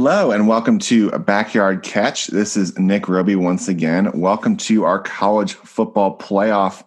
Hello 0.00 0.30
and 0.30 0.46
welcome 0.46 0.78
to 0.78 1.10
Backyard 1.10 1.82
Catch. 1.82 2.28
This 2.28 2.56
is 2.56 2.78
Nick 2.78 3.08
Roby 3.08 3.34
once 3.34 3.66
again. 3.66 4.12
Welcome 4.12 4.56
to 4.58 4.84
our 4.84 5.00
college 5.00 5.54
football 5.54 6.16
playoff 6.16 6.84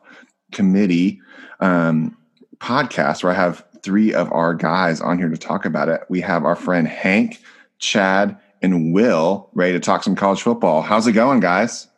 committee 0.54 1.20
um, 1.60 2.18
podcast 2.60 3.22
where 3.22 3.34
I 3.34 3.36
have 3.36 3.66
three 3.84 4.14
of 4.14 4.32
our 4.32 4.54
guys 4.54 5.02
on 5.02 5.18
here 5.18 5.28
to 5.28 5.36
talk 5.36 5.66
about 5.66 5.90
it. 5.90 6.04
We 6.08 6.22
have 6.22 6.46
our 6.46 6.56
friend 6.56 6.88
Hank, 6.88 7.42
Chad, 7.80 8.40
and 8.62 8.94
Will 8.94 9.50
ready 9.56 9.74
to 9.74 9.82
talk 9.82 10.06
some 10.06 10.16
college 10.16 10.42
football. 10.42 10.82
How's 10.82 11.06
it 11.06 11.12
going, 11.12 11.42
guys? 11.42 11.90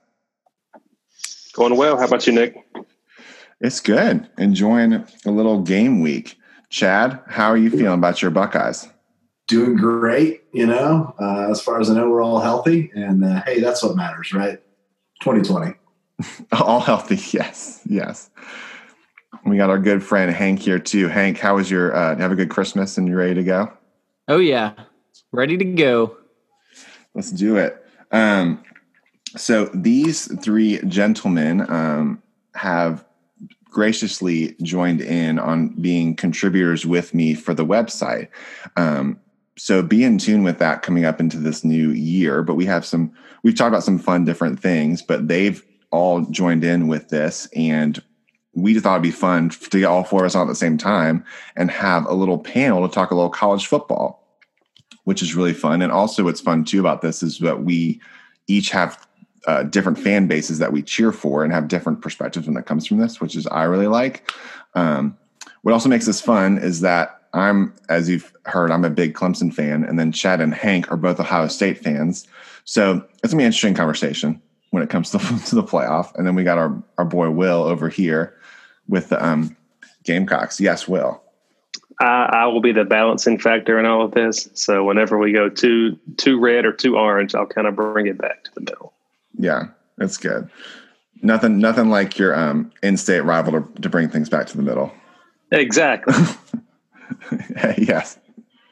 Going 1.53 1.77
well. 1.77 1.95
How 1.95 2.05
about 2.05 2.25
you, 2.25 2.33
Nick? 2.33 2.55
It's 3.61 3.81
good. 3.81 4.27
Enjoying 4.39 4.93
a 5.27 5.29
little 5.29 5.61
game 5.61 6.01
week. 6.01 6.39
Chad, 6.71 7.19
how 7.27 7.49
are 7.49 7.57
you 7.57 7.69
feeling 7.69 7.99
about 7.99 8.23
your 8.23 8.31
Buckeyes? 8.31 8.87
Doing 9.47 9.75
great. 9.75 10.43
You 10.51 10.67
know, 10.67 11.15
uh, 11.19 11.49
as 11.49 11.61
far 11.61 11.79
as 11.79 11.89
I 11.89 11.95
know, 11.95 12.09
we're 12.09 12.21
all 12.23 12.39
healthy, 12.39 12.91
and 12.95 13.23
uh, 13.23 13.41
hey, 13.45 13.59
that's 13.59 13.83
what 13.83 13.95
matters, 13.95 14.33
right? 14.33 14.61
2020. 15.21 15.73
all 16.51 16.79
healthy, 16.79 17.19
yes, 17.35 17.81
yes. 17.85 18.29
We 19.45 19.57
got 19.57 19.69
our 19.69 19.79
good 19.79 20.03
friend 20.03 20.31
Hank 20.31 20.59
here 20.59 20.79
too. 20.79 21.07
Hank, 21.07 21.39
how 21.39 21.55
was 21.55 21.69
your? 21.69 21.95
Uh, 21.95 22.15
have 22.17 22.31
a 22.31 22.35
good 22.35 22.49
Christmas, 22.49 22.97
and 22.97 23.07
you 23.07 23.15
ready 23.15 23.33
to 23.35 23.43
go? 23.43 23.71
Oh 24.27 24.37
yeah, 24.37 24.73
ready 25.31 25.57
to 25.57 25.65
go. 25.65 26.17
Let's 27.13 27.31
do 27.31 27.57
it. 27.57 27.83
Um, 28.11 28.63
so 29.35 29.65
these 29.73 30.31
three 30.41 30.79
gentlemen 30.87 31.69
um, 31.69 32.21
have 32.55 33.03
graciously 33.65 34.55
joined 34.61 35.01
in 35.01 35.39
on 35.39 35.69
being 35.81 36.15
contributors 36.15 36.85
with 36.85 37.13
me 37.13 37.33
for 37.33 37.53
the 37.53 37.65
website. 37.65 38.29
Um, 38.77 39.19
so 39.57 39.83
be 39.83 40.03
in 40.03 40.17
tune 40.17 40.43
with 40.43 40.59
that 40.59 40.81
coming 40.81 41.05
up 41.05 41.19
into 41.19 41.37
this 41.37 41.63
new 41.63 41.89
year. 41.91 42.43
But 42.43 42.55
we 42.55 42.65
have 42.65 42.85
some, 42.85 43.11
we've 43.43 43.55
talked 43.55 43.69
about 43.69 43.83
some 43.83 43.99
fun 43.99 44.25
different 44.25 44.59
things, 44.59 45.01
but 45.01 45.27
they've 45.27 45.63
all 45.91 46.21
joined 46.25 46.63
in 46.63 46.87
with 46.87 47.09
this. 47.09 47.47
And 47.55 48.01
we 48.53 48.73
just 48.73 48.83
thought 48.83 48.93
it'd 48.95 49.03
be 49.03 49.11
fun 49.11 49.49
to 49.49 49.79
get 49.79 49.85
all 49.85 50.03
four 50.03 50.21
of 50.21 50.27
us 50.27 50.35
on 50.35 50.47
at 50.47 50.47
the 50.47 50.55
same 50.55 50.77
time 50.77 51.23
and 51.55 51.69
have 51.71 52.05
a 52.05 52.13
little 52.13 52.39
panel 52.39 52.87
to 52.87 52.93
talk 52.93 53.11
a 53.11 53.15
little 53.15 53.29
college 53.29 53.67
football, 53.67 54.39
which 55.03 55.21
is 55.21 55.35
really 55.35 55.53
fun. 55.53 55.81
And 55.81 55.91
also, 55.91 56.23
what's 56.23 56.41
fun 56.41 56.63
too 56.63 56.79
about 56.79 57.01
this 57.01 57.23
is 57.23 57.39
that 57.39 57.63
we 57.63 58.01
each 58.47 58.69
have 58.71 59.07
uh, 59.47 59.63
different 59.63 59.99
fan 59.99 60.27
bases 60.27 60.59
that 60.59 60.71
we 60.71 60.81
cheer 60.81 61.11
for 61.11 61.43
and 61.43 61.51
have 61.51 61.67
different 61.67 62.01
perspectives 62.01 62.45
when 62.45 62.55
that 62.55 62.65
comes 62.65 62.87
from 62.87 62.97
this, 62.97 63.19
which 63.19 63.35
is 63.35 63.47
I 63.47 63.63
really 63.63 63.87
like. 63.87 64.31
Um, 64.75 65.17
what 65.61 65.73
also 65.73 65.89
makes 65.89 66.05
this 66.05 66.21
fun 66.21 66.57
is 66.57 66.81
that 66.81 67.22
I'm, 67.33 67.73
as 67.89 68.09
you've 68.09 68.31
heard, 68.45 68.71
I'm 68.71 68.85
a 68.85 68.89
big 68.89 69.13
Clemson 69.13 69.53
fan, 69.53 69.83
and 69.83 69.97
then 69.97 70.11
Chad 70.11 70.39
and 70.39 70.53
Hank 70.53 70.91
are 70.91 70.97
both 70.97 71.19
Ohio 71.19 71.47
State 71.47 71.79
fans. 71.79 72.27
So 72.65 73.03
it's 73.23 73.33
gonna 73.33 73.41
be 73.41 73.43
an 73.43 73.47
interesting 73.47 73.73
conversation 73.73 74.41
when 74.69 74.83
it 74.83 74.89
comes 74.89 75.09
to, 75.11 75.17
to 75.17 75.55
the 75.55 75.63
playoff. 75.63 76.13
And 76.15 76.27
then 76.27 76.35
we 76.35 76.43
got 76.43 76.57
our 76.57 76.81
our 76.97 77.05
boy 77.05 77.29
Will 77.29 77.63
over 77.63 77.89
here 77.89 78.35
with 78.87 79.09
the 79.09 79.23
um, 79.23 79.55
Gamecocks. 80.03 80.59
Yes, 80.59 80.87
Will. 80.87 81.21
I, 81.99 82.29
I 82.31 82.45
will 82.47 82.61
be 82.61 82.71
the 82.71 82.83
balancing 82.83 83.37
factor 83.37 83.79
in 83.79 83.85
all 83.85 84.03
of 84.03 84.11
this. 84.11 84.49
So 84.53 84.83
whenever 84.83 85.17
we 85.17 85.31
go 85.31 85.49
too 85.49 85.97
too 86.17 86.39
red 86.39 86.65
or 86.65 86.73
too 86.73 86.97
orange, 86.97 87.35
I'll 87.35 87.45
kind 87.45 87.67
of 87.67 87.75
bring 87.75 88.07
it 88.07 88.17
back 88.17 88.43
to 88.45 88.51
the 88.53 88.61
middle. 88.61 88.93
Yeah, 89.37 89.67
that's 89.97 90.17
good. 90.17 90.49
Nothing, 91.21 91.59
nothing 91.59 91.89
like 91.89 92.17
your 92.17 92.35
um, 92.37 92.71
in-state 92.81 93.21
rival 93.21 93.53
to, 93.53 93.81
to 93.81 93.89
bring 93.89 94.09
things 94.09 94.27
back 94.27 94.45
to 94.47 94.57
the 94.57 94.63
middle. 94.63 94.91
Exactly. 95.51 96.13
yes. 97.77 98.17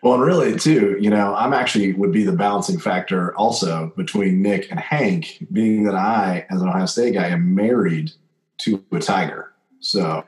Well, 0.01 0.15
and 0.15 0.23
really, 0.23 0.57
too, 0.57 0.97
you 0.99 1.11
know, 1.11 1.35
I'm 1.35 1.53
actually 1.53 1.93
would 1.93 2.11
be 2.11 2.23
the 2.23 2.31
balancing 2.31 2.79
factor 2.79 3.35
also 3.35 3.93
between 3.95 4.41
Nick 4.41 4.71
and 4.71 4.79
Hank, 4.79 5.45
being 5.51 5.83
that 5.83 5.95
I, 5.95 6.45
as 6.49 6.61
an 6.61 6.69
Ohio 6.69 6.87
State 6.87 7.13
guy, 7.13 7.27
am 7.27 7.53
married 7.53 8.11
to 8.59 8.83
a 8.91 8.99
Tiger. 8.99 9.53
So 9.79 10.25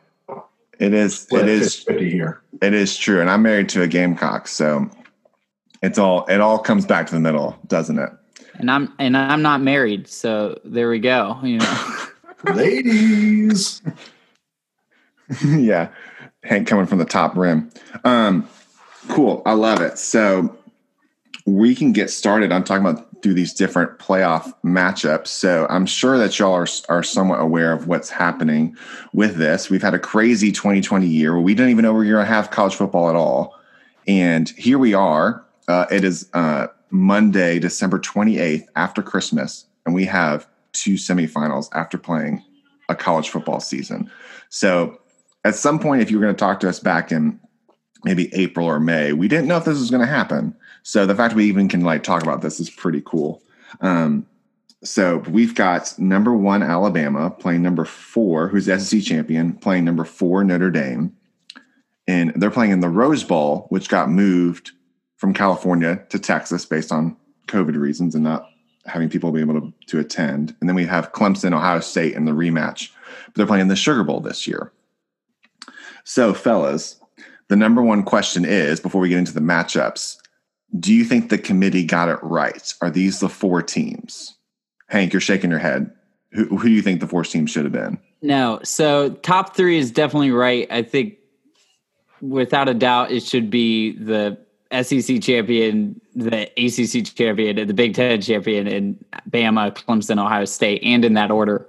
it 0.80 0.94
is, 0.94 1.28
it 1.32 1.48
is 1.48 1.76
50 1.76 2.10
here. 2.10 2.42
It 2.62 2.74
is 2.74 2.96
true, 2.98 3.20
and 3.20 3.30
I'm 3.30 3.42
married 3.42 3.70
to 3.70 3.82
a 3.82 3.88
Gamecock, 3.88 4.48
so 4.48 4.90
it's 5.82 5.98
all 5.98 6.26
it 6.28 6.40
all 6.40 6.60
comes 6.60 6.86
back 6.86 7.08
to 7.08 7.14
the 7.14 7.20
middle, 7.20 7.58
doesn't 7.68 8.00
it? 8.00 8.10
And 8.56 8.72
I'm 8.72 8.94
and 9.00 9.18
I'm 9.18 9.42
not 9.42 9.62
married, 9.62 10.08
so 10.08 10.60
there 10.64 10.90
we 10.90 11.00
go. 11.00 11.40
You 11.44 11.58
know, 11.58 11.96
ladies. 12.54 13.82
yeah. 15.46 15.90
Hank 16.44 16.68
coming 16.68 16.86
from 16.86 17.00
the 17.00 17.06
top 17.06 17.36
rim. 17.36 17.72
Um, 18.04 18.48
cool. 19.10 19.42
I 19.46 19.54
love 19.54 19.82
it. 19.82 19.98
So 19.98 20.58
we 21.46 21.76
can 21.76 21.92
get 21.92 22.10
started 22.10 22.52
on 22.52 22.64
talking 22.64 22.86
about 22.86 23.22
through 23.22 23.34
these 23.34 23.54
different 23.54 23.98
playoff 24.00 24.54
matchups. 24.66 25.28
So 25.28 25.66
I'm 25.70 25.86
sure 25.86 26.18
that 26.18 26.38
y'all 26.38 26.54
are, 26.54 26.68
are 26.90 27.04
somewhat 27.04 27.40
aware 27.40 27.72
of 27.72 27.88
what's 27.88 28.10
happening 28.10 28.76
with 29.14 29.38
this. 29.38 29.70
We've 29.70 29.82
had 29.82 29.94
a 29.94 30.00
crazy 30.00 30.52
2020 30.52 31.08
year 31.08 31.32
where 31.34 31.42
we 31.42 31.56
didn't 31.56 31.72
even 31.72 31.84
know 31.84 31.94
we 31.94 32.06
were 32.06 32.16
going 32.16 32.26
to 32.26 32.32
have 32.32 32.52
college 32.52 32.76
football 32.76 33.10
at 33.10 33.16
all. 33.16 33.58
And 34.08 34.50
here 34.50 34.78
we 34.78 34.94
are. 34.94 35.46
Uh, 35.70 35.86
it 35.90 36.04
is 36.04 36.30
uh, 36.34 36.68
Monday, 36.90 37.60
December 37.60 37.98
28th 37.98 38.66
after 38.76 39.02
Christmas, 39.02 39.66
and 39.86 39.96
we 39.96 40.04
have 40.06 40.46
two 40.74 40.96
semifinals 40.96 41.70
after 41.74 41.98
playing 41.98 42.44
a 42.90 42.96
college 42.96 43.30
football 43.30 43.62
season. 43.62 44.12
So 44.50 45.00
at 45.44 45.56
some 45.56 45.80
point, 45.80 46.02
if 46.02 46.10
you 46.10 46.18
were 46.18 46.24
going 46.24 46.36
to 46.36 46.40
talk 46.40 46.60
to 46.62 46.70
us 46.70 46.80
back 46.80 47.12
in 47.12 47.40
maybe 48.04 48.34
April 48.34 48.68
or 48.68 48.80
May, 48.80 49.14
we 49.14 49.28
didn't 49.28 49.48
know 49.48 49.58
if 49.58 49.66
this 49.66 49.80
was 49.80 49.92
going 49.92 50.02
to 50.02 50.08
happen. 50.08 50.56
So 50.84 51.06
the 51.06 51.16
fact 51.16 51.36
we 51.36 51.46
even 51.46 51.70
can 51.70 51.82
like 51.82 52.04
talk 52.04 52.24
about 52.24 52.42
this 52.42 52.60
is 52.60 52.70
pretty 52.70 53.02
cool. 53.06 53.42
Um, 53.82 54.26
so 54.84 55.18
we've 55.30 55.56
got 55.56 55.98
number 55.98 56.34
one 56.34 56.62
Alabama 56.62 57.30
playing 57.30 57.62
number 57.62 57.86
four, 57.86 58.50
who's 58.50 58.66
the 58.66 58.80
SEC 58.80 59.02
champion, 59.02 59.54
playing 59.54 59.86
number 59.86 60.04
four 60.04 60.44
Notre 60.44 60.72
Dame, 60.72 61.16
and 62.06 62.34
they're 62.36 62.52
playing 62.52 62.72
in 62.72 62.82
the 62.82 62.90
Rose 62.90 63.24
Bowl, 63.24 63.68
which 63.70 63.88
got 63.88 64.10
moved 64.10 64.72
from 65.16 65.34
California 65.34 66.04
to 66.10 66.20
Texas 66.20 66.66
based 66.66 66.92
on 66.92 67.16
COVID 67.48 67.80
reasons 67.80 68.14
and 68.14 68.26
not 68.26 68.50
having 68.86 69.10
people 69.10 69.32
be 69.32 69.40
able 69.40 69.62
to, 69.62 69.74
to 69.88 70.00
attend. 70.00 70.54
And 70.60 70.68
then 70.68 70.76
we 70.76 70.86
have 70.86 71.14
Clemson, 71.14 71.56
Ohio 71.56 71.80
State 71.80 72.14
in 72.14 72.26
the 72.26 72.34
rematch. 72.34 72.90
But 73.28 73.36
they're 73.36 73.46
playing 73.46 73.62
in 73.62 73.68
the 73.70 73.78
Sugar 73.78 74.04
Bowl 74.04 74.20
this 74.20 74.46
year. 74.46 74.74
So, 76.04 76.34
fellas, 76.34 77.00
the 77.48 77.56
number 77.56 77.82
one 77.82 78.04
question 78.04 78.46
is 78.46 78.80
before 78.80 79.02
we 79.02 79.10
get 79.10 79.20
into 79.20 79.34
the 79.34 79.40
matchups, 79.40 80.18
do 80.80 80.94
you 80.94 81.06
think 81.06 81.30
the 81.30 81.38
committee 81.38 81.86
got 81.86 82.10
it 82.10 82.20
right? 82.22 82.74
Are 82.82 82.90
these 82.90 83.20
the 83.20 83.30
four 83.30 83.62
teams? 83.62 84.36
Hank, 84.88 85.14
you're 85.14 85.22
shaking 85.22 85.50
your 85.50 85.60
head. 85.60 85.92
Who, 86.32 86.46
who 86.58 86.68
do 86.68 86.74
you 86.74 86.82
think 86.82 87.00
the 87.00 87.08
four 87.08 87.24
teams 87.24 87.52
should 87.52 87.64
have 87.64 87.72
been? 87.72 88.00
No. 88.22 88.60
So, 88.64 89.10
top 89.10 89.56
three 89.56 89.78
is 89.78 89.92
definitely 89.92 90.32
right. 90.32 90.68
I 90.72 90.82
think 90.82 91.18
without 92.22 92.70
a 92.70 92.74
doubt, 92.74 93.12
it 93.12 93.24
should 93.24 93.50
be 93.50 93.98
the 93.98 94.38
SEC 94.82 95.22
champion, 95.22 96.02
the 96.16 96.50
ACC 96.58 97.16
champion, 97.16 97.60
and 97.60 97.70
the 97.70 97.74
Big 97.74 97.94
Ten 97.94 98.20
champion 98.22 98.68
in 98.68 99.04
Bama, 99.30 99.72
Clemson, 99.76 100.20
Ohio 100.24 100.46
State, 100.46 100.82
and 100.84 101.06
in 101.06 101.14
that 101.14 101.30
order. 101.30 101.68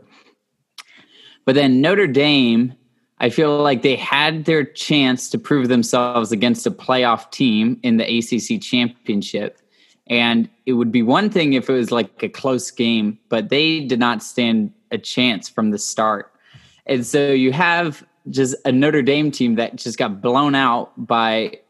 But 1.45 1.55
then 1.57 1.83
Notre 1.83 2.07
Dame 2.07 2.75
I 3.25 3.31
feel 3.31 3.63
like 3.63 3.81
they 3.81 3.97
had 3.97 4.45
their 4.45 4.65
chance 4.65 5.31
to 5.31 5.39
prove 5.39 5.69
themselves 5.69 6.31
against 6.31 6.67
a 6.67 6.71
playoff 6.71 7.31
team 7.31 7.81
in 7.83 7.97
the 7.97 8.05
ACC 8.05 8.61
championship. 8.61 9.63
And 10.09 10.47
it 10.67 10.75
would 10.75 10.93
be 10.93 11.03
one 11.03 11.31
thing 11.31 11.55
if 11.55 11.71
it 11.71 11.73
was 11.73 11.91
like 11.91 12.23
a 12.23 12.29
close 12.29 12.71
game, 12.71 13.19
but 13.31 13.49
they 13.49 13.81
did 13.81 13.99
not 13.99 14.23
stand 14.23 14.75
a 14.91 14.99
chance 14.99 15.49
from 15.49 15.71
the 15.71 15.79
start. 15.79 16.35
And 16.85 17.07
so 17.07 17.33
you 17.33 17.51
have 17.53 18.07
just 18.29 18.57
a 18.67 18.73
Notre 18.73 19.01
Dame 19.01 19.31
team 19.31 19.55
that 19.55 19.77
just 19.77 19.97
got 19.97 20.21
blown 20.21 20.55
out 20.55 20.93
by 20.99 21.61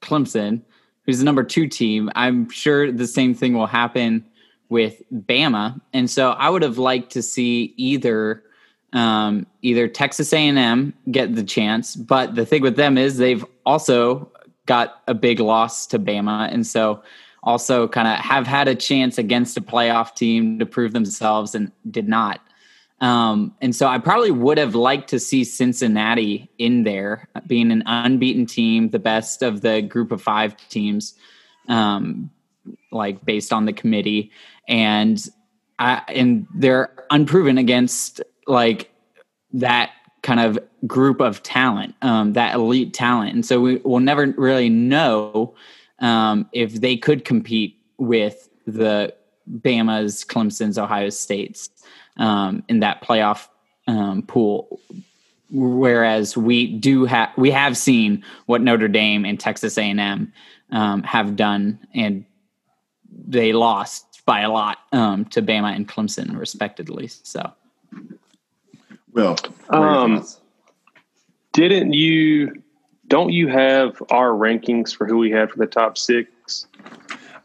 Clemson, 0.00 0.62
who's 1.04 1.18
the 1.18 1.26
number 1.26 1.44
two 1.44 1.68
team. 1.68 2.08
I'm 2.14 2.48
sure 2.48 2.90
the 2.90 3.06
same 3.06 3.34
thing 3.34 3.52
will 3.52 3.66
happen 3.66 4.24
with 4.70 5.02
Bama. 5.12 5.78
And 5.92 6.10
so 6.10 6.30
I 6.30 6.48
would 6.48 6.62
have 6.62 6.78
liked 6.78 7.12
to 7.12 7.20
see 7.20 7.74
either 7.76 8.44
um, 8.92 9.46
either 9.62 9.88
Texas 9.88 10.32
A&M 10.32 10.92
get 11.10 11.34
the 11.34 11.44
chance, 11.44 11.96
but 11.96 12.34
the 12.34 12.44
thing 12.44 12.62
with 12.62 12.76
them 12.76 12.98
is 12.98 13.16
they've 13.16 13.44
also 13.64 14.30
got 14.66 15.02
a 15.08 15.14
big 15.14 15.40
loss 15.40 15.86
to 15.88 15.98
Bama, 15.98 16.52
and 16.52 16.66
so 16.66 17.02
also 17.42 17.88
kind 17.88 18.06
of 18.06 18.14
have 18.18 18.46
had 18.46 18.68
a 18.68 18.74
chance 18.74 19.18
against 19.18 19.56
a 19.56 19.60
playoff 19.60 20.14
team 20.14 20.58
to 20.58 20.66
prove 20.66 20.92
themselves 20.92 21.54
and 21.54 21.72
did 21.90 22.08
not. 22.08 22.40
Um, 23.00 23.56
and 23.60 23.74
so 23.74 23.88
I 23.88 23.98
probably 23.98 24.30
would 24.30 24.58
have 24.58 24.76
liked 24.76 25.10
to 25.10 25.18
see 25.18 25.42
Cincinnati 25.42 26.48
in 26.58 26.84
there, 26.84 27.28
being 27.48 27.72
an 27.72 27.82
unbeaten 27.84 28.46
team, 28.46 28.90
the 28.90 29.00
best 29.00 29.42
of 29.42 29.60
the 29.60 29.82
group 29.82 30.12
of 30.12 30.22
five 30.22 30.56
teams, 30.68 31.14
um, 31.66 32.30
like 32.92 33.24
based 33.24 33.52
on 33.52 33.64
the 33.64 33.72
committee, 33.72 34.30
and 34.68 35.28
I, 35.80 36.02
and 36.06 36.46
they're 36.54 36.94
unproven 37.10 37.58
against 37.58 38.22
like 38.46 38.90
that 39.52 39.90
kind 40.22 40.40
of 40.40 40.58
group 40.86 41.20
of 41.20 41.42
talent, 41.42 41.94
um, 42.02 42.32
that 42.34 42.54
elite 42.54 42.94
talent. 42.94 43.34
And 43.34 43.44
so 43.44 43.60
we 43.60 43.76
will 43.78 44.00
never 44.00 44.26
really 44.36 44.68
know 44.68 45.54
um, 45.98 46.48
if 46.52 46.74
they 46.74 46.96
could 46.96 47.24
compete 47.24 47.78
with 47.98 48.48
the 48.66 49.14
Bama's, 49.50 50.24
Clemson's, 50.24 50.78
Ohio 50.78 51.10
State's 51.10 51.70
um, 52.16 52.62
in 52.68 52.80
that 52.80 53.02
playoff 53.02 53.48
um, 53.86 54.22
pool. 54.22 54.80
Whereas 55.50 56.36
we 56.36 56.66
do 56.66 57.04
have 57.04 57.30
we 57.36 57.50
have 57.50 57.76
seen 57.76 58.24
what 58.46 58.62
Notre 58.62 58.88
Dame 58.88 59.26
and 59.26 59.38
Texas 59.38 59.76
A 59.76 59.82
and 59.82 60.00
M 60.00 60.32
um, 60.70 61.02
have 61.02 61.36
done, 61.36 61.78
and 61.94 62.24
they 63.10 63.52
lost 63.52 64.22
by 64.24 64.40
a 64.40 64.50
lot 64.50 64.78
um, 64.92 65.26
to 65.26 65.42
Bama 65.42 65.76
and 65.76 65.86
Clemson, 65.86 66.38
respectively. 66.38 67.08
So, 67.08 67.52
Will, 69.12 69.36
um, 69.68 70.26
didn't 71.52 71.92
you? 71.92 72.62
Don't 73.08 73.30
you 73.30 73.48
have 73.48 74.02
our 74.10 74.30
rankings 74.30 74.94
for 74.94 75.06
who 75.06 75.18
we 75.18 75.30
had 75.30 75.50
for 75.50 75.58
the 75.58 75.66
top 75.66 75.98
six? 75.98 76.66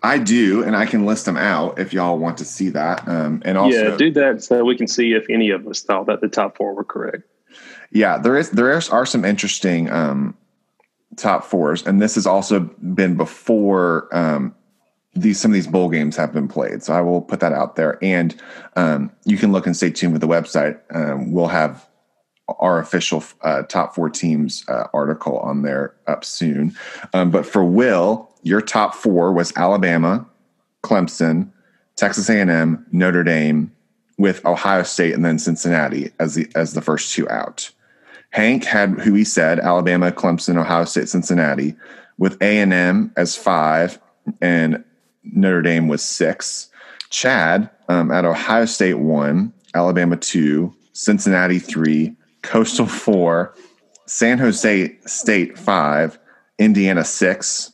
I 0.04 0.18
do, 0.20 0.64
and 0.64 0.76
I 0.76 0.86
can 0.86 1.06
list 1.06 1.26
them 1.26 1.38
out 1.38 1.80
if 1.80 1.92
y'all 1.92 2.18
want 2.18 2.38
to 2.38 2.46
see 2.46 2.70
that. 2.70 3.08
Um, 3.08 3.42
and 3.44 3.58
also, 3.58 3.92
yeah, 3.92 3.98
do 3.98 4.12
that 4.12 4.44
so 4.44 4.64
we 4.64 4.78
can 4.78 4.88
see 4.88 5.14
if 5.14 5.26
any 5.30 5.50
of 5.50 5.68
us 5.68 5.82
thought 5.82 6.06
that 6.06 6.22
the 6.22 6.30
top 6.30 6.56
four 6.56 6.74
were 6.74 6.84
correct. 6.84 7.24
Yeah, 7.92 8.18
there 8.18 8.38
is 8.38 8.52
there 8.52 8.72
is, 8.78 8.90
are 8.90 9.06
some 9.06 9.26
interesting 9.26 9.90
um, 9.90 10.38
top 11.16 11.44
fours, 11.44 11.86
and 11.86 12.02
this 12.02 12.16
has 12.16 12.28
also 12.28 12.60
been 12.60 13.18
before 13.18 14.08
um, 14.16 14.56
these 15.22 15.40
some 15.40 15.52
of 15.52 15.54
these 15.54 15.68
bowl 15.68 15.90
games 15.90 16.16
have 16.16 16.34
been 16.34 16.48
played. 16.48 16.84
So 16.84 16.94
I 16.94 17.02
will 17.02 17.22
put 17.22 17.40
that 17.40 17.54
out 17.54 17.76
there, 17.76 17.98
and 18.02 18.36
um, 18.76 19.12
you 19.26 19.38
can 19.38 19.52
look 19.52 19.66
and 19.66 19.76
stay 19.76 19.90
tuned 19.90 20.14
with 20.14 20.22
the 20.22 20.28
website. 20.28 20.80
Um, 20.94 21.32
we'll 21.32 21.48
have 21.48 21.88
our 22.60 22.80
official 22.80 23.24
uh, 23.42 23.64
top 23.64 23.94
four 23.94 24.10
teams 24.10 24.64
uh, 24.70 24.88
article 24.94 25.38
on 25.40 25.64
there 25.64 25.94
up 26.08 26.24
soon. 26.24 26.76
Um, 27.14 27.30
but 27.30 27.46
for 27.46 27.64
Will, 27.64 28.30
your 28.44 28.62
top 28.62 28.96
four 28.96 29.34
was 29.34 29.52
Alabama, 29.58 30.26
Clemson, 30.84 31.52
Texas 31.98 32.30
A&M, 32.30 32.86
Notre 32.92 33.24
Dame, 33.24 33.72
with 34.18 34.46
Ohio 34.46 34.84
State 34.84 35.14
and 35.14 35.24
then 35.24 35.38
Cincinnati 35.38 36.12
as 36.20 36.36
the 36.36 36.50
as 36.56 36.74
the 36.74 36.82
first 36.82 37.14
two 37.14 37.30
out. 37.30 37.72
Hank 38.32 38.66
had 38.66 39.00
who 39.00 39.14
he 39.14 39.24
said 39.24 39.60
Alabama, 39.60 40.12
Clemson, 40.12 40.58
Ohio 40.58 40.86
State, 40.86 41.10
Cincinnati, 41.10 41.76
with 42.18 42.42
A 42.42 42.60
and 42.60 42.74
M 42.74 43.12
as 43.16 43.36
five 43.36 44.00
and 44.42 44.84
Notre 45.34 45.62
Dame 45.62 45.88
was 45.88 46.04
six. 46.04 46.70
Chad 47.10 47.70
um, 47.90 48.12
at 48.12 48.26
Ohio 48.26 48.66
State 48.66 49.00
one, 49.00 49.54
Alabama 49.74 50.18
two, 50.18 50.76
Cincinnati 50.94 51.60
three, 51.60 52.16
Coastal 52.42 52.86
four, 52.86 53.56
San 54.06 54.38
Jose 54.38 54.98
State 55.06 55.58
five, 55.58 56.20
Indiana 56.60 57.04
six, 57.04 57.72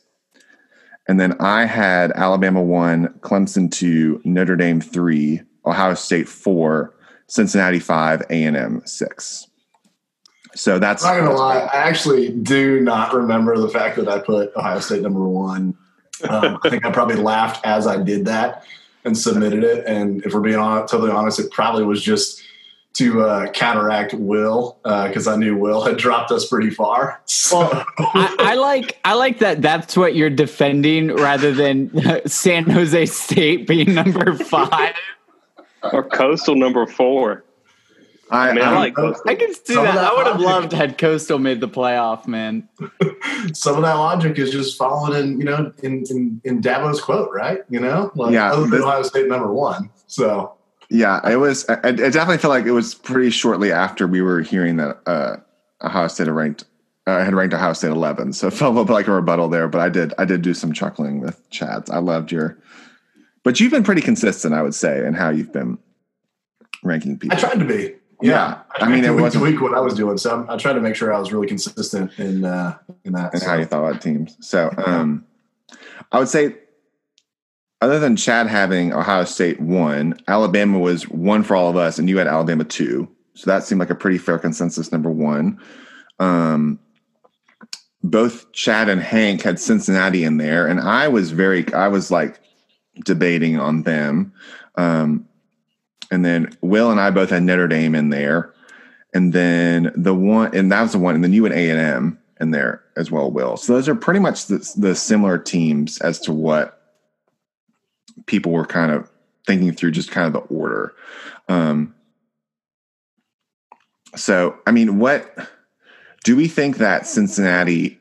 and 1.08 1.20
then 1.20 1.34
I 1.40 1.64
had 1.64 2.12
Alabama 2.12 2.62
one, 2.62 3.08
Clemson 3.20 3.70
two, 3.70 4.20
Notre 4.24 4.56
Dame 4.56 4.80
three, 4.80 5.42
Ohio 5.66 5.94
State 5.94 6.28
four, 6.28 6.94
Cincinnati 7.26 7.78
five, 7.78 8.22
A 8.30 8.44
and 8.44 8.56
M 8.56 8.82
six. 8.84 9.48
So 10.54 10.78
that's 10.78 11.04
I'm 11.04 11.16
not 11.16 11.20
gonna 11.20 11.30
that's 11.30 11.40
lie. 11.40 11.58
I 11.58 11.88
actually 11.88 12.30
do 12.30 12.80
not 12.80 13.12
remember 13.12 13.58
the 13.58 13.68
fact 13.68 13.96
that 13.96 14.08
I 14.08 14.20
put 14.20 14.54
Ohio 14.54 14.78
State 14.78 15.02
number 15.02 15.26
one. 15.28 15.76
Um, 16.28 16.58
I 16.62 16.70
think 16.70 16.84
I 16.84 16.90
probably 16.90 17.16
laughed 17.16 17.64
as 17.64 17.86
I 17.86 18.02
did 18.02 18.24
that 18.26 18.64
and 19.04 19.16
submitted 19.16 19.64
it. 19.64 19.84
And 19.86 20.24
if 20.24 20.32
we're 20.32 20.40
being 20.40 20.56
honest, 20.56 20.90
totally 20.90 21.10
honest, 21.10 21.38
it 21.38 21.50
probably 21.50 21.84
was 21.84 22.02
just 22.02 22.42
to 22.94 23.22
uh, 23.22 23.50
counteract 23.50 24.14
Will 24.14 24.78
because 24.84 25.26
uh, 25.26 25.32
I 25.32 25.36
knew 25.36 25.56
Will 25.56 25.82
had 25.82 25.96
dropped 25.96 26.30
us 26.30 26.46
pretty 26.48 26.70
far. 26.70 27.20
So. 27.26 27.58
Well, 27.58 27.84
I, 27.98 28.36
I, 28.38 28.54
like 28.54 28.98
I 29.04 29.14
like 29.14 29.40
that. 29.40 29.62
That's 29.62 29.96
what 29.96 30.14
you're 30.14 30.30
defending 30.30 31.08
rather 31.08 31.52
than 31.52 31.90
San 32.26 32.64
Jose 32.70 33.06
State 33.06 33.66
being 33.66 33.94
number 33.94 34.34
five 34.36 34.94
or 35.92 36.04
Coastal 36.04 36.54
number 36.54 36.86
four. 36.86 37.44
I, 38.30 38.48
I 38.48 38.52
mean, 38.52 38.64
I, 38.64 38.72
I 38.72 38.78
like 38.78 38.94
Coastal. 38.94 39.30
I 39.30 39.34
can 39.34 39.54
see 39.54 39.74
that. 39.74 39.94
that. 39.94 40.12
I 40.12 40.16
would 40.16 40.26
have 40.26 40.40
loved 40.40 40.72
had 40.72 40.98
Coastal 40.98 41.38
made 41.38 41.60
the 41.60 41.68
playoff, 41.68 42.26
man. 42.26 42.68
Some 43.52 43.76
of 43.76 43.82
that 43.82 43.94
logic 43.94 44.38
is 44.38 44.50
just 44.50 44.78
followed 44.78 45.14
in, 45.14 45.38
you 45.38 45.44
know, 45.44 45.72
in 45.82 46.04
in, 46.10 46.40
in 46.44 46.60
Dabo's 46.60 47.00
quote, 47.00 47.30
right? 47.32 47.60
You 47.68 47.80
know, 47.80 48.10
like, 48.14 48.32
yeah, 48.32 48.52
other 48.52 48.66
than 48.66 48.82
Ohio 48.82 49.02
State 49.02 49.28
number 49.28 49.52
one. 49.52 49.90
So 50.06 50.54
yeah, 50.90 51.28
it 51.28 51.36
was. 51.36 51.68
I, 51.68 51.74
I 51.82 51.92
definitely 51.92 52.38
feel 52.38 52.50
like 52.50 52.66
it 52.66 52.72
was 52.72 52.94
pretty 52.94 53.30
shortly 53.30 53.72
after 53.72 54.06
we 54.06 54.22
were 54.22 54.42
hearing 54.42 54.76
that 54.76 55.00
uh, 55.06 55.36
Ohio 55.82 56.08
State 56.08 56.26
had 56.26 56.34
ranked. 56.34 56.64
I 57.06 57.20
uh, 57.20 57.24
had 57.24 57.34
ranked 57.34 57.54
Ohio 57.54 57.74
State 57.74 57.90
11, 57.90 58.32
so 58.32 58.46
it 58.46 58.54
felt 58.54 58.88
like 58.88 59.06
a 59.06 59.12
rebuttal 59.12 59.48
there. 59.48 59.68
But 59.68 59.82
I 59.82 59.90
did, 59.90 60.14
I 60.16 60.24
did 60.24 60.40
do 60.40 60.54
some 60.54 60.72
chuckling 60.72 61.20
with 61.20 61.50
Chad's. 61.50 61.90
I 61.90 61.98
loved 61.98 62.32
your, 62.32 62.58
but 63.42 63.60
you've 63.60 63.72
been 63.72 63.82
pretty 63.82 64.00
consistent, 64.00 64.54
I 64.54 64.62
would 64.62 64.74
say, 64.74 65.04
in 65.04 65.12
how 65.12 65.28
you've 65.28 65.52
been 65.52 65.78
ranking 66.82 67.18
people. 67.18 67.36
I 67.36 67.40
tried 67.40 67.58
to 67.58 67.64
be. 67.66 67.94
Yeah. 68.24 68.62
I, 68.80 68.86
I 68.86 68.88
mean, 68.88 69.04
it 69.04 69.10
was 69.10 69.36
a 69.36 69.40
week 69.40 69.60
what 69.60 69.74
I 69.74 69.80
was 69.80 69.94
doing, 69.94 70.18
so 70.18 70.46
I 70.48 70.56
tried 70.56 70.74
to 70.74 70.80
make 70.80 70.96
sure 70.96 71.12
I 71.12 71.18
was 71.18 71.32
really 71.32 71.46
consistent 71.46 72.18
in 72.18 72.44
uh, 72.44 72.78
in 73.04 73.12
that 73.12 73.32
and 73.32 73.42
so. 73.42 73.48
how 73.48 73.56
you 73.56 73.64
thought 73.64 73.84
about 73.88 74.02
teams. 74.02 74.36
So, 74.40 74.72
um, 74.84 75.24
I 76.10 76.18
would 76.18 76.28
say, 76.28 76.56
other 77.80 77.98
than 77.98 78.16
Chad 78.16 78.46
having 78.46 78.92
Ohio 78.92 79.24
State 79.24 79.60
one, 79.60 80.18
Alabama 80.26 80.78
was 80.78 81.08
one 81.08 81.42
for 81.42 81.54
all 81.54 81.68
of 81.68 81.76
us, 81.76 81.98
and 81.98 82.08
you 82.08 82.18
had 82.18 82.26
Alabama 82.26 82.64
two. 82.64 83.08
So 83.34 83.50
that 83.50 83.64
seemed 83.64 83.80
like 83.80 83.90
a 83.90 83.94
pretty 83.94 84.18
fair 84.18 84.38
consensus. 84.38 84.90
Number 84.90 85.10
one, 85.10 85.60
um, 86.18 86.78
both 88.02 88.52
Chad 88.52 88.88
and 88.88 89.02
Hank 89.02 89.42
had 89.42 89.60
Cincinnati 89.60 90.24
in 90.24 90.38
there, 90.38 90.66
and 90.66 90.80
I 90.80 91.08
was 91.08 91.30
very, 91.30 91.72
I 91.74 91.88
was 91.88 92.10
like 92.10 92.40
debating 93.04 93.58
on 93.58 93.82
them. 93.82 94.32
Um, 94.76 95.28
and 96.14 96.24
then 96.24 96.56
Will 96.60 96.90
and 96.90 97.00
I 97.00 97.10
both 97.10 97.30
had 97.30 97.42
Notre 97.42 97.68
Dame 97.68 97.94
in 97.94 98.08
there, 98.08 98.54
and 99.12 99.32
then 99.32 99.92
the 99.96 100.14
one, 100.14 100.54
and 100.56 100.72
that 100.72 100.82
was 100.82 100.92
the 100.92 100.98
one, 100.98 101.14
and 101.14 101.22
then 101.22 101.32
you 101.32 101.44
and 101.44 101.54
A 101.54 101.70
and 101.70 101.80
M 101.80 102.18
in 102.40 102.50
there 102.50 102.82
as 102.96 103.10
well, 103.10 103.30
Will. 103.30 103.56
So 103.56 103.74
those 103.74 103.88
are 103.88 103.94
pretty 103.94 104.20
much 104.20 104.46
the, 104.46 104.72
the 104.76 104.94
similar 104.94 105.38
teams 105.38 105.98
as 106.00 106.18
to 106.20 106.32
what 106.32 106.80
people 108.26 108.52
were 108.52 108.66
kind 108.66 108.92
of 108.92 109.10
thinking 109.46 109.72
through, 109.72 109.90
just 109.90 110.10
kind 110.10 110.26
of 110.26 110.32
the 110.32 110.54
order. 110.54 110.94
Um, 111.48 111.94
so, 114.16 114.56
I 114.66 114.70
mean, 114.70 114.98
what 114.98 115.36
do 116.24 116.36
we 116.36 116.48
think 116.48 116.78
that 116.78 117.06
Cincinnati 117.06 117.98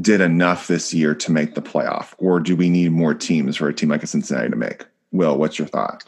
did 0.00 0.20
enough 0.20 0.66
this 0.66 0.94
year 0.94 1.14
to 1.14 1.32
make 1.32 1.54
the 1.54 1.62
playoff, 1.62 2.14
or 2.18 2.40
do 2.40 2.54
we 2.54 2.68
need 2.68 2.92
more 2.92 3.14
teams 3.14 3.56
for 3.56 3.68
a 3.68 3.74
team 3.74 3.88
like 3.88 4.02
a 4.02 4.06
Cincinnati 4.06 4.50
to 4.50 4.56
make? 4.56 4.84
Will, 5.12 5.36
what's 5.36 5.58
your 5.58 5.68
thought? 5.68 6.04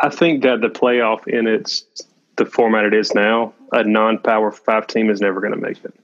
I 0.00 0.10
think 0.10 0.42
that 0.44 0.60
the 0.60 0.68
playoff 0.68 1.26
in 1.26 1.46
its 1.46 1.84
the 2.38 2.46
format 2.46 2.84
it 2.84 2.94
is 2.94 3.14
now, 3.14 3.52
a 3.72 3.84
non-power 3.84 4.52
five 4.52 4.86
team 4.86 5.10
is 5.10 5.20
never 5.20 5.40
going 5.40 5.52
to 5.52 5.58
make 5.58 5.84
it. 5.84 5.94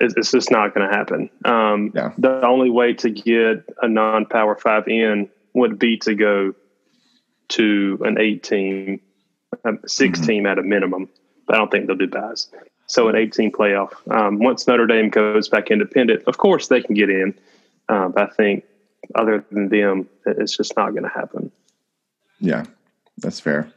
It's, 0.00 0.30
just 0.30 0.50
not 0.50 0.74
going 0.74 0.88
to 0.88 0.96
happen. 0.96 1.28
Um, 1.44 1.92
yeah. 1.94 2.12
The 2.16 2.44
only 2.46 2.70
way 2.70 2.94
to 2.94 3.10
get 3.10 3.64
a 3.82 3.86
non-power 3.86 4.56
five 4.56 4.88
in 4.88 5.28
would 5.52 5.78
be 5.78 5.98
to 5.98 6.14
go 6.14 6.54
to 7.48 7.98
an 8.04 8.18
eight 8.18 8.42
team, 8.42 9.02
a 9.64 9.72
6 9.86 10.18
mm-hmm. 10.18 10.26
team 10.26 10.46
at 10.46 10.58
a 10.58 10.62
minimum. 10.62 11.10
But 11.46 11.56
I 11.56 11.58
don't 11.58 11.70
think 11.70 11.86
they'll 11.86 11.96
do 11.96 12.06
buys. 12.06 12.48
So 12.86 13.08
an 13.08 13.16
18 13.16 13.52
playoff. 13.52 13.92
Um, 14.10 14.38
once 14.38 14.66
Notre 14.66 14.86
Dame 14.86 15.10
goes 15.10 15.48
back 15.48 15.70
independent, 15.70 16.24
of 16.26 16.38
course 16.38 16.68
they 16.68 16.80
can 16.80 16.94
get 16.94 17.10
in. 17.10 17.38
Uh, 17.88 18.08
but 18.08 18.30
I 18.30 18.34
think 18.34 18.64
other 19.14 19.44
than 19.50 19.68
them, 19.68 20.08
it's 20.24 20.56
just 20.56 20.76
not 20.76 20.90
going 20.90 21.02
to 21.02 21.10
happen. 21.10 21.52
Yeah, 22.40 22.64
that's 23.18 23.40
fair. 23.40 23.70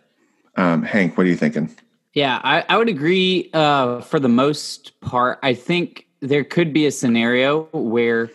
Um, 0.55 0.83
Hank, 0.83 1.17
what 1.17 1.25
are 1.25 1.29
you 1.29 1.35
thinking? 1.35 1.75
Yeah, 2.13 2.39
I, 2.43 2.63
I 2.69 2.77
would 2.77 2.89
agree 2.89 3.49
uh, 3.53 4.01
for 4.01 4.19
the 4.19 4.29
most 4.29 4.99
part. 5.01 5.39
I 5.41 5.53
think 5.53 6.07
there 6.19 6.43
could 6.43 6.71
be 6.71 6.85
a 6.85 6.91
scenario 6.91 7.63
where 7.71 8.29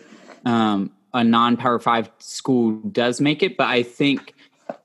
um, 0.45 0.91
a 1.13 1.23
non 1.23 1.57
Power 1.57 1.79
Five 1.79 2.09
school 2.19 2.73
does 2.91 3.21
make 3.21 3.41
it, 3.41 3.57
but 3.57 3.67
I 3.67 3.83
think 3.83 4.35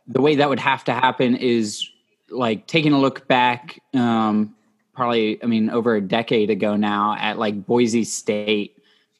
the 0.06 0.20
way 0.20 0.36
that 0.36 0.48
would 0.48 0.60
have 0.60 0.84
to 0.84 0.92
happen 0.92 1.34
is 1.34 1.88
like 2.30 2.66
taking 2.66 2.92
a 2.92 2.98
look 2.98 3.26
back, 3.26 3.80
um, 3.94 4.54
probably, 4.94 5.42
I 5.42 5.46
mean, 5.46 5.70
over 5.70 5.96
a 5.96 6.00
decade 6.00 6.50
ago 6.50 6.76
now 6.76 7.16
at 7.18 7.38
like 7.38 7.66
Boise 7.66 8.04
State 8.04 8.78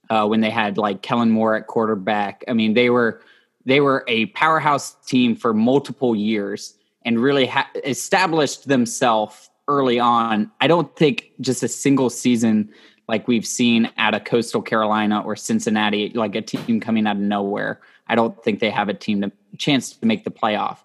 uh, 0.09 0.27
when 0.27 0.41
they 0.41 0.51
had 0.51 0.79
like 0.79 1.03
Kellen 1.03 1.31
Moore 1.31 1.57
at 1.57 1.67
quarterback. 1.67 2.45
I 2.49 2.53
mean, 2.53 2.75
they 2.75 2.91
were 2.91 3.21
they 3.65 3.81
were 3.81 4.05
a 4.09 4.27
powerhouse 4.27 4.95
team 5.07 5.35
for 5.35 5.55
multiple 5.55 6.15
years 6.15 6.75
and 7.05 7.19
really 7.19 7.47
ha- 7.47 7.71
established 7.85 8.69
themselves 8.69 9.51
early 9.69 9.99
on. 9.99 10.51
I 10.61 10.67
don't 10.67 10.95
think 10.97 11.31
just 11.41 11.63
a 11.63 11.69
single 11.69 12.11
season 12.11 12.71
like 13.09 13.29
we've 13.29 13.47
seen 13.47 13.91
at 13.97 14.15
a 14.15 14.21
Coastal 14.21 14.63
Carolina 14.63 15.23
or 15.23 15.37
Cincinnati, 15.37 16.11
like 16.11 16.35
a 16.35 16.43
team 16.43 16.81
coming 16.81 17.07
out 17.07 17.17
of 17.17 17.23
nowhere. 17.23 17.81
I 18.07 18.15
don't 18.15 18.43
think 18.43 18.61
they 18.61 18.71
have 18.71 18.89
a 18.89 18.95
team 18.95 19.21
to 19.23 19.33
chance 19.59 19.93
to 19.93 20.07
make 20.07 20.25
the 20.25 20.31
playoff. 20.31 20.79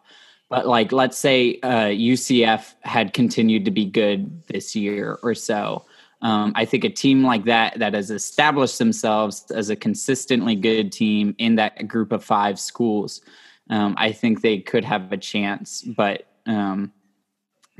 But 0.50 0.67
like, 0.67 0.91
let's 0.91 1.17
say 1.17 1.59
uh, 1.62 1.88
UCF 1.88 2.74
had 2.81 3.13
continued 3.13 3.65
to 3.65 3.71
be 3.71 3.86
good 3.86 4.43
this 4.48 4.75
year 4.75 5.19
or 5.21 5.36
so. 5.36 5.86
Um, 6.21 6.51
I 6.55 6.65
think 6.65 6.83
a 6.83 6.89
team 6.89 7.23
like 7.23 7.45
that 7.45 7.79
that 7.79 7.93
has 7.93 8.11
established 8.11 8.77
themselves 8.77 9.49
as 9.51 9.69
a 9.69 9.75
consistently 9.75 10.55
good 10.55 10.91
team 10.91 11.33
in 11.38 11.55
that 11.55 11.88
group 11.88 12.11
of 12.11 12.23
five 12.23 12.59
schools, 12.59 13.21
um, 13.69 13.95
I 13.97 14.11
think 14.11 14.41
they 14.41 14.59
could 14.59 14.83
have 14.83 15.11
a 15.11 15.17
chance. 15.17 15.81
But 15.81 16.27
um, 16.45 16.91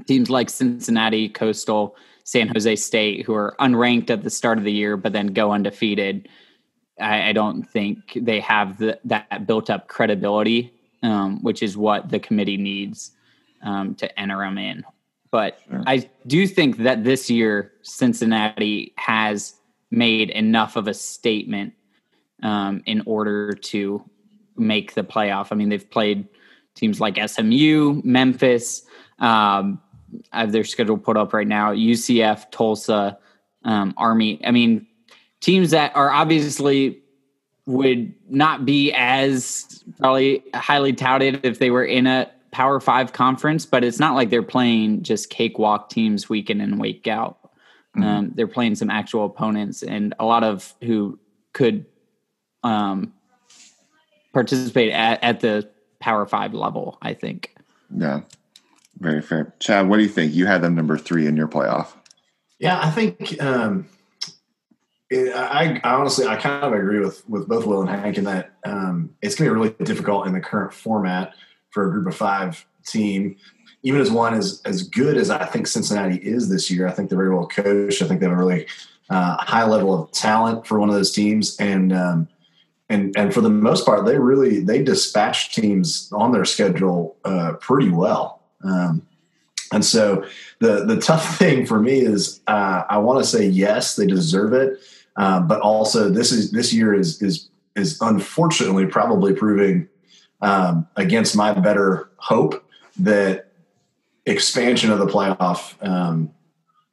teams 0.08 0.29
like 0.29 0.50
Cincinnati, 0.50 1.27
Coastal, 1.27 1.96
San 2.24 2.48
Jose 2.48 2.75
State, 2.77 3.25
who 3.25 3.34
are 3.34 3.55
unranked 3.60 4.10
at 4.10 4.24
the 4.24 4.29
start 4.29 4.58
of 4.58 4.63
the 4.63 4.72
year 4.72 4.96
but 4.96 5.13
then 5.13 5.27
go 5.27 5.51
undefeated, 5.51 6.29
I, 7.00 7.29
I 7.29 7.34
don't 7.34 7.63
think 7.63 7.98
they 8.15 8.39
have 8.39 8.77
the, 8.77 9.00
that 9.05 9.48
built 9.48 9.69
up 9.69 9.88
credibility, 9.88 10.72
um, 11.03 11.41
which 11.41 11.63
is 11.63 11.75
what 11.75 12.10
the 12.10 12.19
committee 12.19 12.58
needs 12.58 13.12
um, 13.63 13.96
to 13.96 14.19
enter 14.19 14.38
them 14.38 14.58
in. 14.58 14.86
But 15.32 15.60
sure. 15.70 15.84
I 15.86 16.10
do 16.28 16.48
think 16.48 16.78
that 16.78 17.04
this 17.04 17.30
year 17.30 17.74
Cincinnati 17.82 18.94
has 18.98 19.56
made 19.92 20.30
enough 20.32 20.76
of 20.76 20.88
a 20.88 20.94
statement 20.94 21.74
um, 22.42 22.82
in 22.86 23.04
order 23.06 23.54
to 23.54 24.04
make 24.56 24.94
the 24.94 25.04
playoff. 25.04 25.48
I 25.52 25.56
mean, 25.56 25.70
they've 25.70 25.90
played 25.90 26.28
teams 26.76 27.00
like 27.00 27.18
SMU, 27.30 28.02
Memphis. 28.04 28.84
Um, 29.20 29.82
I 30.32 30.42
have 30.42 30.52
their 30.52 30.64
schedule 30.64 30.98
put 30.98 31.18
up 31.18 31.34
right 31.34 31.48
now. 31.48 31.74
UCF, 31.74 32.50
Tulsa, 32.52 33.18
um, 33.64 33.94
Army. 33.98 34.40
I 34.46 34.52
mean, 34.52 34.88
teams 35.42 35.72
that 35.72 35.96
are 35.96 36.12
obviously 36.12 37.02
would 37.66 38.14
not 38.28 38.66
be 38.66 38.92
as 38.94 39.84
probably 40.00 40.44
highly 40.56 40.94
touted 40.94 41.42
if 41.44 41.60
they 41.60 41.70
were 41.70 41.86
in 41.86 42.08
a 42.08 42.30
Power 42.51 42.79
Five 42.79 43.13
conference, 43.13 43.65
but 43.65 43.84
it's 43.84 44.00
not 44.00 44.15
like 44.15 44.29
they're 44.29 44.44
playing 44.44 45.03
just 45.03 45.29
cakewalk 45.29 45.89
teams 45.89 46.29
week 46.29 46.50
in 46.50 46.62
and 46.62 46.79
week 46.79 47.08
out. 47.08 47.38
Mm-hmm. 47.96 48.03
Um, 48.03 48.32
they're 48.36 48.48
playing 48.48 48.75
some 48.75 48.89
actual 48.89 49.25
opponents, 49.25 49.84
and 49.84 50.13
a 50.20 50.25
lot 50.25 50.44
of 50.44 50.74
who 50.82 51.20
could 51.53 51.86
um, 52.63 53.13
participate 54.34 54.91
at, 54.91 55.24
at 55.24 55.39
the 55.41 55.70
Power 56.00 56.25
Five 56.25 56.53
level. 56.53 56.98
I 57.01 57.13
think. 57.13 57.56
Yeah, 57.96 58.22
very 59.00 59.22
fair. 59.22 59.53
Chad, 59.60 59.88
what 59.88 59.98
do 59.98 60.03
you 60.03 60.10
think? 60.10 60.34
You 60.34 60.46
had 60.46 60.62
them 60.62 60.75
number 60.75 60.98
three 60.98 61.27
in 61.27 61.36
your 61.36 61.48
playoff. 61.48 61.89
Yeah, 62.60 62.79
I 62.82 62.91
think. 62.91 63.41
Um, 63.41 63.88
it, 65.10 65.34
I, 65.34 65.82
I, 65.84 65.94
honestly, 65.94 66.27
I 66.27 66.36
kind 66.36 66.63
of 66.63 66.74
agree 66.74 67.00
with 67.00 67.27
with 67.27 67.48
both 67.48 67.65
Will 67.65 67.82
and 67.82 67.89
Hank 67.89 68.18
in 68.18 68.24
that 68.25 68.53
um, 68.65 69.12
it's 69.22 69.36
going 69.36 69.50
to 69.50 69.53
be 69.53 69.60
really 69.60 69.75
difficult 69.84 70.27
in 70.27 70.34
the 70.34 70.39
current 70.39 70.74
format 70.74 71.34
for 71.70 71.88
a 71.88 71.92
group 71.92 72.08
of 72.08 72.16
five 72.16 72.66
team. 72.86 73.36
Even 73.84 74.02
as 74.02 74.12
one 74.12 74.34
as 74.34 74.62
as 74.66 74.84
good 74.84 75.18
as 75.18 75.30
I 75.30 75.46
think 75.46 75.68
Cincinnati 75.68 76.18
is 76.18 76.50
this 76.50 76.70
year, 76.70 76.88
I 76.88 76.92
think 76.92 77.10
they're 77.10 77.18
very 77.18 77.34
well 77.34 77.48
coached. 77.48 78.02
I 78.02 78.08
think 78.08 78.20
they 78.20 78.28
have 78.28 78.38
a 78.38 78.40
really 78.40 78.68
uh, 79.10 79.38
high 79.38 79.66
level 79.66 80.04
of 80.04 80.12
talent 80.12 80.68
for 80.68 80.80
one 80.80 80.90
of 80.90 80.96
those 80.96 81.14
teams, 81.14 81.58
and 81.60 81.94
um, 81.94 82.28
and 82.90 83.16
and 83.18 83.34
for 83.34 83.42
the 83.42 83.50
most 83.50 83.86
part, 83.86 84.06
they 84.06 84.18
really 84.18 84.60
they 84.60 84.84
dispatch 84.84 85.56
teams 85.56 86.12
on 86.12 86.32
their 86.32 86.46
schedule 86.46 87.16
uh, 87.24 87.54
pretty 87.62 87.90
well. 87.90 88.42
Um, 88.64 89.08
and 89.72 89.86
so 89.86 90.26
the 90.60 90.86
the 90.86 91.00
tough 91.00 91.38
thing 91.40 91.66
for 91.66 91.80
me 91.80 92.00
is 92.00 92.42
uh, 92.48 92.84
I 92.90 92.98
want 92.98 93.24
to 93.24 93.30
say 93.30 93.48
yes, 93.48 93.96
they 93.96 94.06
deserve 94.06 94.54
it, 94.54 94.80
uh, 95.16 95.40
but 95.40 95.62
also 95.62 96.10
this 96.10 96.32
is 96.32 96.52
this 96.52 96.74
year 96.74 96.94
is 96.94 97.22
is 97.22 97.50
is 97.76 97.98
unfortunately 98.02 98.86
probably 98.86 99.34
proving 99.34 99.88
um, 100.41 100.88
against 100.96 101.36
my 101.36 101.53
better 101.53 102.10
hope 102.17 102.63
that 102.98 103.48
expansion 104.25 104.91
of 104.91 105.00
the 105.00 105.08
playoff 105.08 105.75
um, 105.86 106.31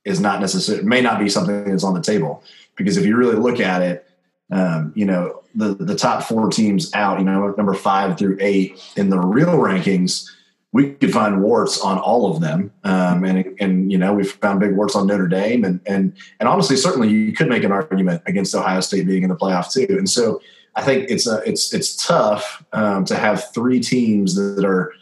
is 0.04 0.20
not 0.20 0.40
necessary 0.40 0.82
may 0.82 1.00
not 1.00 1.18
be 1.18 1.28
something 1.28 1.64
that's 1.64 1.84
on 1.84 1.94
the 1.94 2.02
table. 2.02 2.42
Because 2.76 2.96
if 2.96 3.06
you 3.06 3.16
really 3.16 3.36
look 3.36 3.60
at 3.60 3.82
it 3.82 4.08
um, 4.50 4.92
you 4.94 5.04
know 5.04 5.42
the 5.54 5.74
the 5.74 5.96
top 5.96 6.22
four 6.22 6.48
teams 6.50 6.92
out 6.94 7.18
you 7.18 7.24
know 7.24 7.52
number 7.56 7.74
five 7.74 8.16
through 8.16 8.36
eight 8.40 8.80
in 8.96 9.10
the 9.10 9.18
real 9.18 9.56
rankings 9.58 10.30
we 10.76 10.92
could 10.92 11.10
find 11.10 11.42
warts 11.42 11.80
on 11.80 11.98
all 11.98 12.30
of 12.30 12.42
them. 12.42 12.70
Um, 12.84 13.24
and 13.24 13.56
and 13.60 13.90
you 13.90 13.96
know 13.96 14.12
we've 14.12 14.30
found 14.30 14.60
big 14.60 14.76
warts 14.76 14.94
on 14.94 15.06
Notre 15.06 15.26
Dame. 15.26 15.64
And 15.64 15.80
and 15.86 16.12
and 16.38 16.48
honestly 16.48 16.76
certainly 16.76 17.08
you 17.08 17.32
could 17.32 17.48
make 17.48 17.64
an 17.64 17.72
argument 17.72 18.22
against 18.26 18.54
Ohio 18.54 18.80
State 18.80 19.06
being 19.06 19.22
in 19.22 19.30
the 19.30 19.36
playoff 19.36 19.72
too. 19.72 19.86
And 19.96 20.08
so 20.08 20.42
I 20.76 20.83
think 20.83 21.11
it's 21.11 21.26
a, 21.26 21.38
it's 21.47 21.73
it's 21.73 22.06
tough 22.06 22.62
um, 22.73 23.06
to 23.06 23.16
have 23.16 23.52
three 23.54 23.80
teams 23.80 24.35
that 24.35 24.64
are, 24.64 24.92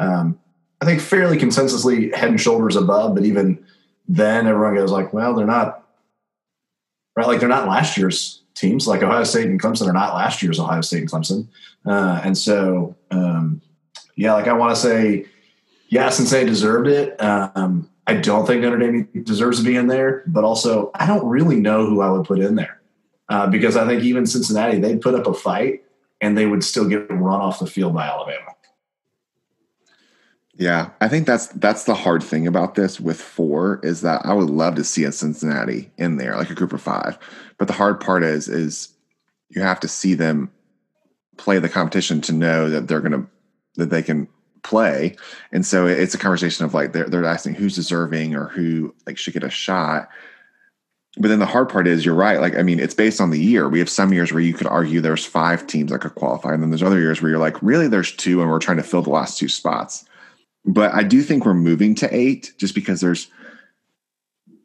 um, 0.00 0.38
I 0.80 0.84
think, 0.84 1.00
fairly 1.00 1.38
consensusly 1.38 2.12
head 2.14 2.30
and 2.30 2.40
shoulders 2.40 2.74
above. 2.74 3.14
But 3.14 3.24
even 3.24 3.64
then, 4.08 4.48
everyone 4.48 4.74
goes 4.74 4.90
like, 4.90 5.12
well, 5.12 5.34
they're 5.34 5.46
not 5.46 5.86
right. 7.16 7.28
Like 7.28 7.38
they're 7.38 7.48
not 7.48 7.68
last 7.68 7.96
year's 7.96 8.42
teams. 8.54 8.88
Like 8.88 9.04
Ohio 9.04 9.22
State 9.22 9.46
and 9.46 9.62
Clemson 9.62 9.86
are 9.86 9.92
not 9.92 10.14
last 10.14 10.42
year's 10.42 10.58
Ohio 10.58 10.80
State 10.80 11.02
and 11.02 11.10
Clemson. 11.10 11.46
Uh, 11.86 12.20
and 12.24 12.36
so, 12.36 12.96
um, 13.12 13.62
yeah, 14.16 14.34
like 14.34 14.48
I 14.48 14.52
want 14.52 14.74
to 14.74 14.80
say, 14.80 15.26
yeah, 15.88 16.10
Cincinnati 16.10 16.46
deserved 16.46 16.88
it. 16.88 17.22
Um, 17.22 17.88
I 18.08 18.14
don't 18.14 18.46
think 18.46 18.62
Notre 18.62 18.78
Dame 18.78 19.08
deserves 19.22 19.60
to 19.60 19.64
be 19.64 19.76
in 19.76 19.86
there, 19.86 20.24
but 20.26 20.42
also 20.42 20.90
I 20.94 21.06
don't 21.06 21.24
really 21.28 21.56
know 21.56 21.86
who 21.86 22.00
I 22.00 22.10
would 22.10 22.26
put 22.26 22.40
in 22.40 22.56
there 22.56 22.79
uh, 23.30 23.46
because 23.46 23.76
I 23.76 23.86
think 23.86 24.02
even 24.02 24.26
Cincinnati 24.26 24.78
they'd 24.78 25.00
put 25.00 25.14
up 25.14 25.26
a 25.26 25.32
fight 25.32 25.84
and 26.20 26.36
they 26.36 26.46
would 26.46 26.64
still 26.64 26.86
get 26.86 27.08
run 27.10 27.40
off 27.40 27.60
the 27.60 27.66
field 27.66 27.94
by 27.94 28.06
Alabama. 28.06 28.46
Yeah, 30.54 30.90
I 31.00 31.08
think 31.08 31.26
that's 31.26 31.46
that's 31.46 31.84
the 31.84 31.94
hard 31.94 32.22
thing 32.22 32.46
about 32.46 32.74
this 32.74 33.00
with 33.00 33.18
four 33.18 33.80
is 33.82 34.02
that 34.02 34.26
I 34.26 34.34
would 34.34 34.50
love 34.50 34.74
to 34.74 34.84
see 34.84 35.04
a 35.04 35.12
Cincinnati 35.12 35.90
in 35.96 36.18
there, 36.18 36.36
like 36.36 36.50
a 36.50 36.54
group 36.54 36.74
of 36.74 36.82
five. 36.82 37.18
But 37.56 37.68
the 37.68 37.72
hard 37.72 37.98
part 37.98 38.22
is 38.22 38.46
is 38.46 38.88
you 39.48 39.62
have 39.62 39.80
to 39.80 39.88
see 39.88 40.12
them 40.12 40.50
play 41.38 41.58
the 41.58 41.68
competition 41.70 42.20
to 42.22 42.32
know 42.32 42.68
that 42.68 42.88
they're 42.88 43.00
gonna 43.00 43.26
that 43.76 43.88
they 43.88 44.02
can 44.02 44.28
play. 44.62 45.16
And 45.50 45.64
so 45.64 45.86
it's 45.86 46.14
a 46.14 46.18
conversation 46.18 46.66
of 46.66 46.74
like 46.74 46.92
they're 46.92 47.08
they're 47.08 47.24
asking 47.24 47.54
who's 47.54 47.76
deserving 47.76 48.34
or 48.34 48.48
who 48.48 48.94
like 49.06 49.16
should 49.16 49.32
get 49.32 49.44
a 49.44 49.50
shot 49.50 50.10
but 51.20 51.28
then 51.28 51.38
the 51.38 51.46
hard 51.46 51.68
part 51.68 51.86
is 51.86 52.04
you're 52.04 52.14
right. 52.14 52.40
Like, 52.40 52.56
I 52.56 52.62
mean, 52.62 52.80
it's 52.80 52.94
based 52.94 53.20
on 53.20 53.28
the 53.28 53.38
year. 53.38 53.68
We 53.68 53.78
have 53.78 53.90
some 53.90 54.14
years 54.14 54.32
where 54.32 54.42
you 54.42 54.54
could 54.54 54.66
argue 54.66 55.02
there's 55.02 55.26
five 55.26 55.66
teams 55.66 55.92
that 55.92 56.00
could 56.00 56.14
qualify. 56.14 56.54
And 56.54 56.62
then 56.62 56.70
there's 56.70 56.82
other 56.82 56.98
years 56.98 57.20
where 57.20 57.30
you're 57.30 57.38
like, 57.38 57.62
really, 57.62 57.88
there's 57.88 58.10
two, 58.16 58.40
and 58.40 58.50
we're 58.50 58.58
trying 58.58 58.78
to 58.78 58.82
fill 58.82 59.02
the 59.02 59.10
last 59.10 59.36
two 59.36 59.46
spots. 59.48 60.06
But 60.64 60.94
I 60.94 61.02
do 61.02 61.20
think 61.20 61.44
we're 61.44 61.52
moving 61.52 61.94
to 61.96 62.14
eight 62.14 62.54
just 62.56 62.74
because 62.74 63.02
there's, 63.02 63.30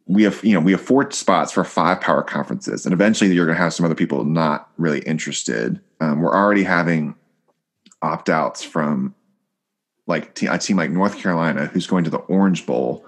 we 0.05 0.24
have, 0.24 0.41
you 0.45 0.53
know, 0.53 0.62
we 0.62 0.71
have 0.71 0.79
four 0.79 1.12
spots 1.12 1.51
for 1.51 1.65
five 1.65 2.00
power 2.00 2.24
conferences. 2.24 2.85
And 2.85 2.93
eventually 2.93 3.33
you're 3.33 3.45
going 3.45 3.57
to 3.57 3.62
have 3.62 3.74
some 3.74 3.85
other 3.85 3.93
people 3.93 4.24
not 4.24 4.69
really 4.77 5.00
interested. 5.00 5.81
Um, 6.00 6.21
we're 6.21 6.33
already 6.33 6.63
having 6.63 7.15
opt 8.01 8.29
outs 8.29 8.63
from 8.63 9.13
like 10.07 10.41
a 10.43 10.57
team 10.57 10.77
like 10.77 10.89
North 10.89 11.17
Carolina 11.17 11.65
who's 11.65 11.88
going 11.88 12.05
to 12.05 12.09
the 12.09 12.19
Orange 12.19 12.65
Bowl 12.65 13.05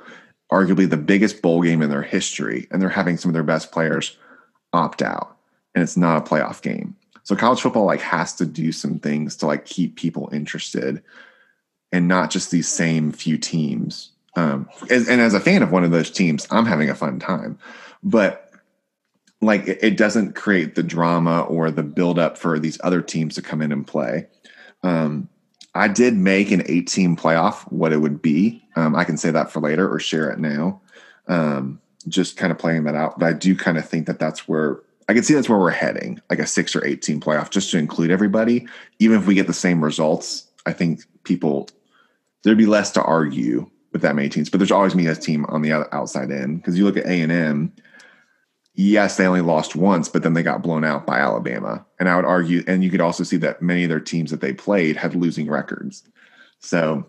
arguably 0.51 0.89
the 0.89 0.97
biggest 0.97 1.41
bowl 1.41 1.61
game 1.61 1.81
in 1.81 1.89
their 1.89 2.01
history, 2.01 2.67
and 2.71 2.81
they're 2.81 2.89
having 2.89 3.17
some 3.17 3.29
of 3.29 3.33
their 3.33 3.43
best 3.43 3.71
players 3.71 4.17
opt 4.73 5.01
out, 5.01 5.37
and 5.75 5.83
it's 5.83 5.97
not 5.97 6.17
a 6.17 6.29
playoff 6.29 6.61
game. 6.61 6.95
So 7.23 7.35
college 7.35 7.61
football 7.61 7.85
like 7.85 8.01
has 8.01 8.33
to 8.35 8.45
do 8.45 8.71
some 8.71 8.99
things 8.99 9.35
to 9.37 9.47
like 9.47 9.65
keep 9.65 9.97
people 9.97 10.29
interested, 10.31 11.03
and 11.91 12.07
not 12.07 12.31
just 12.31 12.51
these 12.51 12.67
same 12.67 13.11
few 13.11 13.37
teams. 13.37 14.11
Um, 14.35 14.69
and, 14.89 15.07
and 15.07 15.19
as 15.19 15.33
a 15.33 15.39
fan 15.39 15.63
of 15.63 15.71
one 15.71 15.83
of 15.83 15.91
those 15.91 16.11
teams, 16.11 16.47
I'm 16.51 16.65
having 16.65 16.89
a 16.89 16.95
fun 16.95 17.19
time, 17.19 17.57
but 18.03 18.51
like 19.41 19.67
it, 19.67 19.79
it 19.81 19.97
doesn't 19.97 20.35
create 20.35 20.75
the 20.75 20.83
drama 20.83 21.41
or 21.41 21.71
the 21.71 21.83
build 21.83 22.19
up 22.19 22.37
for 22.37 22.59
these 22.59 22.79
other 22.83 23.01
teams 23.01 23.35
to 23.35 23.41
come 23.41 23.61
in 23.61 23.71
and 23.71 23.85
play. 23.85 24.27
Um, 24.83 25.27
I 25.77 25.87
did 25.87 26.15
make 26.15 26.51
an 26.51 26.63
18 26.65 27.15
playoff 27.15 27.61
what 27.71 27.93
it 27.93 27.97
would 27.97 28.21
be. 28.21 28.63
Um, 28.75 28.95
I 28.95 29.03
can 29.03 29.17
say 29.17 29.31
that 29.31 29.51
for 29.51 29.59
later 29.59 29.89
or 29.89 29.99
share 29.99 30.29
it 30.29 30.39
now. 30.39 30.81
Um, 31.27 31.79
just 32.07 32.37
kind 32.37 32.51
of 32.51 32.57
playing 32.57 32.83
that 32.85 32.95
out. 32.95 33.19
But 33.19 33.25
I 33.27 33.33
do 33.33 33.55
kind 33.55 33.77
of 33.77 33.87
think 33.87 34.07
that 34.07 34.19
that's 34.19 34.47
where 34.47 34.79
I 35.09 35.13
can 35.13 35.23
see 35.23 35.33
that's 35.33 35.47
where 35.47 35.59
we're 35.59 35.69
heading, 35.69 36.19
like 36.29 36.39
a 36.39 36.47
six 36.47 36.75
or 36.75 36.85
18 36.85 37.21
playoff, 37.21 37.49
just 37.49 37.71
to 37.71 37.77
include 37.77 38.11
everybody. 38.11 38.67
Even 38.99 39.17
if 39.17 39.25
we 39.25 39.35
get 39.35 39.47
the 39.47 39.53
same 39.53 39.81
results, 39.83 40.47
I 40.65 40.73
think 40.73 41.05
people, 41.23 41.69
there'd 42.43 42.57
be 42.57 42.65
less 42.65 42.91
to 42.91 43.03
argue 43.03 43.69
with 43.93 44.01
that 44.01 44.15
many 44.15 44.27
teams. 44.27 44.49
But 44.49 44.57
there's 44.57 44.71
always 44.71 44.95
me 44.95 45.07
as 45.07 45.17
team 45.17 45.45
on 45.45 45.61
the 45.61 45.71
outside 45.95 46.31
end 46.31 46.57
because 46.57 46.77
you 46.77 46.83
look 46.83 46.97
at 46.97 47.05
A&M 47.05 47.71
yes, 48.77 49.17
they 49.17 49.25
only 49.25 49.41
lost 49.41 49.75
once, 49.75 50.07
but 50.07 50.23
then 50.23 50.33
they 50.33 50.43
got 50.43 50.61
blown 50.61 50.85
out 50.85 51.05
by 51.05 51.19
Alabama. 51.19 51.85
And 51.99 52.07
I 52.07 52.15
would 52.15 52.25
argue, 52.25 52.63
and 52.67 52.83
you 52.83 52.89
could 52.89 53.01
also 53.01 53.23
see 53.23 53.37
that 53.37 53.61
many 53.61 53.83
of 53.83 53.89
their 53.89 53.99
teams 53.99 54.31
that 54.31 54.39
they 54.39 54.53
played 54.53 54.95
had 54.95 55.15
losing 55.15 55.49
records. 55.49 56.03
So, 56.59 57.05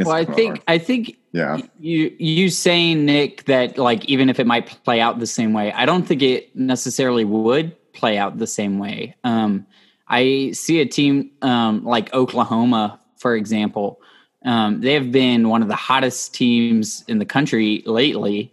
well, 0.00 0.10
I 0.10 0.24
think 0.24 0.56
hard. 0.56 0.64
I 0.68 0.78
think 0.78 1.16
yeah, 1.32 1.58
you 1.78 2.14
you 2.18 2.50
saying 2.50 3.04
Nick 3.04 3.44
that 3.44 3.78
like 3.78 4.04
even 4.06 4.28
if 4.28 4.40
it 4.40 4.46
might 4.46 4.66
play 4.84 5.00
out 5.00 5.18
the 5.20 5.26
same 5.26 5.52
way, 5.52 5.72
I 5.72 5.86
don't 5.86 6.02
think 6.04 6.22
it 6.22 6.54
necessarily 6.56 7.24
would 7.24 7.76
play 7.92 8.18
out 8.18 8.38
the 8.38 8.46
same 8.46 8.78
way. 8.78 9.14
Um, 9.24 9.66
I 10.08 10.50
see 10.52 10.80
a 10.80 10.86
team 10.86 11.30
um, 11.42 11.84
like 11.84 12.12
Oklahoma, 12.12 13.00
for 13.16 13.36
example. 13.36 14.00
Um, 14.44 14.80
they 14.80 14.94
have 14.94 15.12
been 15.12 15.48
one 15.48 15.62
of 15.62 15.68
the 15.68 15.76
hottest 15.76 16.34
teams 16.34 17.04
in 17.06 17.20
the 17.20 17.24
country 17.24 17.84
lately 17.86 18.51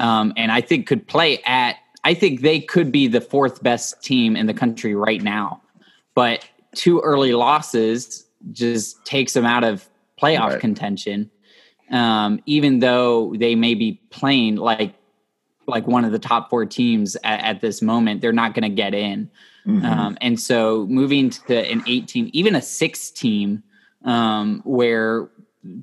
um, 0.00 0.32
and 0.36 0.50
I 0.50 0.60
think 0.60 0.86
could 0.86 1.06
play 1.06 1.38
at. 1.44 1.76
I 2.02 2.14
think 2.14 2.40
they 2.40 2.60
could 2.60 2.90
be 2.90 3.08
the 3.08 3.20
fourth 3.20 3.62
best 3.62 4.02
team 4.02 4.34
in 4.34 4.46
the 4.46 4.54
country 4.54 4.94
right 4.94 5.22
now, 5.22 5.60
but 6.14 6.48
two 6.74 7.00
early 7.00 7.34
losses 7.34 8.26
just 8.52 9.04
takes 9.04 9.34
them 9.34 9.44
out 9.44 9.64
of 9.64 9.86
playoff 10.20 10.50
right. 10.50 10.60
contention. 10.60 11.30
Um, 11.90 12.40
even 12.46 12.78
though 12.78 13.34
they 13.36 13.54
may 13.54 13.74
be 13.74 14.00
playing 14.10 14.56
like 14.56 14.94
like 15.66 15.86
one 15.86 16.04
of 16.04 16.12
the 16.12 16.18
top 16.18 16.50
four 16.50 16.66
teams 16.66 17.16
at, 17.22 17.40
at 17.44 17.60
this 17.60 17.82
moment, 17.82 18.20
they're 18.20 18.32
not 18.32 18.54
going 18.54 18.68
to 18.68 18.74
get 18.74 18.94
in. 18.94 19.30
Mm-hmm. 19.66 19.84
Um, 19.84 20.18
and 20.20 20.40
so 20.40 20.86
moving 20.88 21.30
to 21.30 21.70
an 21.70 21.82
eight 21.86 22.08
team, 22.08 22.30
even 22.32 22.56
a 22.56 22.62
six 22.62 23.10
team, 23.10 23.62
um, 24.04 24.62
where 24.64 25.28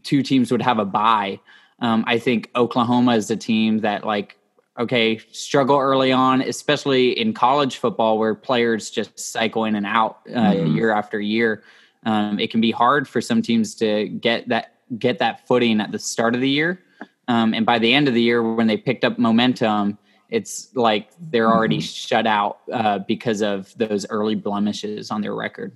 two 0.04 0.24
teams 0.24 0.52
would 0.52 0.62
have 0.62 0.80
a 0.80 0.86
bye. 0.86 1.40
Um, 1.80 2.04
I 2.08 2.20
think 2.20 2.50
Oklahoma 2.56 3.16
is 3.16 3.30
a 3.30 3.36
team 3.36 3.80
that 3.80 4.06
like 4.06 4.38
okay 4.80 5.20
struggle 5.32 5.78
early 5.78 6.12
on, 6.12 6.42
especially 6.42 7.20
in 7.20 7.34
college 7.34 7.78
football 7.78 8.18
where 8.18 8.36
players 8.36 8.90
just 8.90 9.20
cycle 9.20 9.66
in 9.66 9.76
and 9.76 9.86
out 9.86 10.20
uh, 10.30 10.40
mm-hmm. 10.40 10.76
year 10.76 10.92
after 10.92 11.20
year. 11.20 11.64
Um, 12.06 12.40
it 12.40 12.52
can 12.52 12.62
be 12.62 12.72
hard 12.72 13.08
for 13.08 13.22
some 13.22 13.42
teams 13.42 13.76
to 13.76 14.08
get 14.08 14.48
that 14.50 14.74
get 14.98 15.20
that 15.20 15.48
footing 15.48 15.82
at 15.82 15.92
the 15.92 16.00
start 16.00 16.36
of 16.36 16.42
the 16.42 16.50
year, 16.50 16.82
um, 17.28 17.54
and 17.54 17.66
by 17.66 17.80
the 17.80 17.94
end 17.94 18.08
of 18.08 18.14
the 18.14 18.22
year 18.22 18.42
when 18.56 18.68
they 18.68 18.78
picked 18.78 19.04
up 19.04 19.20
momentum, 19.20 19.98
it's 20.30 20.76
like 20.76 21.10
they're 21.20 21.52
already 21.52 21.78
mm-hmm. 21.78 21.84
shut 21.84 22.26
out 22.26 22.60
uh, 22.72 23.00
because 23.00 23.42
of 23.42 23.74
those 23.78 24.06
early 24.10 24.36
blemishes 24.36 25.12
on 25.12 25.22
their 25.22 25.36
record. 25.36 25.76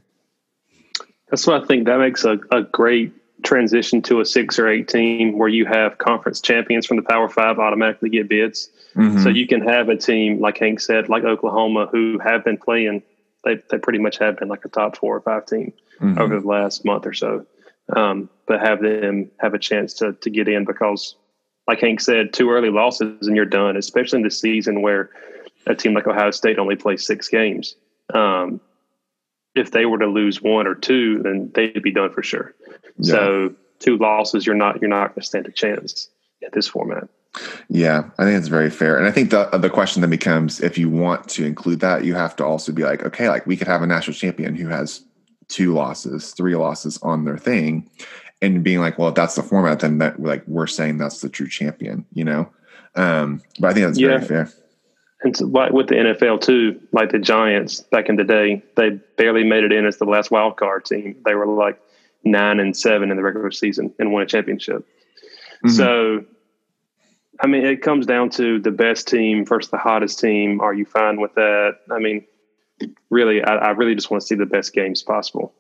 That's 1.30 1.48
what 1.48 1.64
I 1.64 1.66
think. 1.66 1.86
That 1.86 2.00
makes 2.00 2.26
a, 2.26 2.38
a 2.52 2.64
great 2.64 3.14
transition 3.44 4.02
to 4.04 4.20
a 4.22 4.26
six 4.26 4.60
or 4.60 4.68
eight 4.68 4.88
team 4.88 5.38
where 5.38 5.50
you 5.50 5.66
have 5.66 5.98
conference 5.98 6.42
champions 6.42 6.86
from 6.86 6.98
the 6.98 7.04
Power 7.04 7.30
Five 7.30 7.60
automatically 7.60 8.10
get 8.10 8.30
bids. 8.30 8.70
Mm-hmm. 8.96 9.20
So 9.20 9.30
you 9.30 9.48
can 9.48 9.62
have 9.62 9.90
a 9.90 9.96
team 9.96 10.40
like 10.40 10.58
Hank 10.58 10.80
said, 10.80 11.10
like 11.10 11.24
Oklahoma, 11.24 11.88
who 11.92 12.20
have 12.20 12.44
been 12.44 12.58
playing. 12.58 13.04
They 13.44 13.62
they 13.70 13.78
pretty 13.78 14.00
much 14.00 14.18
have 14.20 14.38
been 14.38 14.48
like 14.48 14.66
a 14.66 14.70
top 14.70 14.98
four 14.98 15.16
or 15.16 15.22
five 15.22 15.46
team 15.46 15.74
mm-hmm. 16.00 16.20
over 16.20 16.40
the 16.40 16.48
last 16.48 16.86
month 16.86 17.06
or 17.06 17.14
so. 17.14 17.46
Um, 17.96 18.30
but 18.48 18.62
have 18.62 18.82
them 18.82 19.32
have 19.40 19.54
a 19.54 19.60
chance 19.60 19.94
to 19.96 20.14
to 20.14 20.30
get 20.30 20.48
in 20.48 20.66
because, 20.66 21.16
like 21.68 21.80
Hank 21.80 22.02
said, 22.02 22.34
two 22.34 22.52
early 22.52 22.70
losses 22.70 23.28
and 23.28 23.36
you're 23.36 23.46
done. 23.46 23.78
Especially 23.78 24.18
in 24.18 24.24
the 24.24 24.32
season 24.32 24.82
where 24.82 25.10
a 25.68 25.76
team 25.76 25.94
like 25.94 26.08
Ohio 26.08 26.32
State 26.32 26.60
only 26.60 26.76
plays 26.76 27.06
six 27.06 27.28
games. 27.28 27.76
Um, 28.14 28.60
if 29.56 29.72
they 29.72 29.86
were 29.86 29.98
to 30.00 30.08
lose 30.08 30.42
one 30.42 30.68
or 30.68 30.76
two, 30.76 31.22
then 31.24 31.52
they'd 31.54 31.84
be 31.84 31.92
done 31.92 32.12
for 32.12 32.24
sure. 32.24 32.54
Yeah. 32.98 33.14
So 33.14 33.56
two 33.80 33.98
losses, 33.98 34.46
you're 34.46 34.56
not 34.56 34.82
you're 34.82 34.90
not 34.90 35.10
going 35.10 35.22
to 35.22 35.28
stand 35.28 35.46
a 35.48 35.52
chance 35.52 36.10
at 36.46 36.54
this 36.54 36.68
format. 36.68 37.08
Yeah, 37.70 38.10
I 38.18 38.26
think 38.26 38.38
it's 38.38 38.50
very 38.50 38.70
fair, 38.70 38.98
and 38.98 39.08
I 39.08 39.12
think 39.12 39.30
the 39.30 39.46
the 39.54 39.70
question 39.70 40.02
then 40.02 40.10
becomes 40.10 40.60
if 40.62 40.78
you 40.78 40.90
want 40.90 41.30
to 41.30 41.46
include 41.46 41.80
that, 41.80 42.04
you 42.04 42.14
have 42.16 42.36
to 42.38 42.46
also 42.46 42.72
be 42.72 42.84
like, 42.84 43.04
okay, 43.04 43.30
like 43.30 43.46
we 43.46 43.56
could 43.56 43.68
have 43.68 43.82
a 43.82 43.88
national 43.88 44.16
champion 44.16 44.56
who 44.56 44.68
has 44.68 45.04
two 45.48 45.74
losses, 45.74 46.32
three 46.32 46.56
losses 46.56 47.00
on 47.02 47.24
their 47.24 47.38
thing, 47.38 47.90
and 48.42 48.64
being 48.64 48.80
like, 48.80 48.98
well, 48.98 49.10
if 49.10 49.16
that's 49.16 49.36
the 49.36 49.44
format, 49.44 49.80
then 49.80 50.00
that 50.00 50.22
like 50.22 50.46
we're 50.46 50.68
saying 50.68 50.98
that's 50.98 51.22
the 51.22 51.30
true 51.30 51.48
champion, 51.48 52.06
you 52.14 52.26
know. 52.26 52.50
Um, 52.96 53.42
but 53.60 53.70
I 53.70 53.74
think 53.74 53.86
that's 53.86 54.00
yeah. 54.00 54.18
very 54.18 54.26
fair 54.26 54.52
and 55.24 55.38
so, 55.38 55.46
like 55.46 55.72
with 55.72 55.88
the 55.88 55.96
NFL 55.96 56.42
too, 56.42 56.80
like 56.92 57.12
the 57.12 57.20
Giants 57.20 57.82
back 57.82 58.10
in 58.10 58.16
the 58.16 58.24
day, 58.24 58.64
they 58.76 58.92
barely 59.18 59.44
made 59.44 59.64
it 59.64 59.72
in 59.72 59.86
as 59.86 59.98
the 59.98 60.06
last 60.06 60.32
wild 60.32 60.58
card 60.58 60.86
team. 60.86 61.16
They 61.26 61.36
were 61.36 61.46
like 61.46 61.80
nine 62.24 62.60
and 62.60 62.76
seven 62.76 63.12
in 63.12 63.18
the 63.18 63.24
regular 63.24 63.52
season 63.52 63.94
and 64.00 64.12
won 64.12 64.24
a 64.24 64.26
championship. 64.26 64.88
Mm-hmm. 65.64 65.70
So, 65.70 66.26
I 67.40 67.48
mean, 67.48 67.66
it 67.66 67.84
comes 67.84 68.08
down 68.08 68.32
to 68.32 68.60
the 68.60 68.72
best 68.72 69.08
team 69.08 69.46
versus 69.46 69.70
the 69.70 69.78
hottest 69.78 70.20
team. 70.20 70.60
Are 70.60 70.74
you 70.74 70.86
fine 70.86 71.22
with 71.22 71.36
that? 71.36 71.78
I 71.92 72.00
mean, 72.00 72.26
really, 73.12 73.44
I, 73.44 73.56
I 73.56 73.70
really 73.72 73.94
just 73.94 74.10
want 74.10 74.22
to 74.22 74.28
see 74.28 74.36
the 74.36 74.48
best 74.48 74.74
games 74.74 75.04
possible. 75.04 75.54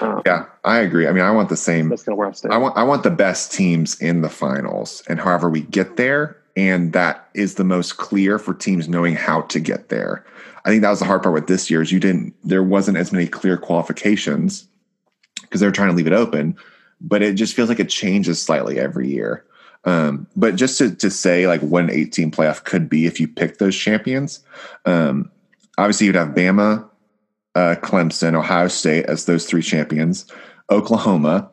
Um, 0.00 0.22
yeah, 0.24 0.46
I 0.64 0.78
agree. 0.78 1.06
I 1.06 1.12
mean, 1.12 1.24
I 1.24 1.30
want 1.30 1.48
the 1.48 1.56
same. 1.56 1.88
That's 1.88 2.02
kind 2.02 2.14
of 2.14 2.18
where 2.18 2.28
I 2.28 2.32
stand. 2.32 2.52
I 2.52 2.58
want 2.58 2.76
I 2.76 2.82
want 2.82 3.02
the 3.02 3.10
best 3.10 3.52
teams 3.52 4.00
in 4.00 4.20
the 4.20 4.28
finals, 4.28 5.02
and 5.08 5.18
however 5.18 5.48
we 5.48 5.62
get 5.62 5.96
there, 5.96 6.36
and 6.68 6.92
that 6.92 7.28
is 7.34 7.54
the 7.54 7.64
most 7.64 7.96
clear 7.96 8.38
for 8.38 8.54
teams 8.54 8.88
knowing 8.88 9.14
how 9.14 9.42
to 9.42 9.58
get 9.58 9.88
there. 9.88 10.24
I 10.64 10.68
think 10.68 10.82
that 10.82 10.90
was 10.90 10.98
the 10.98 11.06
hard 11.06 11.22
part 11.22 11.34
with 11.34 11.46
this 11.46 11.70
year 11.70 11.80
is 11.80 11.90
you 11.90 12.00
didn't 12.00 12.34
there 12.44 12.62
wasn't 12.62 12.98
as 12.98 13.12
many 13.12 13.26
clear 13.26 13.56
qualifications 13.56 14.68
because 15.40 15.60
they're 15.60 15.72
trying 15.72 15.88
to 15.88 15.96
leave 15.96 16.06
it 16.06 16.12
open, 16.12 16.56
but 17.00 17.22
it 17.22 17.34
just 17.34 17.54
feels 17.54 17.68
like 17.68 17.80
it 17.80 17.88
changes 17.88 18.42
slightly 18.42 18.78
every 18.78 19.08
year. 19.08 19.44
Um, 19.84 20.26
but 20.36 20.56
just 20.56 20.76
to, 20.78 20.94
to 20.96 21.10
say 21.10 21.46
like 21.46 21.62
what 21.62 21.84
an 21.84 21.90
18 21.90 22.30
playoff 22.30 22.64
could 22.64 22.88
be 22.88 23.06
if 23.06 23.18
you 23.18 23.26
pick 23.26 23.58
those 23.58 23.76
champions, 23.76 24.40
um, 24.84 25.30
obviously 25.78 26.06
you'd 26.06 26.16
have 26.16 26.28
Bama, 26.28 26.86
uh, 27.54 27.76
Clemson, 27.80 28.34
Ohio 28.34 28.68
State 28.68 29.06
as 29.06 29.24
those 29.24 29.46
three 29.46 29.62
champions, 29.62 30.26
Oklahoma. 30.70 31.50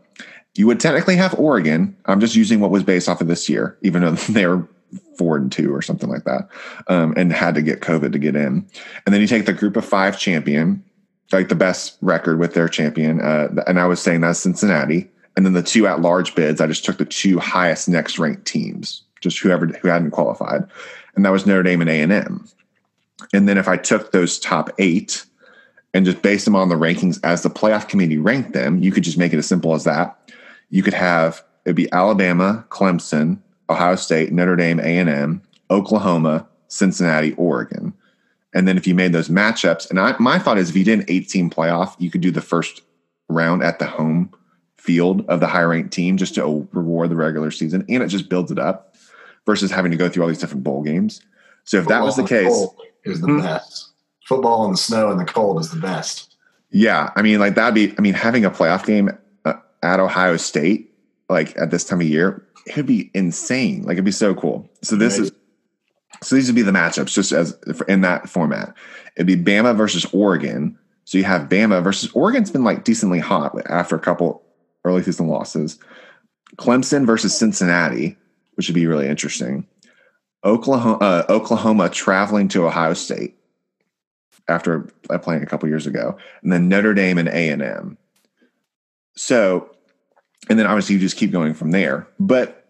You 0.56 0.68
would 0.68 0.80
technically 0.80 1.16
have 1.16 1.40
Oregon. 1.40 1.96
I'm 2.06 2.20
just 2.20 2.36
using 2.36 2.60
what 2.60 2.72
was 2.72 2.84
based 2.84 3.08
off 3.08 3.22
of 3.22 3.28
this 3.28 3.48
year, 3.48 3.78
even 3.84 4.02
though 4.02 4.12
they're 4.30 4.68
four 5.18 5.38
and 5.38 5.52
two 5.52 5.74
or 5.74 5.82
something 5.82 6.10
like 6.10 6.24
that, 6.26 6.48
um, 6.88 7.14
and 7.18 7.32
had 7.32 7.56
to 7.56 7.62
get 7.62 7.82
COVID 7.82 8.12
to 8.12 8.20
get 8.20 8.36
in. 8.36 8.66
And 9.06 9.14
then 9.14 9.22
you 9.22 9.28
take 9.28 9.46
the 9.46 9.54
group 9.54 9.76
of 9.76 9.86
five 9.86 10.20
champion, 10.20 10.84
like 11.32 11.50
the 11.50 11.56
best 11.56 11.98
record 12.02 12.40
with 12.40 12.54
their 12.54 12.68
champion, 12.68 13.22
uh, 13.22 13.50
and 13.68 13.80
I 13.80 13.86
was 13.86 14.02
saying 14.02 14.22
that's 14.22 14.40
Cincinnati. 14.40 15.10
And 15.36 15.46
then 15.46 15.54
the 15.54 15.62
two 15.62 15.86
at 15.86 16.02
large 16.02 16.34
bids, 16.34 16.62
I 16.62 16.68
just 16.68 16.84
took 16.84 16.98
the 16.98 17.06
two 17.06 17.38
highest 17.38 17.88
next 17.88 18.18
ranked 18.18 18.46
teams, 18.46 19.04
just 19.22 19.40
whoever 19.40 19.68
who 19.68 19.88
hadn't 19.88 20.12
qualified, 20.12 20.66
and 21.16 21.26
that 21.26 21.32
was 21.32 21.46
Notre 21.46 21.64
Dame 21.64 21.82
and 21.82 21.90
A 21.90 22.02
and 22.02 22.12
M. 22.12 22.48
And 23.34 23.48
then 23.48 23.58
if 23.58 23.68
I 23.68 23.78
took 23.78 24.12
those 24.12 24.40
top 24.40 24.70
eight 24.78 25.26
and 25.94 26.06
just 26.06 26.22
based 26.22 26.46
them 26.46 26.56
on 26.56 26.70
the 26.70 26.76
rankings 26.76 27.20
as 27.24 27.42
the 27.42 27.50
playoff 27.50 27.88
committee 27.88 28.18
ranked 28.18 28.54
them, 28.54 28.82
you 28.82 28.92
could 28.92 29.04
just 29.04 29.18
make 29.18 29.34
it 29.34 29.38
as 29.38 29.48
simple 29.48 29.74
as 29.74 29.84
that. 29.84 30.18
You 30.70 30.84
could 30.84 30.94
have 30.94 31.44
it'd 31.66 31.76
be 31.76 31.92
Alabama, 31.92 32.66
Clemson, 32.70 33.40
Ohio 33.70 33.96
State, 33.96 34.32
Notre 34.32 34.56
Dame, 34.56 34.80
A&M, 34.80 35.42
Oklahoma, 35.70 36.48
Cincinnati, 36.68 37.34
Oregon. 37.34 37.94
And 38.54 38.68
then 38.68 38.78
if 38.78 38.88
you 38.88 38.96
made 38.96 39.14
those 39.14 39.30
matchups, 39.30 39.90
and 39.90 40.00
I, 40.00 40.16
my 40.20 40.40
thought 40.40 40.58
is 40.58 40.70
if 40.70 40.76
you 40.76 40.84
did 40.84 41.00
an 41.00 41.06
18 41.08 41.50
playoff, 41.50 41.96
you 42.00 42.10
could 42.10 42.22
do 42.22 42.32
the 42.32 42.42
first 42.42 42.82
round 43.30 43.62
at 43.62 43.80
the 43.80 43.86
home 43.86 44.34
field 44.78 45.26
of 45.28 45.40
the 45.40 45.48
higher 45.48 45.70
ranked 45.70 45.92
team 45.92 46.18
just 46.18 46.36
to 46.36 46.68
reward 46.72 47.10
the 47.10 47.16
regular 47.16 47.52
season. 47.52 47.86
And 47.90 48.02
it 48.02 48.08
just 48.08 48.30
builds 48.30 48.52
it 48.52 48.60
up 48.60 48.96
versus 49.46 49.70
having 49.70 49.92
to 49.92 49.98
go 49.98 50.10
through 50.10 50.24
all 50.24 50.30
these 50.30 50.40
different 50.40 50.64
bowl 50.64 50.82
games. 50.82 51.22
So 51.66 51.78
if 51.78 51.84
Football 51.84 52.00
that 52.00 52.06
was 52.06 52.16
the 52.16 52.24
case, 52.24 52.68
is 53.04 53.22
the 53.22 53.28
hmm. 53.28 53.42
best. 53.42 53.92
Football 54.26 54.66
in 54.66 54.72
the 54.72 54.78
snow 54.78 55.12
and 55.12 55.20
the 55.20 55.26
cold 55.26 55.60
is 55.60 55.72
the 55.72 55.80
best. 55.80 56.36
Yeah. 56.70 57.12
I 57.16 57.22
mean, 57.22 57.40
like 57.40 57.56
that'd 57.56 57.76
be, 57.76 57.94
I 57.98 58.02
mean, 58.02 58.14
having 58.14 58.46
a 58.46 58.52
playoff 58.52 58.86
game 58.86 59.10
uh, 59.46 59.54
at 59.84 60.00
Ohio 60.00 60.38
State, 60.38 60.94
like 61.30 61.58
at 61.58 61.72
this 61.72 61.84
time 61.84 62.02
of 62.02 62.08
year, 62.08 62.47
it 62.68 62.78
would 62.78 62.86
be 62.86 63.12
insane. 63.14 63.84
Like 63.84 63.94
it'd 63.94 64.06
be 64.06 64.12
so 64.12 64.34
cool. 64.34 64.70
So 64.84 64.96
this 64.96 65.18
right. 65.18 65.28
is 65.28 65.32
so 66.24 66.36
these 66.36 66.48
would 66.48 66.56
be 66.56 66.62
the 66.62 66.72
matchups 66.72 67.14
just 67.14 67.32
as 67.32 67.58
in 67.88 68.02
that 68.02 68.30
format. 68.30 68.74
It'd 69.16 69.28
be 69.28 69.36
Bama 69.36 69.76
versus 69.76 70.06
Oregon. 70.14 70.78
So 71.06 71.18
you 71.18 71.24
have 71.24 71.50
Bama 71.50 71.84
versus 71.84 72.12
Oregon's 72.14 72.52
been 72.52 72.64
like 72.64 72.84
decently 72.84 73.20
hot 73.20 73.56
after 73.70 73.96
a 73.96 74.00
couple 74.00 74.44
early 74.84 75.04
season 75.04 75.28
losses. 75.28 75.80
Clemson 76.58 77.06
versus 77.06 77.38
Cincinnati, 77.38 78.18
which 78.56 78.68
would 78.68 78.76
be 78.76 78.88
really 78.88 79.08
interesting. 79.08 79.68
Oklahoma, 80.44 80.98
uh, 80.98 81.26
Oklahoma 81.30 81.90
traveling 81.90 82.48
to 82.50 82.66
Ohio 82.66 82.94
State 82.94 83.36
after 84.48 84.82
playing 85.22 85.44
a 85.44 85.46
couple 85.46 85.68
years 85.68 85.88
ago, 85.88 86.18
and 86.42 86.52
then 86.52 86.70
Notre 86.70 86.94
Dame 86.94 87.18
and 87.18 87.28
A 87.28 87.50
and 87.50 87.62
M. 87.62 87.98
So 89.16 89.70
and 90.50 90.58
then 90.58 90.68
obviously 90.68 90.96
you 90.96 91.02
just 91.02 91.18
keep 91.18 91.32
going 91.32 91.54
from 91.54 91.72
there. 91.72 92.08
But 92.20 92.66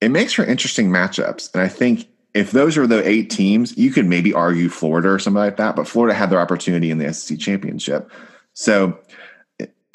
it 0.00 0.10
makes 0.10 0.32
for 0.32 0.44
interesting 0.44 0.90
matchups. 0.90 1.52
And 1.54 1.62
I 1.62 1.68
think 1.68 2.08
if 2.34 2.50
those 2.50 2.76
are 2.76 2.86
the 2.86 3.06
eight 3.08 3.30
teams, 3.30 3.76
you 3.78 3.90
could 3.90 4.06
maybe 4.06 4.32
argue 4.32 4.68
Florida 4.68 5.08
or 5.08 5.18
something 5.18 5.38
like 5.38 5.56
that. 5.56 5.76
But 5.76 5.88
Florida 5.88 6.14
had 6.14 6.30
their 6.30 6.40
opportunity 6.40 6.90
in 6.90 6.98
the 6.98 7.12
SEC 7.12 7.38
championship. 7.38 8.10
So 8.52 8.98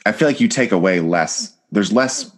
I 0.05 0.11
feel 0.11 0.27
like 0.27 0.39
you 0.39 0.47
take 0.47 0.71
away 0.71 0.99
less, 0.99 1.55
there's 1.71 1.91
less 1.91 2.31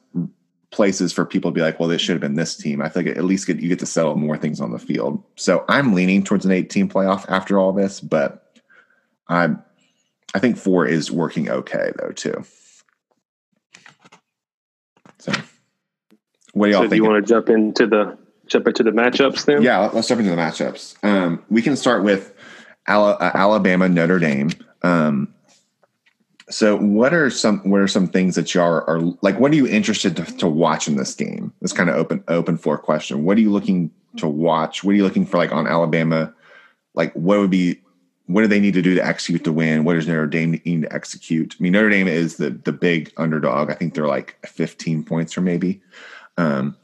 places 0.72 1.14
for 1.14 1.26
people 1.26 1.52
to 1.52 1.56
be 1.56 1.62
like, 1.62 1.80
well, 1.80 1.88
this 1.88 2.02
should 2.02 2.14
have 2.14 2.22
been 2.22 2.36
this 2.36 2.58
team. 2.58 2.82
I 2.82 2.90
feel 2.90 3.04
like 3.04 3.16
at 3.16 3.24
least 3.24 3.48
you 3.48 3.56
get 3.56 3.80
to 3.80 3.86
settle 3.86 4.16
more 4.16 4.38
things 4.38 4.60
on 4.60 4.72
the 4.72 4.80
field. 4.80 5.24
So 5.36 5.64
I'm 5.70 5.94
leaning 5.94 6.24
towards 6.24 6.46
an 6.46 6.52
eight 6.52 6.70
team 6.70 6.90
playoff 6.90 7.26
after 7.30 7.60
all 7.60 7.72
this, 7.72 8.02
but 8.02 8.60
I'm, 9.28 9.64
I 10.34 10.40
think 10.40 10.58
four 10.58 10.86
is 10.86 11.12
working 11.12 11.50
okay 11.50 11.92
though, 11.98 12.12
too. 12.12 12.44
So, 15.24 15.32
what 16.52 16.66
do 16.66 16.72
y'all 16.74 16.84
so 16.84 16.90
think? 16.90 16.92
Do 16.92 16.96
you 16.98 17.10
want 17.10 17.26
to 17.26 17.34
jump 17.34 17.48
into 17.48 17.88
the 17.88 18.18
jump 18.48 18.68
into 18.68 18.84
the 18.84 18.92
matchups 18.92 19.46
then? 19.46 19.62
Yeah, 19.62 19.90
let's 19.94 20.10
jump 20.10 20.20
into 20.20 20.32
the 20.32 20.38
matchups. 20.38 21.02
Um, 21.02 21.42
we 21.50 21.62
can 21.62 21.78
start 21.78 22.04
with 22.04 22.34
uh, 22.88 23.32
Alabama 23.34 23.88
Notre 23.88 24.20
Dame. 24.20 24.50
Um, 24.82 25.34
so, 26.50 26.76
what 26.76 27.14
are 27.14 27.30
some 27.30 27.60
what 27.70 27.80
are 27.80 27.88
some 27.88 28.10
things 28.10 28.36
that 28.36 28.54
y'all 28.54 28.66
are, 28.66 28.90
are 28.90 29.00
like? 29.22 29.40
What 29.40 29.54
are 29.54 29.56
you 29.56 29.66
interested 29.66 30.18
to, 30.18 30.26
to, 30.40 30.48
watch 30.50 30.90
in 30.90 30.98
this 30.98 31.16
game? 31.16 31.54
This 31.62 31.72
kind 31.72 31.90
of 31.90 31.96
open 31.96 32.22
open 32.28 32.58
floor 32.58 32.78
question. 32.78 33.24
What 33.24 33.38
are 33.38 33.42
you 33.42 33.52
looking 33.52 33.92
to 34.18 34.28
watch? 34.28 34.84
What 34.84 34.92
are 34.92 34.96
you 34.96 35.06
looking 35.06 35.26
for, 35.26 35.38
like 35.38 35.54
on 35.54 35.68
Alabama? 35.68 36.34
Like, 36.96 37.14
what 37.14 37.40
would 37.40 37.50
be 37.50 37.80
what 38.34 38.42
do 38.42 38.48
they 38.48 38.60
need 38.60 38.74
to 38.74 38.82
do 38.82 38.96
to 38.96 39.06
execute 39.06 39.44
the 39.44 39.52
win? 39.52 39.84
What 39.84 39.94
does 39.94 40.08
Notre 40.08 40.28
Dame 40.28 40.60
need 40.66 40.82
to 40.84 40.94
execute? 40.94 41.56
I 41.60 41.64
mean, 41.64 41.74
Notre 41.74 41.90
Dame 41.90 42.08
is 42.08 42.38
the 42.38 42.50
the 42.50 42.72
big 42.72 43.12
underdog. 43.18 43.70
I 43.70 43.76
think 43.76 43.94
they're 43.94 44.08
like 44.08 44.38
15 44.46 45.04
points 45.04 45.38
or 45.38 45.42
maybe. 45.42 45.82
Um, 46.38 46.76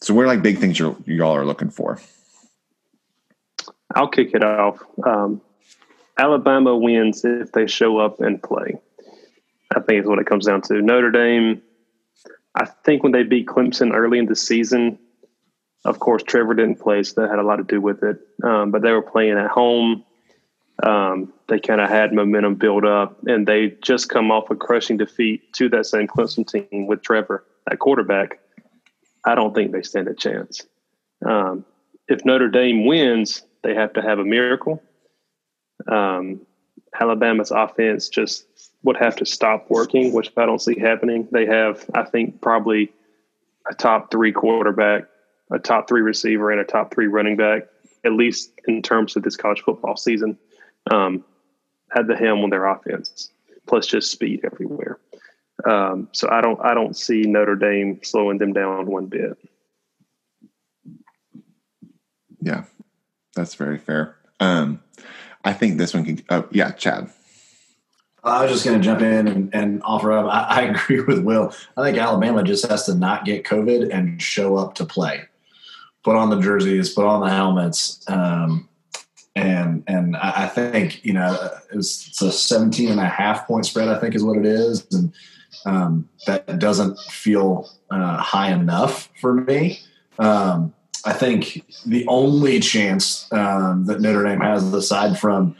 so, 0.00 0.14
what 0.14 0.24
are 0.24 0.28
like 0.28 0.42
big 0.42 0.58
things 0.58 0.78
you 0.78 1.02
y'all 1.06 1.36
are 1.36 1.44
looking 1.44 1.70
for? 1.70 2.00
I'll 3.94 4.08
kick 4.08 4.34
it 4.34 4.42
off. 4.42 4.82
Um, 5.04 5.40
Alabama 6.18 6.76
wins 6.76 7.24
if 7.24 7.52
they 7.52 7.66
show 7.66 7.98
up 7.98 8.20
and 8.20 8.42
play. 8.42 8.76
I 9.74 9.80
think 9.80 10.02
is 10.02 10.08
what 10.08 10.18
it 10.18 10.26
comes 10.26 10.46
down 10.46 10.62
to. 10.62 10.80
Notre 10.80 11.10
Dame, 11.10 11.62
I 12.54 12.64
think 12.64 13.02
when 13.02 13.12
they 13.12 13.22
beat 13.22 13.46
Clemson 13.46 13.92
early 13.94 14.18
in 14.18 14.26
the 14.26 14.36
season, 14.36 14.98
of 15.84 15.98
course 15.98 16.22
Trevor 16.22 16.54
didn't 16.54 16.80
play, 16.80 17.02
so 17.02 17.20
that 17.20 17.30
had 17.30 17.38
a 17.38 17.42
lot 17.42 17.56
to 17.56 17.64
do 17.64 17.80
with 17.80 18.02
it. 18.02 18.18
Um, 18.42 18.70
but 18.70 18.82
they 18.82 18.92
were 18.92 19.02
playing 19.02 19.38
at 19.38 19.50
home. 19.50 20.04
Um, 20.82 21.32
they 21.48 21.58
kind 21.58 21.80
of 21.80 21.88
had 21.88 22.12
momentum 22.12 22.56
build 22.56 22.84
up, 22.84 23.18
and 23.26 23.46
they 23.46 23.76
just 23.82 24.08
come 24.08 24.30
off 24.30 24.50
a 24.50 24.56
crushing 24.56 24.98
defeat 24.98 25.52
to 25.54 25.68
that 25.70 25.86
same 25.86 26.06
Clemson 26.06 26.46
team 26.46 26.86
with 26.86 27.02
Trevor 27.02 27.44
at 27.70 27.78
quarterback. 27.78 28.38
I 29.24 29.34
don't 29.34 29.54
think 29.54 29.72
they 29.72 29.82
stand 29.82 30.08
a 30.08 30.14
chance. 30.14 30.62
Um, 31.24 31.64
if 32.08 32.24
Notre 32.24 32.48
Dame 32.48 32.84
wins, 32.86 33.42
they 33.62 33.74
have 33.74 33.94
to 33.94 34.02
have 34.02 34.18
a 34.18 34.24
miracle. 34.24 34.82
Um, 35.90 36.42
Alabama's 37.00 37.50
offense 37.50 38.08
just 38.08 38.46
would 38.82 38.96
have 38.96 39.16
to 39.16 39.26
stop 39.26 39.66
working, 39.68 40.12
which 40.12 40.32
I 40.36 40.46
don't 40.46 40.60
see 40.60 40.78
happening. 40.78 41.28
They 41.32 41.46
have, 41.46 41.84
I 41.94 42.04
think, 42.04 42.40
probably 42.40 42.92
a 43.68 43.74
top 43.74 44.10
three 44.10 44.32
quarterback, 44.32 45.04
a 45.50 45.58
top 45.58 45.88
three 45.88 46.02
receiver, 46.02 46.50
and 46.50 46.60
a 46.60 46.64
top 46.64 46.94
three 46.94 47.06
running 47.06 47.36
back, 47.36 47.64
at 48.04 48.12
least 48.12 48.52
in 48.68 48.82
terms 48.82 49.16
of 49.16 49.22
this 49.22 49.36
college 49.36 49.62
football 49.62 49.96
season, 49.96 50.38
um, 50.90 51.24
at 51.94 52.06
the 52.06 52.16
helm 52.16 52.42
on 52.42 52.50
their 52.50 52.66
offense, 52.66 53.30
plus 53.66 53.86
just 53.86 54.10
speed 54.10 54.40
everywhere. 54.44 54.98
Um, 55.68 56.08
so 56.12 56.28
I 56.30 56.40
don't, 56.40 56.60
I 56.62 56.74
don't 56.74 56.96
see 56.96 57.22
Notre 57.22 57.56
Dame 57.56 58.00
slowing 58.02 58.38
them 58.38 58.52
down 58.52 58.86
one 58.86 59.06
bit. 59.06 59.38
Yeah, 62.40 62.64
that's 63.34 63.54
very 63.54 63.78
fair. 63.78 64.16
Um, 64.38 64.82
I 65.44 65.52
think 65.52 65.78
this 65.78 65.94
one 65.94 66.04
can. 66.04 66.22
Oh, 66.28 66.46
yeah, 66.50 66.72
Chad. 66.72 67.10
I 68.22 68.42
was 68.42 68.50
just 68.50 68.64
going 68.64 68.80
to 68.80 68.84
jump 68.84 69.00
in 69.00 69.28
and, 69.28 69.54
and 69.54 69.82
offer 69.84 70.12
up. 70.12 70.26
I, 70.26 70.60
I, 70.60 70.62
agree 70.72 71.00
with 71.00 71.20
Will. 71.20 71.54
I 71.76 71.84
think 71.84 71.96
Alabama 71.96 72.42
just 72.42 72.66
has 72.66 72.84
to 72.86 72.94
not 72.94 73.24
get 73.24 73.44
COVID 73.44 73.94
and 73.94 74.20
show 74.20 74.56
up 74.56 74.74
to 74.74 74.84
play. 74.84 75.22
Put 76.02 76.16
on 76.16 76.30
the 76.30 76.40
jerseys, 76.40 76.92
put 76.92 77.06
on 77.06 77.20
the 77.20 77.30
helmets, 77.30 78.04
um, 78.08 78.68
and 79.36 79.84
and 79.86 80.16
I 80.16 80.48
think 80.48 81.04
you 81.04 81.12
know 81.12 81.50
it's, 81.72 82.08
it's, 82.08 82.22
a 82.22 82.32
17 82.32 82.90
and 82.90 82.98
a 82.98 83.06
half 83.06 83.46
point 83.46 83.66
spread. 83.66 83.88
I 83.88 84.00
think 84.00 84.14
is 84.14 84.24
what 84.24 84.38
it 84.38 84.46
is, 84.46 84.86
and 84.90 85.12
um, 85.66 86.08
that 86.26 86.58
doesn't 86.58 86.98
feel 86.98 87.70
uh, 87.90 88.16
high 88.16 88.50
enough 88.50 89.10
for 89.20 89.34
me. 89.34 89.78
Um, 90.18 90.72
I 91.04 91.12
think 91.12 91.62
the 91.84 92.06
only 92.08 92.60
chance 92.60 93.30
um, 93.30 93.84
that 93.86 94.00
Notre 94.00 94.24
Dame 94.24 94.40
has, 94.40 94.72
aside 94.72 95.18
from 95.18 95.54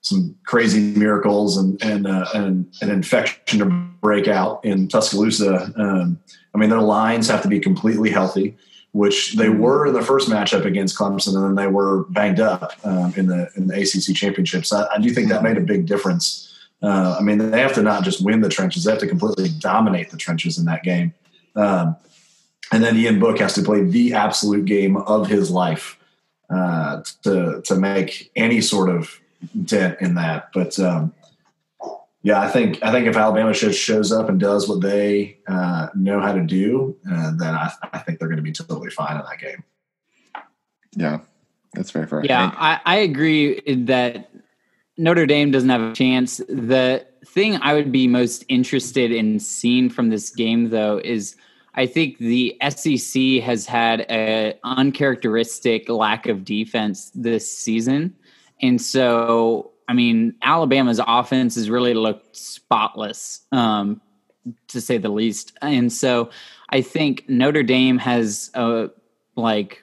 some 0.00 0.36
crazy 0.46 0.96
miracles 0.96 1.56
and 1.56 1.82
and, 1.82 2.06
uh, 2.06 2.26
and 2.34 2.72
an 2.82 2.90
infection 2.90 3.58
to 3.58 3.64
break 4.00 4.28
out 4.28 4.64
in 4.64 4.86
Tuscaloosa, 4.86 5.72
um, 5.76 6.20
I 6.54 6.58
mean 6.58 6.70
their 6.70 6.80
lines 6.80 7.28
have 7.28 7.42
to 7.42 7.48
be 7.48 7.58
completely 7.58 8.10
healthy, 8.10 8.56
which 8.92 9.34
they 9.34 9.46
mm-hmm. 9.46 9.60
were 9.60 9.86
in 9.86 9.94
the 9.94 10.02
first 10.02 10.28
matchup 10.28 10.64
against 10.64 10.98
Clemson, 10.98 11.34
and 11.34 11.44
then 11.44 11.54
they 11.54 11.70
were 11.70 12.04
banged 12.04 12.40
up 12.40 12.72
um, 12.84 13.12
in 13.16 13.26
the 13.26 13.50
in 13.56 13.66
the 13.66 13.74
ACC 13.74 14.16
championships. 14.16 14.72
I, 14.72 14.86
I 14.94 14.98
do 14.98 15.10
think 15.10 15.28
that 15.28 15.42
made 15.42 15.56
a 15.56 15.62
big 15.62 15.86
difference. 15.86 16.44
Uh, 16.82 17.16
I 17.18 17.22
mean, 17.22 17.38
they 17.38 17.60
have 17.60 17.74
to 17.74 17.82
not 17.82 18.04
just 18.04 18.24
win 18.24 18.40
the 18.40 18.48
trenches; 18.48 18.84
they 18.84 18.90
have 18.90 19.00
to 19.00 19.06
completely 19.06 19.50
dominate 19.58 20.10
the 20.10 20.16
trenches 20.16 20.58
in 20.58 20.64
that 20.66 20.82
game. 20.82 21.12
Um, 21.54 21.96
and 22.70 22.82
then 22.84 22.96
Ian 22.96 23.18
Book 23.18 23.38
has 23.38 23.54
to 23.54 23.62
play 23.62 23.82
the 23.82 24.14
absolute 24.14 24.64
game 24.64 24.96
of 24.96 25.26
his 25.26 25.50
life 25.50 25.98
uh, 26.50 27.02
to 27.24 27.62
to 27.62 27.76
make 27.76 28.30
any 28.36 28.60
sort 28.60 28.88
of 28.88 29.20
dent 29.64 30.00
in 30.00 30.14
that. 30.14 30.50
But 30.52 30.78
um, 30.78 31.12
yeah, 32.28 32.40
I 32.40 32.48
think 32.48 32.82
I 32.82 32.92
think 32.92 33.06
if 33.06 33.16
Alabama 33.16 33.52
just 33.52 33.80
shows 33.80 34.12
up 34.12 34.28
and 34.28 34.38
does 34.38 34.68
what 34.68 34.80
they 34.80 35.38
uh, 35.48 35.88
know 35.94 36.20
how 36.20 36.32
to 36.32 36.42
do, 36.42 36.96
uh, 37.10 37.32
then 37.36 37.54
I, 37.54 37.72
I, 37.92 37.98
think 38.00 38.18
they're 38.18 38.28
going 38.28 38.36
to 38.36 38.42
be 38.42 38.52
totally 38.52 38.90
fine 38.90 39.16
in 39.16 39.22
that 39.22 39.38
game. 39.38 39.64
Yeah, 40.92 41.20
that's 41.72 41.90
very 41.90 42.06
fair. 42.06 42.24
Yeah, 42.24 42.52
I, 42.54 42.80
I 42.84 42.96
agree 42.96 43.60
that 43.84 44.30
Notre 44.98 45.26
Dame 45.26 45.50
doesn't 45.50 45.70
have 45.70 45.80
a 45.80 45.94
chance. 45.94 46.36
The 46.48 47.06
thing 47.24 47.56
I 47.62 47.72
would 47.72 47.92
be 47.92 48.06
most 48.06 48.44
interested 48.48 49.10
in 49.10 49.40
seeing 49.40 49.88
from 49.88 50.10
this 50.10 50.30
game, 50.30 50.70
though, 50.70 51.00
is– 51.02 51.34
I 51.78 51.86
think 51.86 52.18
the 52.18 52.56
SEC 52.68 53.40
has 53.44 53.64
had 53.64 54.00
an 54.10 54.54
uncharacteristic 54.64 55.88
lack 55.88 56.26
of 56.26 56.44
defense 56.44 57.12
this 57.14 57.56
season. 57.56 58.16
And 58.60 58.82
so, 58.82 59.70
I 59.88 59.94
mean, 59.94 60.34
Alabama's 60.42 61.00
offense 61.04 61.54
has 61.54 61.70
really 61.70 61.94
looked 61.94 62.36
spotless, 62.36 63.40
um, 63.50 64.00
to 64.68 64.80
say 64.80 64.98
the 64.98 65.08
least. 65.08 65.56
And 65.62 65.90
so 65.92 66.30
I 66.68 66.82
think 66.82 67.28
Notre 67.28 67.62
Dame 67.62 67.98
has 67.98 68.50
a 68.54 68.90
like 69.34 69.82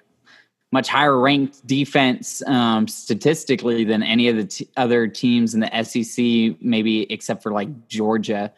much 0.71 0.87
higher 0.87 1.17
ranked 1.17 1.65
defense 1.65 2.45
um, 2.47 2.87
statistically 2.87 3.83
than 3.83 4.03
any 4.03 4.27
of 4.27 4.35
the 4.35 4.45
t- 4.45 4.69
other 4.77 5.07
teams 5.07 5.53
in 5.53 5.61
the 5.61 5.83
SEC, 5.83 6.61
maybe 6.61 7.11
except 7.11 7.41
for 7.41 7.51
like 7.51 7.87
Georgia. 7.87 8.53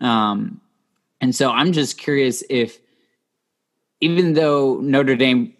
Um, 0.00 0.60
and 1.20 1.34
so 1.34 1.50
I'm 1.50 1.72
just 1.72 1.98
curious 1.98 2.44
if, 2.50 2.78
even 4.00 4.34
though 4.34 4.78
Notre 4.80 5.16
Dame 5.16 5.54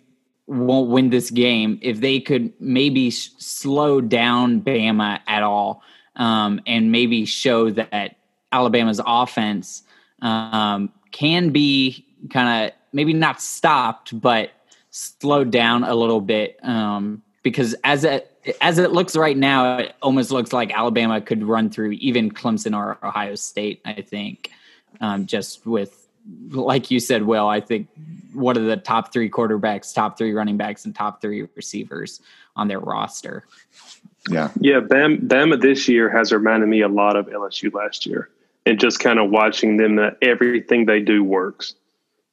won't 0.53 0.91
win 0.91 1.11
this 1.11 1.31
game, 1.31 1.79
if 1.83 2.01
they 2.01 2.21
could 2.21 2.53
maybe 2.61 3.11
sh- 3.11 3.31
slow 3.39 4.01
down 4.01 4.61
Bama 4.61 5.21
at 5.27 5.43
all 5.43 5.83
um, 6.17 6.61
and 6.67 6.93
maybe 6.93 7.25
show 7.25 7.71
that 7.71 8.17
Alabama's 8.53 9.01
offense 9.05 9.83
um, 10.21 10.93
can 11.11 11.51
be 11.51 12.07
kind 12.31 12.67
of 12.67 12.79
maybe 12.93 13.13
not 13.13 13.41
stopped, 13.41 14.19
but 14.21 14.51
slowed 14.91 15.51
down 15.51 15.85
a 15.85 15.95
little 15.95 16.21
bit. 16.21 16.59
Um, 16.63 17.23
because 17.43 17.75
as 17.85 18.05
it 18.05 18.29
as 18.61 18.79
it 18.79 18.93
looks 18.93 19.17
right 19.17 19.37
now, 19.37 19.79
it 19.79 19.95
almost 20.03 20.31
looks 20.31 20.53
like 20.53 20.73
Alabama 20.73 21.21
could 21.21 21.45
run 21.45 21.71
through 21.71 21.93
even 21.93 22.31
Clemson 22.31 22.77
or 22.77 22.99
Ohio 23.03 23.35
State. 23.35 23.81
I 23.85 24.03
think 24.03 24.51
um, 25.01 25.27
just 25.27 25.67
with 25.67 26.02
like 26.51 26.91
you 26.91 27.01
said, 27.01 27.25
Will, 27.25 27.49
I 27.49 27.61
think 27.61 27.89
one 28.33 28.57
of 28.57 28.65
the 28.65 28.77
top 28.77 29.13
three 29.13 29.31
quarterbacks, 29.31 29.95
top 29.95 30.17
three 30.17 30.33
running 30.33 30.57
backs, 30.57 30.85
and 30.85 30.95
top 30.95 31.21
three 31.21 31.47
receivers 31.55 32.21
on 32.57 32.69
their 32.69 32.81
roster. 32.81 33.45
Yeah. 34.31 34.51
Yeah. 34.61 34.81
Bam, 34.81 35.29
Bama 35.29 35.61
this 35.61 35.89
year 35.89 36.09
has 36.11 36.33
reminded 36.33 36.69
me 36.69 36.83
a 36.83 36.89
lot 36.89 37.17
of 37.17 37.27
LSU 37.27 37.73
last 37.73 38.07
year. 38.07 38.31
And 38.65 38.79
just 38.79 39.01
kind 39.01 39.19
of 39.19 39.31
watching 39.31 39.77
them 39.77 39.97
that 39.97 40.19
everything 40.23 40.87
they 40.87 41.01
do 41.01 41.25
works. 41.25 41.75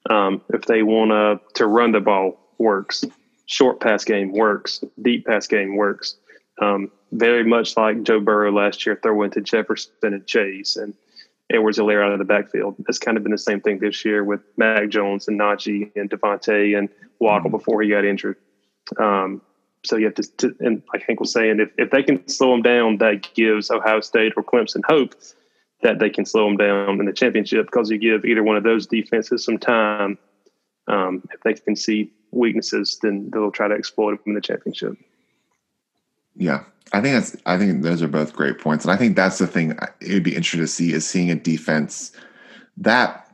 Um, 0.09 0.41
if 0.53 0.65
they 0.65 0.83
want 0.83 1.09
to 1.09 1.39
to 1.55 1.65
run 1.65 1.91
the 1.91 1.99
ball, 1.99 2.39
works. 2.59 3.03
Short 3.47 3.79
pass 3.79 4.05
game 4.05 4.31
works. 4.31 4.83
Deep 5.01 5.25
pass 5.25 5.47
game 5.47 5.75
works. 5.75 6.17
Um, 6.61 6.91
very 7.11 7.43
much 7.43 7.75
like 7.75 8.03
Joe 8.03 8.19
Burrow 8.19 8.51
last 8.51 8.85
year, 8.85 8.99
throwing 9.01 9.31
to 9.31 9.41
Jefferson 9.41 9.91
and 10.03 10.25
Chase 10.27 10.75
and 10.75 10.93
Edwards-Helaire 11.51 12.05
out 12.05 12.11
of 12.11 12.19
the 12.19 12.25
backfield. 12.25 12.75
It's 12.87 12.99
kind 12.99 13.17
of 13.17 13.23
been 13.23 13.31
the 13.31 13.37
same 13.37 13.61
thing 13.61 13.79
this 13.79 14.05
year 14.05 14.23
with 14.23 14.41
Mac 14.57 14.89
Jones 14.89 15.27
and 15.27 15.39
Najee 15.39 15.91
and 15.95 16.09
DeVonta 16.09 16.77
and 16.77 16.89
Waddle 17.19 17.49
mm-hmm. 17.49 17.57
before 17.57 17.81
he 17.81 17.89
got 17.89 18.05
injured. 18.05 18.37
Um, 18.97 19.41
so 19.83 19.95
you 19.95 20.05
have 20.05 20.15
to, 20.15 20.23
to, 20.37 20.55
and 20.59 20.83
like 20.93 21.03
Hank 21.07 21.19
was 21.19 21.31
saying, 21.31 21.59
if, 21.59 21.69
if 21.77 21.89
they 21.91 22.03
can 22.03 22.27
slow 22.27 22.51
them 22.51 22.61
down, 22.61 22.97
that 22.97 23.33
gives 23.33 23.71
Ohio 23.71 24.01
State 24.01 24.33
or 24.35 24.43
Clemson 24.43 24.81
hope 24.85 25.15
that 25.81 25.99
they 25.99 26.09
can 26.09 26.25
slow 26.25 26.45
them 26.45 26.57
down 26.57 26.99
in 26.99 27.05
the 27.05 27.13
championship 27.13 27.65
because 27.65 27.89
you 27.89 27.97
give 27.97 28.25
either 28.25 28.43
one 28.43 28.57
of 28.57 28.63
those 28.63 28.85
defenses 28.85 29.45
some 29.45 29.57
time. 29.57 30.17
Um, 30.87 31.23
if 31.31 31.39
they 31.41 31.53
can 31.53 31.75
see 31.75 32.11
weaknesses, 32.31 32.99
then 33.01 33.29
they'll 33.31 33.51
try 33.51 33.67
to 33.67 33.75
exploit 33.75 34.11
them 34.11 34.19
in 34.27 34.33
the 34.33 34.41
championship. 34.41 34.97
Yeah, 36.39 36.63
I 36.93 37.01
think 37.01 37.13
that's. 37.13 37.35
I 37.45 37.57
think 37.57 37.83
those 37.83 38.01
are 38.01 38.07
both 38.07 38.33
great 38.33 38.59
points, 38.59 38.85
and 38.85 38.91
I 38.91 38.97
think 38.97 39.15
that's 39.15 39.37
the 39.37 39.45
thing. 39.45 39.77
It 39.99 40.13
would 40.13 40.23
be 40.23 40.35
interesting 40.35 40.61
to 40.61 40.67
see 40.67 40.93
is 40.93 41.07
seeing 41.07 41.29
a 41.29 41.35
defense 41.35 42.13
that 42.77 43.29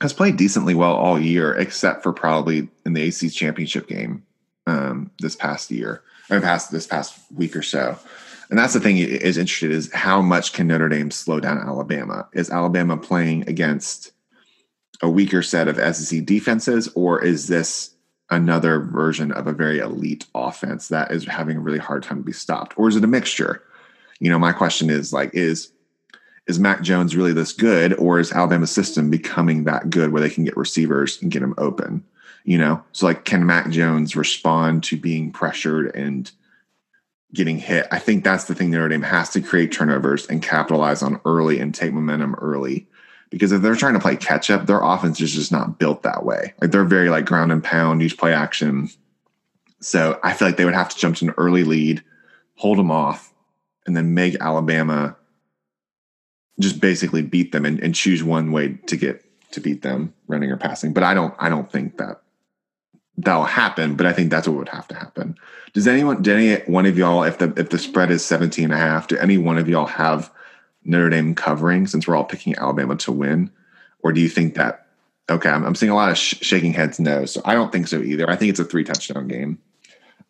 has 0.00 0.14
played 0.14 0.38
decently 0.38 0.74
well 0.74 0.94
all 0.94 1.20
year, 1.20 1.54
except 1.54 2.02
for 2.02 2.12
probably 2.12 2.68
in 2.86 2.94
the 2.94 3.02
AC 3.02 3.28
championship 3.28 3.86
game 3.86 4.24
um, 4.66 5.10
this 5.18 5.36
past 5.36 5.70
year, 5.70 6.02
or 6.30 6.40
past 6.40 6.72
this 6.72 6.86
past 6.86 7.18
week 7.36 7.54
or 7.54 7.62
so. 7.62 7.98
And 8.48 8.58
that's 8.58 8.72
the 8.72 8.80
thing 8.80 8.96
is 8.96 9.36
interested 9.36 9.70
is 9.70 9.92
how 9.92 10.22
much 10.22 10.54
can 10.54 10.66
Notre 10.68 10.88
Dame 10.88 11.10
slow 11.10 11.38
down 11.38 11.58
Alabama? 11.58 12.26
Is 12.32 12.48
Alabama 12.48 12.96
playing 12.96 13.46
against 13.46 14.12
a 15.02 15.10
weaker 15.10 15.42
set 15.42 15.68
of 15.68 15.76
SEC 15.94 16.24
defenses, 16.24 16.88
or 16.94 17.22
is 17.22 17.46
this 17.46 17.90
another 18.30 18.80
version 18.80 19.32
of 19.32 19.46
a 19.46 19.52
very 19.52 19.78
elite 19.78 20.26
offense 20.34 20.88
that 20.88 21.10
is 21.10 21.26
having 21.26 21.56
a 21.56 21.60
really 21.60 21.78
hard 21.78 22.02
time 22.02 22.18
to 22.18 22.24
be 22.24 22.32
stopped, 22.32 22.78
or 22.78 22.88
is 22.88 22.96
it 22.96 23.04
a 23.04 23.08
mixture? 23.08 23.62
You 24.20 24.30
know, 24.30 24.38
my 24.38 24.52
question 24.52 24.90
is 24.90 25.12
like, 25.12 25.30
is 25.34 25.72
is 26.46 26.58
Mac 26.58 26.80
Jones 26.82 27.14
really 27.14 27.34
this 27.34 27.52
good, 27.52 27.92
or 27.94 28.18
is 28.18 28.32
Alabama's 28.32 28.70
system 28.70 29.10
becoming 29.10 29.64
that 29.64 29.90
good 29.90 30.12
where 30.12 30.22
they 30.22 30.30
can 30.30 30.44
get 30.44 30.56
receivers 30.56 31.20
and 31.20 31.30
get 31.30 31.40
them 31.40 31.54
open? 31.58 32.04
You 32.44 32.56
know, 32.56 32.82
so 32.92 33.06
like, 33.06 33.26
can 33.26 33.44
Mac 33.44 33.68
Jones 33.70 34.16
respond 34.16 34.82
to 34.84 34.96
being 34.96 35.30
pressured 35.30 35.94
and 35.94 36.30
getting 37.34 37.58
hit? 37.58 37.86
I 37.92 37.98
think 37.98 38.24
that's 38.24 38.44
the 38.44 38.54
thing 38.54 38.70
Notre 38.70 38.88
Dame 38.88 39.02
has 39.02 39.28
to 39.30 39.42
create 39.42 39.72
turnovers 39.72 40.26
and 40.26 40.42
capitalize 40.42 41.02
on 41.02 41.20
early 41.26 41.60
and 41.60 41.74
take 41.74 41.92
momentum 41.92 42.34
early. 42.36 42.86
Because 43.30 43.52
if 43.52 43.60
they're 43.60 43.76
trying 43.76 43.94
to 43.94 44.00
play 44.00 44.16
catch 44.16 44.50
up, 44.50 44.66
their 44.66 44.82
offense 44.82 45.20
is 45.20 45.34
just 45.34 45.52
not 45.52 45.78
built 45.78 46.02
that 46.02 46.24
way. 46.24 46.54
Like 46.60 46.70
they're 46.70 46.84
very 46.84 47.10
like 47.10 47.26
ground 47.26 47.52
and 47.52 47.62
pound, 47.62 48.02
use 48.02 48.14
play 48.14 48.32
action. 48.32 48.88
So 49.80 50.18
I 50.22 50.32
feel 50.32 50.48
like 50.48 50.56
they 50.56 50.64
would 50.64 50.74
have 50.74 50.88
to 50.88 50.96
jump 50.96 51.16
to 51.16 51.26
an 51.26 51.34
early 51.36 51.64
lead, 51.64 52.02
hold 52.56 52.78
them 52.78 52.90
off, 52.90 53.32
and 53.86 53.96
then 53.96 54.14
make 54.14 54.36
Alabama 54.40 55.16
just 56.58 56.80
basically 56.80 57.22
beat 57.22 57.52
them 57.52 57.64
and, 57.64 57.78
and 57.80 57.94
choose 57.94 58.24
one 58.24 58.50
way 58.50 58.78
to 58.86 58.96
get 58.96 59.24
to 59.52 59.60
beat 59.60 59.82
them, 59.82 60.14
running 60.26 60.50
or 60.50 60.56
passing. 60.56 60.92
But 60.92 61.02
I 61.02 61.14
don't 61.14 61.34
I 61.38 61.48
don't 61.48 61.70
think 61.70 61.98
that 61.98 62.22
that'll 63.18 63.44
happen, 63.44 63.96
but 63.96 64.06
I 64.06 64.12
think 64.12 64.30
that's 64.30 64.48
what 64.48 64.56
would 64.56 64.68
have 64.68 64.88
to 64.88 64.94
happen. 64.94 65.36
Does 65.72 65.88
anyone, 65.88 66.22
did 66.22 66.36
any 66.36 66.62
one 66.70 66.86
of 66.86 66.96
y'all, 66.96 67.24
if 67.24 67.38
the 67.38 67.52
if 67.56 67.70
the 67.70 67.78
spread 67.78 68.10
is 68.10 68.24
17 68.24 68.64
and 68.64 68.72
a 68.72 68.76
half, 68.76 69.08
do 69.08 69.18
any 69.18 69.38
one 69.38 69.58
of 69.58 69.68
y'all 69.68 69.86
have 69.86 70.30
Notre 70.84 71.10
Dame 71.10 71.34
covering 71.34 71.86
since 71.86 72.06
we're 72.06 72.16
all 72.16 72.24
picking 72.24 72.56
Alabama 72.56 72.96
to 72.96 73.12
win? 73.12 73.50
Or 74.02 74.12
do 74.12 74.20
you 74.20 74.28
think 74.28 74.54
that, 74.54 74.86
okay, 75.28 75.50
I'm, 75.50 75.64
I'm 75.64 75.74
seeing 75.74 75.90
a 75.90 75.94
lot 75.94 76.10
of 76.10 76.18
sh- 76.18 76.36
shaking 76.40 76.72
heads 76.72 77.00
no. 77.00 77.24
So 77.26 77.40
I 77.44 77.54
don't 77.54 77.72
think 77.72 77.88
so 77.88 78.00
either. 78.00 78.28
I 78.30 78.36
think 78.36 78.50
it's 78.50 78.60
a 78.60 78.64
three 78.64 78.84
touchdown 78.84 79.28
game. 79.28 79.58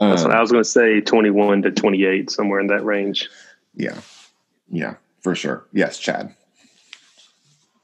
Um, 0.01 0.11
That's 0.11 0.23
what 0.23 0.33
I 0.33 0.41
was 0.41 0.51
going 0.51 0.63
to 0.63 0.69
say 0.69 1.01
21 1.01 1.63
to 1.63 1.71
28, 1.71 2.31
somewhere 2.31 2.61
in 2.61 2.69
that 2.69 2.85
range. 2.85 3.29
Yeah. 3.75 3.99
Yeah, 4.71 4.95
for 5.23 5.35
sure. 5.35 5.67
Yes, 5.73 5.99
Chad. 5.99 6.35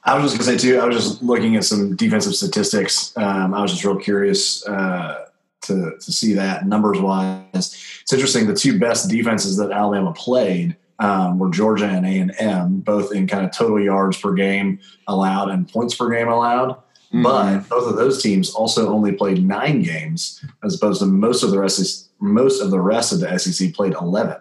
I 0.05 0.18
was 0.18 0.33
just 0.33 0.37
gonna 0.38 0.59
say 0.59 0.68
too. 0.68 0.79
I 0.81 0.85
was 0.85 0.96
just 0.96 1.22
looking 1.22 1.57
at 1.57 1.64
some 1.64 1.96
defensive 1.96 2.35
statistics. 2.35 3.16
Um, 3.16 3.55
I 3.55 3.62
was 3.62 3.70
just 3.70 3.85
real 3.85 3.96
curious 3.96 4.66
uh, 4.66 5.27
to 5.62 5.96
to 5.98 6.12
see 6.12 6.35
that 6.35 6.66
numbers 6.66 7.00
wise. 7.00 7.98
It's 8.03 8.12
interesting. 8.12 8.46
The 8.46 8.55
two 8.55 8.79
best 8.79 9.09
defenses 9.09 9.57
that 9.57 9.72
Alabama 9.72 10.12
played 10.12 10.77
um, 10.98 11.38
were 11.38 11.50
Georgia 11.50 11.87
and 11.87 12.07
A 12.07 12.18
and 12.18 12.35
M, 12.38 12.80
both 12.80 13.12
in 13.12 13.26
kind 13.26 13.44
of 13.44 13.52
total 13.52 13.80
yards 13.80 14.20
per 14.20 14.33
game 14.35 14.78
allowed 15.07 15.50
and 15.50 15.68
points 15.68 15.94
per 15.94 16.11
game 16.11 16.28
allowed. 16.28 16.76
Mm-hmm. 17.14 17.22
But 17.22 17.68
both 17.68 17.88
of 17.88 17.96
those 17.96 18.22
teams 18.22 18.50
also 18.50 18.88
only 18.88 19.12
played 19.12 19.46
nine 19.46 19.83
games, 19.83 20.44
as 20.64 20.74
opposed 20.74 21.00
to 21.00 21.07
most 21.07 21.42
of 21.42 21.50
the 21.50 21.61
rest. 21.61 22.11
Most 22.20 22.61
of 22.61 22.70
the 22.70 22.80
rest 22.80 23.12
of 23.12 23.20
the 23.20 23.38
SEC 23.38 23.74
played 23.74 23.94
eleven, 23.94 24.37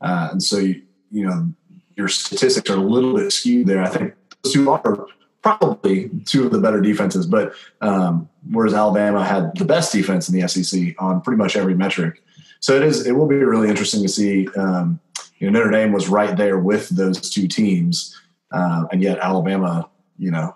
uh, 0.00 0.28
and 0.32 0.42
so 0.42 0.58
you, 0.58 0.82
you 1.10 1.26
know 1.26 1.52
your 1.96 2.08
statistics 2.08 2.70
are 2.70 2.76
a 2.76 2.80
little 2.80 3.14
bit 3.14 3.30
skewed 3.32 3.66
there. 3.66 3.82
I 3.82 3.88
think 3.88 4.14
those 4.42 4.52
two 4.52 4.70
are 4.70 5.06
probably 5.42 6.10
two 6.24 6.46
of 6.46 6.52
the 6.52 6.60
better 6.60 6.80
defenses. 6.80 7.26
But 7.26 7.52
um, 7.80 8.28
whereas 8.50 8.74
Alabama 8.74 9.24
had 9.24 9.56
the 9.56 9.64
best 9.64 9.92
defense 9.92 10.28
in 10.28 10.38
the 10.38 10.48
SEC 10.48 10.94
on 10.98 11.20
pretty 11.20 11.38
much 11.38 11.56
every 11.56 11.74
metric, 11.74 12.22
so 12.60 12.74
it 12.74 12.82
is 12.82 13.06
it 13.06 13.12
will 13.12 13.28
be 13.28 13.36
really 13.36 13.68
interesting 13.68 14.02
to 14.02 14.08
see. 14.08 14.48
Um, 14.56 15.00
you 15.38 15.50
know, 15.50 15.58
Notre 15.58 15.70
Dame 15.70 15.92
was 15.92 16.08
right 16.08 16.36
there 16.36 16.58
with 16.58 16.88
those 16.90 17.30
two 17.30 17.48
teams, 17.48 18.18
uh, 18.50 18.86
and 18.90 19.02
yet 19.02 19.18
Alabama, 19.18 19.88
you 20.18 20.30
know, 20.30 20.54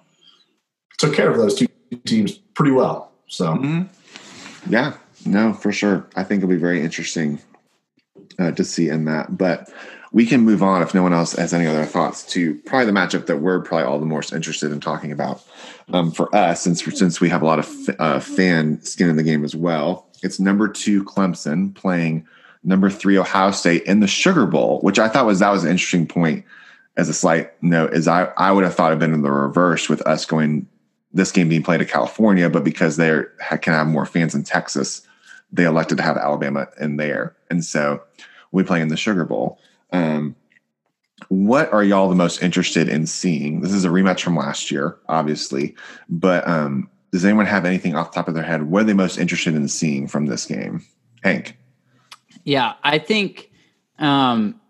took 0.99 1.15
care 1.15 1.31
of 1.31 1.37
those 1.37 1.55
two 1.55 1.67
teams 2.05 2.33
pretty 2.55 2.73
well. 2.73 3.13
So, 3.29 3.55
mm-hmm. 3.55 4.73
yeah, 4.73 4.95
no, 5.25 5.53
for 5.53 5.73
sure. 5.73 6.07
I 6.17 6.25
think 6.25 6.43
it'll 6.43 6.51
be 6.51 6.57
very 6.57 6.83
interesting 6.83 7.39
uh, 8.39 8.53
to 8.53 8.65
see 8.65 8.89
in 8.89 9.05
that, 9.07 9.37
but 9.37 9.71
we 10.13 10.27
can 10.27 10.43
move 10.43 10.63
on 10.63 10.83
if 10.83 10.95
no 10.95 11.03
one 11.03 11.13
else 11.13 11.33
has 11.33 11.55
any 11.55 11.67
other 11.67 11.87
thoughts 11.87 12.25
to 12.27 12.55
probably 12.67 12.87
the 12.87 12.93
matchup 12.93 13.27
that 13.27 13.39
we're 13.39 13.61
probably 13.61 13.87
all 13.87 13.99
the 13.99 14.07
most 14.07 14.33
interested 14.33 14.71
in 14.71 14.79
talking 14.79 15.11
about 15.11 15.43
um, 15.93 16.13
for 16.13 16.35
us 16.35 16.61
since 16.61 16.85
since 16.97 17.21
we 17.21 17.31
have 17.31 17.43
a 17.43 17.47
lot 17.47 17.59
of 17.59 17.71
uh, 17.99 18.21
fan 18.21 18.81
skin 18.83 19.09
in 19.09 19.17
the 19.17 19.23
game 19.23 19.45
as 19.45 19.57
well. 19.57 20.07
It's 20.23 20.39
number 20.39 20.69
two 20.69 21.03
Clemson 21.05 21.75
playing 21.75 22.27
number 22.65 22.91
three 22.91 23.19
Ohio 23.19 23.51
State 23.51 23.83
in 23.85 24.01
the 24.01 24.07
Sugar 24.07 24.47
Bowl, 24.47 24.81
which 24.81 24.99
I 24.99 25.09
thought 25.09 25.27
was 25.27 25.41
that 25.41 25.51
was 25.51 25.65
an 25.65 25.71
interesting 25.71 26.07
point. 26.07 26.45
As 26.95 27.09
a 27.09 27.15
slight 27.15 27.51
note, 27.63 27.95
is 27.95 28.07
I 28.07 28.25
I 28.37 28.53
would 28.53 28.65
have 28.65 28.75
thought 28.75 28.93
it 28.93 28.99
been 28.99 29.15
in 29.15 29.23
the 29.23 29.31
reverse 29.31 29.89
with 29.89 30.03
us 30.03 30.27
going 30.27 30.67
this 31.15 31.33
game 31.33 31.49
being 31.49 31.63
played 31.63 31.81
in 31.81 31.87
California, 31.87 32.51
but 32.51 32.65
because 32.65 32.97
they 32.97 33.23
can 33.61 33.73
have 33.73 33.87
more 33.87 34.05
fans 34.05 34.35
in 34.35 34.45
Texas, 34.45 35.07
they 35.51 35.65
elected 35.65 35.97
to 35.99 36.03
have 36.03 36.19
Alabama 36.19 36.69
in 36.81 36.97
there, 36.97 37.35
and 37.51 37.65
so 37.65 38.03
we 38.51 38.63
play 38.63 38.83
in 38.83 38.89
the 38.89 38.97
Sugar 38.97 39.25
Bowl. 39.25 39.59
Um, 39.91 40.37
what 41.29 41.73
are 41.73 41.83
y'all 41.83 42.11
the 42.11 42.15
most 42.15 42.43
interested 42.43 42.89
in 42.89 43.07
seeing? 43.07 43.63
This 43.63 43.73
is 43.73 43.85
a 43.87 43.89
rematch 43.89 44.21
from 44.21 44.37
last 44.37 44.71
year, 44.71 44.99
obviously, 45.09 45.75
but 46.11 46.47
um, 46.47 46.91
does 47.11 47.25
anyone 47.25 47.47
have 47.47 47.65
anything 47.65 47.95
off 47.95 48.11
the 48.11 48.17
top 48.17 48.29
of 48.29 48.35
their 48.35 48.43
head? 48.43 48.65
What 48.65 48.83
are 48.83 48.85
they 48.85 48.93
most 48.93 49.19
interested 49.19 49.55
in 49.55 49.69
seeing 49.69 50.09
from 50.09 50.27
this 50.27 50.45
game? 50.47 50.85
Hank. 51.23 51.57
Yeah, 52.45 52.75
I 52.83 52.99
think 52.99 53.51
um, 53.99 54.61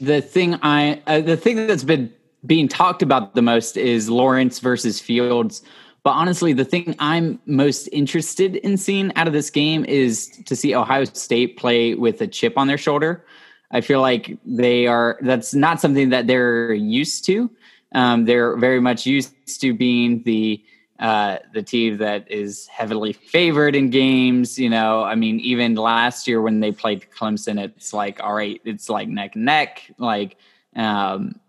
the 0.00 0.20
thing 0.20 0.54
I 0.62 1.02
uh, 1.06 1.20
the 1.20 1.36
thing 1.36 1.66
that's 1.66 1.84
been 1.84 2.12
being 2.46 2.68
talked 2.68 3.02
about 3.02 3.34
the 3.34 3.42
most 3.42 3.76
is 3.76 4.08
Lawrence 4.08 4.58
versus 4.58 5.00
Fields. 5.00 5.62
But 6.02 6.10
honestly, 6.10 6.52
the 6.52 6.66
thing 6.66 6.94
I'm 6.98 7.40
most 7.46 7.88
interested 7.88 8.56
in 8.56 8.76
seeing 8.76 9.10
out 9.16 9.26
of 9.26 9.32
this 9.32 9.48
game 9.48 9.86
is 9.86 10.28
to 10.44 10.54
see 10.54 10.74
Ohio 10.74 11.04
State 11.04 11.56
play 11.56 11.94
with 11.94 12.20
a 12.20 12.26
chip 12.26 12.58
on 12.58 12.66
their 12.66 12.76
shoulder. 12.76 13.24
I 13.70 13.80
feel 13.80 14.02
like 14.02 14.36
they 14.44 14.86
are. 14.86 15.18
That's 15.22 15.54
not 15.54 15.80
something 15.80 16.10
that 16.10 16.26
they're 16.26 16.74
used 16.74 17.24
to. 17.26 17.50
Um, 17.94 18.26
they're 18.26 18.56
very 18.56 18.80
much 18.80 19.06
used 19.06 19.60
to 19.60 19.72
being 19.72 20.22
the 20.24 20.62
uh, 20.98 21.38
the 21.52 21.62
team 21.62 21.98
that 21.98 22.30
is 22.30 22.66
heavily 22.68 23.12
favored 23.12 23.74
in 23.74 23.90
games. 23.90 24.58
You 24.58 24.70
know, 24.70 25.02
I 25.02 25.14
mean, 25.14 25.40
even 25.40 25.74
last 25.74 26.28
year 26.28 26.40
when 26.40 26.60
they 26.60 26.72
played 26.72 27.06
Clemson, 27.16 27.62
it's 27.62 27.92
like, 27.92 28.22
all 28.22 28.34
right, 28.34 28.60
it's 28.64 28.88
like 28.88 29.08
neck 29.08 29.34
and 29.34 29.44
neck, 29.44 29.90
like, 29.98 30.36
um, 30.76 31.40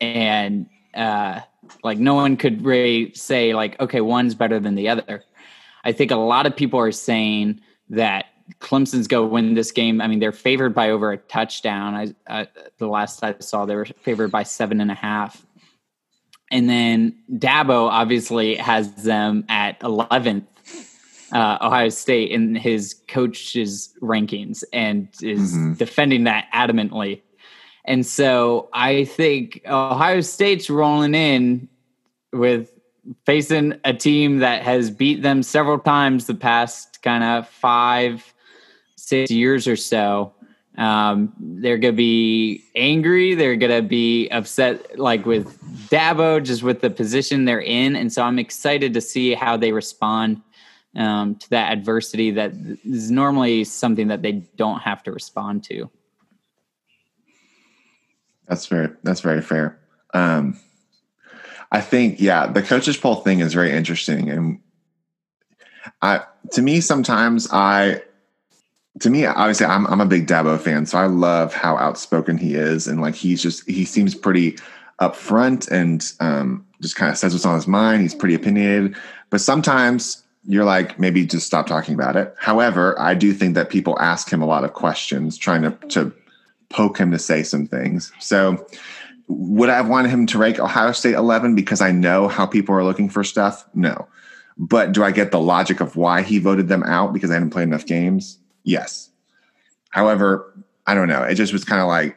and 0.00 0.66
uh, 0.94 1.40
like 1.84 1.98
no 1.98 2.14
one 2.14 2.36
could 2.36 2.64
really 2.64 3.12
say 3.14 3.54
like, 3.54 3.78
okay, 3.80 4.00
one's 4.00 4.34
better 4.34 4.58
than 4.58 4.74
the 4.74 4.88
other. 4.88 5.24
I 5.84 5.92
think 5.92 6.10
a 6.10 6.16
lot 6.16 6.46
of 6.46 6.56
people 6.56 6.80
are 6.80 6.92
saying 6.92 7.60
that 7.90 8.26
Clemson's 8.60 9.06
go 9.06 9.24
win 9.24 9.54
this 9.54 9.72
game. 9.72 10.00
I 10.00 10.06
mean, 10.06 10.18
they're 10.18 10.32
favored 10.32 10.74
by 10.74 10.90
over 10.90 11.12
a 11.12 11.16
touchdown. 11.16 11.94
I, 11.94 12.14
uh, 12.26 12.46
the 12.78 12.88
last 12.88 13.22
I 13.22 13.36
saw, 13.38 13.64
they 13.64 13.76
were 13.76 13.84
favored 13.84 14.30
by 14.30 14.42
seven 14.42 14.80
and 14.80 14.90
a 14.90 14.94
half. 14.94 15.46
And 16.50 16.68
then 16.68 17.16
Dabo 17.32 17.88
obviously 17.88 18.56
has 18.56 18.92
them 19.04 19.44
at 19.48 19.78
11th, 19.80 20.46
uh, 21.32 21.58
Ohio 21.60 21.88
State, 21.88 22.30
in 22.30 22.54
his 22.54 22.94
coach's 23.08 23.94
rankings 24.02 24.64
and 24.72 25.08
is 25.22 25.52
mm-hmm. 25.52 25.74
defending 25.74 26.24
that 26.24 26.48
adamantly. 26.52 27.22
And 27.84 28.04
so 28.04 28.68
I 28.72 29.04
think 29.04 29.62
Ohio 29.66 30.20
State's 30.20 30.68
rolling 30.68 31.14
in 31.14 31.68
with 32.32 32.72
facing 33.24 33.74
a 33.84 33.94
team 33.94 34.38
that 34.38 34.62
has 34.62 34.90
beat 34.90 35.22
them 35.22 35.42
several 35.42 35.78
times 35.78 36.26
the 36.26 36.34
past 36.34 37.02
kind 37.02 37.24
of 37.24 37.48
five 37.48 38.34
six 38.96 39.30
years 39.30 39.66
or 39.66 39.76
so, 39.76 40.32
um, 40.76 41.32
they're 41.38 41.78
to 41.78 41.92
be 41.92 42.64
angry. 42.74 43.34
They're 43.34 43.56
to 43.56 43.82
be 43.82 44.28
upset, 44.30 44.98
like 44.98 45.26
with 45.26 45.58
Dabo, 45.88 46.42
just 46.42 46.62
with 46.62 46.80
the 46.80 46.90
position 46.90 47.44
they're 47.44 47.60
in. 47.60 47.96
And 47.96 48.12
so 48.12 48.22
I'm 48.22 48.38
excited 48.38 48.94
to 48.94 49.00
see 49.00 49.34
how 49.34 49.56
they 49.56 49.72
respond 49.72 50.42
um, 50.96 51.36
to 51.36 51.50
that 51.50 51.72
adversity 51.72 52.30
that 52.32 52.52
is 52.84 53.10
normally 53.10 53.64
something 53.64 54.08
that 54.08 54.22
they 54.22 54.32
don't 54.56 54.80
have 54.80 55.02
to 55.04 55.12
respond 55.12 55.64
to. 55.64 55.90
That's 58.48 58.66
very 58.66 58.88
that's 59.04 59.20
very 59.20 59.42
fair. 59.42 59.78
Um, 60.12 60.58
I 61.70 61.80
think 61.80 62.20
yeah, 62.20 62.48
the 62.48 62.62
coaches 62.62 62.96
poll 62.96 63.16
thing 63.16 63.38
is 63.38 63.54
very 63.54 63.70
interesting, 63.70 64.28
and 64.28 64.60
I 66.02 66.24
to 66.52 66.62
me 66.62 66.80
sometimes 66.80 67.48
I 67.52 68.02
to 68.98 69.10
me, 69.10 69.24
obviously, 69.24 69.66
I'm 69.66 69.86
I'm 69.86 70.00
a 70.00 70.06
big 70.06 70.26
Dabo 70.26 70.58
fan, 70.58 70.86
so 70.86 70.98
I 70.98 71.06
love 71.06 71.54
how 71.54 71.76
outspoken 71.76 72.36
he 72.36 72.54
is, 72.54 72.88
and 72.88 73.00
like 73.00 73.14
he's 73.14 73.42
just 73.42 73.68
he 73.68 73.84
seems 73.84 74.14
pretty 74.14 74.58
upfront 75.00 75.70
and 75.70 76.12
um, 76.20 76.66
just 76.82 76.96
kind 76.96 77.10
of 77.10 77.16
says 77.16 77.32
what's 77.32 77.46
on 77.46 77.54
his 77.54 77.68
mind. 77.68 78.02
He's 78.02 78.14
pretty 78.14 78.34
opinionated, 78.34 78.96
but 79.30 79.40
sometimes 79.40 80.22
you're 80.44 80.64
like 80.64 80.98
maybe 80.98 81.24
just 81.24 81.46
stop 81.46 81.66
talking 81.66 81.94
about 81.94 82.16
it. 82.16 82.34
However, 82.38 82.98
I 82.98 83.14
do 83.14 83.32
think 83.32 83.54
that 83.54 83.70
people 83.70 83.98
ask 84.00 84.30
him 84.30 84.42
a 84.42 84.46
lot 84.46 84.64
of 84.64 84.72
questions, 84.72 85.38
trying 85.38 85.62
to 85.62 85.70
to 85.88 86.12
poke 86.68 86.98
him 86.98 87.10
to 87.12 87.18
say 87.18 87.42
some 87.44 87.66
things. 87.66 88.12
So, 88.18 88.66
would 89.28 89.68
I 89.68 89.76
have 89.76 89.88
wanted 89.88 90.10
him 90.10 90.26
to 90.26 90.38
rank 90.38 90.58
Ohio 90.58 90.92
State 90.92 91.14
11 91.14 91.54
because 91.54 91.80
I 91.80 91.92
know 91.92 92.26
how 92.26 92.44
people 92.44 92.74
are 92.74 92.84
looking 92.84 93.08
for 93.08 93.22
stuff? 93.22 93.64
No. 93.72 94.08
But 94.58 94.92
do 94.92 95.02
I 95.02 95.10
get 95.10 95.30
the 95.30 95.40
logic 95.40 95.80
of 95.80 95.96
why 95.96 96.22
he 96.22 96.38
voted 96.38 96.68
them 96.68 96.82
out 96.82 97.12
because 97.12 97.30
they 97.30 97.34
hadn't 97.34 97.50
played 97.50 97.64
enough 97.64 97.86
games? 97.86 98.38
Yes. 98.64 99.10
However, 99.90 100.52
I 100.86 100.94
don't 100.94 101.08
know. 101.08 101.22
It 101.22 101.34
just 101.34 101.52
was 101.52 101.64
kind 101.64 101.80
of 101.80 101.88
like 101.88 102.16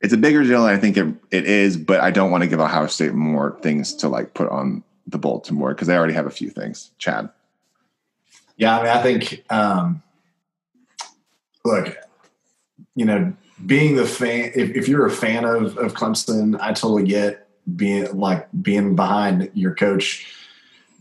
it's 0.00 0.12
a 0.12 0.16
bigger 0.16 0.42
deal 0.44 0.64
than 0.64 0.74
I 0.74 0.78
think 0.78 0.96
it, 0.96 1.14
it 1.30 1.46
is, 1.46 1.76
but 1.76 2.00
I 2.00 2.10
don't 2.10 2.30
want 2.30 2.42
to 2.42 2.48
give 2.48 2.60
Ohio 2.60 2.86
State 2.86 3.14
more 3.14 3.58
things 3.62 3.94
to 3.96 4.08
like 4.08 4.34
put 4.34 4.48
on 4.48 4.82
the 5.06 5.18
Baltimore 5.18 5.74
because 5.74 5.88
they 5.88 5.96
already 5.96 6.14
have 6.14 6.26
a 6.26 6.30
few 6.30 6.50
things. 6.50 6.90
Chad. 6.98 7.28
Yeah, 8.56 8.78
I 8.78 8.82
mean, 8.82 8.92
I 8.92 9.02
think 9.02 9.44
um, 9.50 10.02
look, 11.64 11.96
you 12.94 13.04
know, 13.04 13.32
being 13.66 13.96
the 13.96 14.06
fan, 14.06 14.52
if, 14.54 14.70
if 14.70 14.88
you're 14.88 15.06
a 15.06 15.10
fan 15.10 15.44
of, 15.44 15.76
of 15.78 15.94
Clemson, 15.94 16.58
I 16.60 16.72
totally 16.72 17.04
get 17.04 17.48
being 17.76 18.16
like 18.16 18.48
being 18.62 18.96
behind 18.96 19.50
your 19.54 19.74
coach, 19.74 20.26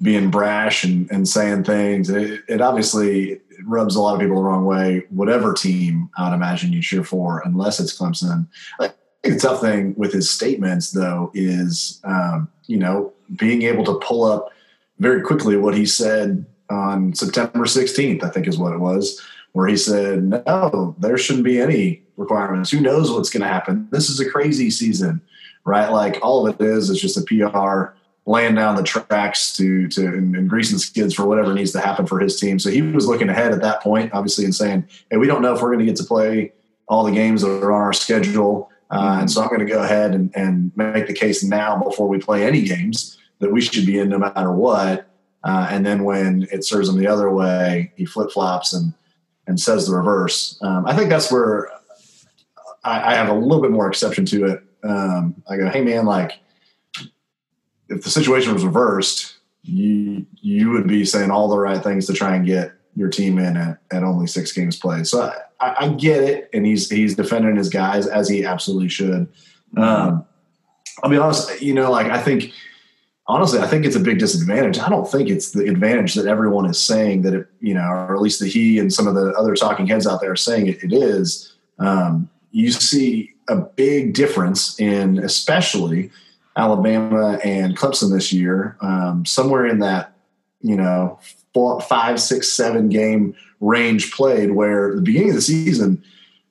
being 0.02 0.30
brash 0.30 0.84
and, 0.84 1.10
and 1.12 1.28
saying 1.28 1.64
things. 1.64 2.10
It, 2.10 2.44
it 2.48 2.62
obviously 2.62 3.40
rubs 3.66 3.96
a 3.96 4.02
lot 4.02 4.16
of 4.16 4.22
people 4.22 4.38
the 4.38 4.44
wrong 4.44 4.66
way. 4.66 5.04
Whatever 5.10 5.54
team 5.54 6.10
I 6.18 6.30
would 6.30 6.36
imagine 6.36 6.72
you 6.74 6.82
cheer 6.82 7.04
for, 7.04 7.42
unless 7.46 7.80
it's 7.80 7.98
Clemson. 7.98 8.48
I 8.80 8.92
think 9.24 9.36
the 9.36 9.40
tough 9.40 9.62
thing 9.62 9.96
with 9.98 10.14
his 10.14 10.30
statements, 10.30 10.92
though, 10.92 11.32
is 11.34 12.00
um, 12.04 12.50
you 12.68 12.78
know 12.78 13.14
being 13.36 13.64
able 13.64 13.84
to 13.86 14.00
pull 14.06 14.24
up 14.24 14.52
very 15.00 15.22
quickly 15.22 15.58
what 15.58 15.76
he 15.76 15.86
said 15.86 16.46
on 16.70 17.14
September 17.14 17.66
16th. 17.66 18.24
I 18.24 18.30
think 18.30 18.48
is 18.48 18.58
what 18.58 18.74
it 18.74 18.80
was 18.80 19.22
where 19.58 19.66
he 19.66 19.76
said, 19.76 20.24
no, 20.24 20.96
there 21.00 21.18
shouldn't 21.18 21.44
be 21.44 21.60
any 21.60 22.04
requirements. 22.16 22.70
Who 22.70 22.80
knows 22.80 23.12
what's 23.12 23.32
going 23.32 23.42
to 23.42 23.48
happen? 23.48 23.88
This 23.92 24.08
is 24.08 24.20
a 24.20 24.30
crazy 24.30 24.70
season, 24.70 25.20
right? 25.66 25.90
Like 25.90 26.20
all 26.22 26.46
of 26.46 26.62
it 26.62 26.64
is, 26.64 26.92
is 26.92 27.02
just 27.02 27.18
a 27.18 27.22
PR 27.22 27.96
laying 28.28 28.56
down 28.56 28.76
the 28.76 28.84
tracks 28.84 29.56
to, 29.56 29.88
to 29.88 30.06
and, 30.06 30.36
and 30.36 30.50
greasing 30.50 30.78
skids 30.78 31.14
for 31.14 31.26
whatever 31.26 31.54
needs 31.54 31.72
to 31.72 31.80
happen 31.80 32.06
for 32.06 32.20
his 32.20 32.38
team. 32.38 32.60
So 32.60 32.70
he 32.70 32.82
was 32.82 33.08
looking 33.08 33.30
ahead 33.30 33.54
at 33.54 33.62
that 33.62 33.82
point, 33.82 34.14
obviously, 34.14 34.44
and 34.44 34.54
saying, 34.54 34.88
hey, 35.10 35.16
we 35.18 35.28
don't 35.28 35.42
know 35.42 35.56
if 35.56 35.62
we're 35.62 35.70
going 35.70 35.80
to 35.80 35.86
get 35.86 35.96
to 35.96 36.04
play 36.04 36.52
all 36.90 37.06
the 37.06 37.12
games 37.12 37.42
that 37.42 37.64
are 37.64 37.72
on 37.72 37.82
our 37.82 37.94
schedule. 37.94 38.70
Uh, 38.92 39.18
and 39.22 39.32
so 39.32 39.42
I'm 39.42 39.48
going 39.48 39.66
to 39.66 39.66
go 39.66 39.82
ahead 39.82 40.14
and, 40.14 40.30
and 40.36 40.72
make 40.76 41.08
the 41.08 41.14
case 41.14 41.42
now 41.42 41.82
before 41.82 42.10
we 42.10 42.20
play 42.20 42.46
any 42.46 42.64
games 42.64 43.18
that 43.40 43.52
we 43.52 43.62
should 43.62 43.86
be 43.86 43.98
in 43.98 44.10
no 44.10 44.20
matter 44.20 44.52
what. 44.52 45.08
Uh, 45.44 45.68
and 45.70 45.86
then 45.86 46.04
when 46.04 46.48
it 46.52 46.66
serves 46.66 46.90
him 46.90 46.98
the 46.98 47.08
other 47.08 47.32
way, 47.32 47.94
he 47.96 48.06
flip 48.06 48.30
flops 48.32 48.74
and 48.74 48.94
and 49.48 49.58
says 49.58 49.88
the 49.88 49.96
reverse. 49.96 50.60
Um, 50.62 50.86
I 50.86 50.94
think 50.94 51.10
that's 51.10 51.32
where 51.32 51.72
I, 52.84 53.14
I, 53.14 53.16
have 53.16 53.30
a 53.30 53.34
little 53.34 53.62
bit 53.62 53.72
more 53.72 53.88
exception 53.88 54.26
to 54.26 54.46
it. 54.46 54.64
Um, 54.84 55.42
I 55.50 55.56
go, 55.56 55.70
hey 55.70 55.82
man, 55.82 56.06
like 56.06 56.42
if 57.90 58.04
the 58.04 58.10
situation 58.10 58.54
was 58.54 58.66
reversed, 58.66 59.38
you 59.64 60.26
you 60.42 60.70
would 60.72 60.88
be 60.88 61.06
saying 61.06 61.32
all 61.32 61.48
the 61.48 61.58
right 61.58 61.84
things 61.84 62.06
to 62.08 62.14
try 62.14 62.36
and 62.36 62.46
get 62.46 62.72
your 62.96 63.10
team 63.10 63.38
in 63.38 63.58
at, 63.58 63.80
at 63.92 64.04
only 64.04 64.26
six 64.26 64.52
games 64.52 64.78
played. 64.78 65.06
So 65.06 65.32
I, 65.60 65.76
I, 65.80 65.88
get 65.90 66.24
it, 66.24 66.50
and 66.54 66.66
he's 66.66 66.90
he's 66.90 67.16
defending 67.16 67.56
his 67.56 67.70
guys 67.70 68.08
as 68.08 68.28
he 68.28 68.46
absolutely 68.46 68.90
should. 68.90 69.28
Um, 69.76 70.26
I'll 71.04 71.10
be 71.10 71.18
honest, 71.18 71.62
you 71.62 71.74
know, 71.74 71.92
like 71.92 72.08
I 72.08 72.20
think 72.20 72.54
honestly, 73.28 73.60
I 73.60 73.68
think 73.68 73.86
it's 73.86 73.96
a 73.96 74.00
big 74.00 74.20
disadvantage. 74.20 74.80
I 74.80 74.90
don't 74.90 75.10
think 75.10 75.30
it's 75.30 75.52
the 75.52 75.68
advantage 75.68 76.16
that 76.16 76.26
everyone 76.26 76.66
is 76.66 76.80
saying 76.80 77.22
that 77.24 77.34
it, 77.34 77.48
you 77.60 77.74
know, 77.74 77.88
or 77.88 78.16
at 78.16 78.22
least 78.22 78.40
that 78.40 78.48
he 78.48 78.80
and 78.80 78.92
some 78.92 79.08
of 79.08 79.16
the 79.16 79.32
other 79.34 79.54
talking 79.56 79.86
heads 79.88 80.08
out 80.08 80.22
there 80.22 80.32
are 80.32 80.38
saying 80.38 80.68
it, 80.68 80.84
it 80.84 80.94
is. 80.94 81.56
Um, 81.80 82.30
you 82.52 82.72
see 82.72 83.34
a 83.50 83.56
big 83.58 84.14
difference 84.14 84.80
in, 84.80 85.20
especially 85.20 86.10
Alabama 86.58 87.40
and 87.44 87.78
Clemson 87.78 88.12
this 88.12 88.34
year, 88.34 88.78
um, 88.82 89.26
somewhere 89.26 89.66
in 89.66 89.80
that, 89.80 90.14
you 90.62 90.76
know, 90.76 91.20
four, 91.54 91.80
five, 91.82 92.20
six, 92.20 92.52
seven 92.52 92.90
game 92.90 93.36
range 93.62 94.12
played, 94.12 94.52
where 94.52 94.96
the 94.96 95.02
beginning 95.02 95.30
of 95.30 95.36
the 95.36 95.42
season, 95.42 96.04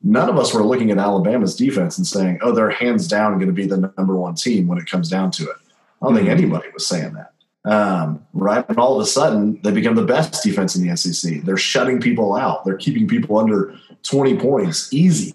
none 0.02 0.28
of 0.28 0.38
us 0.38 0.54
were 0.54 0.64
looking 0.64 0.90
at 0.90 0.98
Alabama's 0.98 1.56
defense 1.56 1.98
and 1.98 2.06
saying, 2.06 2.38
oh, 2.42 2.52
they're 2.52 2.70
hands 2.70 3.08
down 3.08 3.34
going 3.34 3.46
to 3.48 3.52
be 3.52 3.66
the 3.66 3.92
number 3.98 4.16
one 4.16 4.34
team 4.34 4.66
when 4.66 4.78
it 4.78 4.86
comes 4.86 5.10
down 5.10 5.30
to 5.32 5.44
it 5.44 5.56
I 6.00 6.06
don't 6.06 6.14
think 6.14 6.28
mm-hmm. 6.28 6.38
anybody 6.38 6.68
was 6.72 6.86
saying 6.86 7.14
that. 7.14 7.32
Um, 7.64 8.24
right? 8.32 8.64
And 8.68 8.78
all 8.78 8.96
of 8.96 9.02
a 9.02 9.06
sudden, 9.06 9.60
they 9.62 9.72
become 9.72 9.96
the 9.96 10.04
best 10.04 10.42
defense 10.42 10.76
in 10.76 10.86
the 10.86 10.96
SEC. 10.96 11.42
They're 11.42 11.56
shutting 11.56 12.00
people 12.00 12.36
out. 12.36 12.64
They're 12.64 12.76
keeping 12.76 13.08
people 13.08 13.38
under 13.38 13.74
20 14.04 14.38
points 14.38 14.92
easy. 14.92 15.34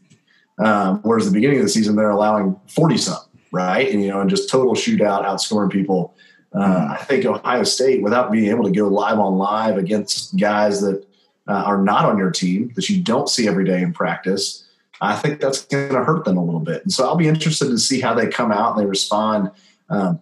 Um, 0.59 0.99
whereas 1.01 1.25
the 1.25 1.31
beginning 1.31 1.57
of 1.57 1.63
the 1.63 1.69
season, 1.69 1.95
they're 1.95 2.11
allowing 2.11 2.57
40 2.67 2.97
something, 2.97 3.30
right? 3.51 3.91
And, 3.91 4.01
you 4.03 4.09
know, 4.09 4.21
and 4.21 4.29
just 4.29 4.49
total 4.49 4.73
shootout, 4.73 5.25
outscoring 5.25 5.71
people. 5.71 6.15
Uh. 6.53 6.97
I 6.99 7.03
think 7.03 7.25
Ohio 7.25 7.63
State, 7.63 8.01
without 8.01 8.31
being 8.31 8.49
able 8.49 8.65
to 8.65 8.71
go 8.71 8.87
live 8.87 9.19
on 9.19 9.37
live 9.37 9.77
against 9.77 10.37
guys 10.37 10.81
that 10.81 11.05
uh, 11.47 11.63
are 11.65 11.81
not 11.81 12.05
on 12.05 12.17
your 12.17 12.31
team, 12.31 12.71
that 12.75 12.89
you 12.89 13.01
don't 13.01 13.29
see 13.29 13.47
every 13.47 13.65
day 13.65 13.81
in 13.81 13.93
practice, 13.93 14.67
I 15.01 15.15
think 15.15 15.39
that's 15.39 15.65
going 15.65 15.93
to 15.93 16.03
hurt 16.03 16.25
them 16.25 16.37
a 16.37 16.43
little 16.43 16.59
bit. 16.59 16.83
And 16.83 16.91
so 16.91 17.05
I'll 17.05 17.15
be 17.15 17.27
interested 17.27 17.65
to 17.65 17.77
see 17.77 18.01
how 18.01 18.13
they 18.13 18.27
come 18.27 18.51
out 18.51 18.75
and 18.75 18.81
they 18.81 18.89
respond. 18.89 19.51
Um, 19.89 20.19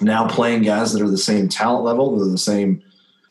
now 0.00 0.28
playing 0.28 0.62
guys 0.62 0.92
that 0.92 1.02
are 1.02 1.10
the 1.10 1.18
same 1.18 1.48
talent 1.48 1.84
level, 1.84 2.16
they're 2.16 2.28
the 2.28 2.38
same 2.38 2.82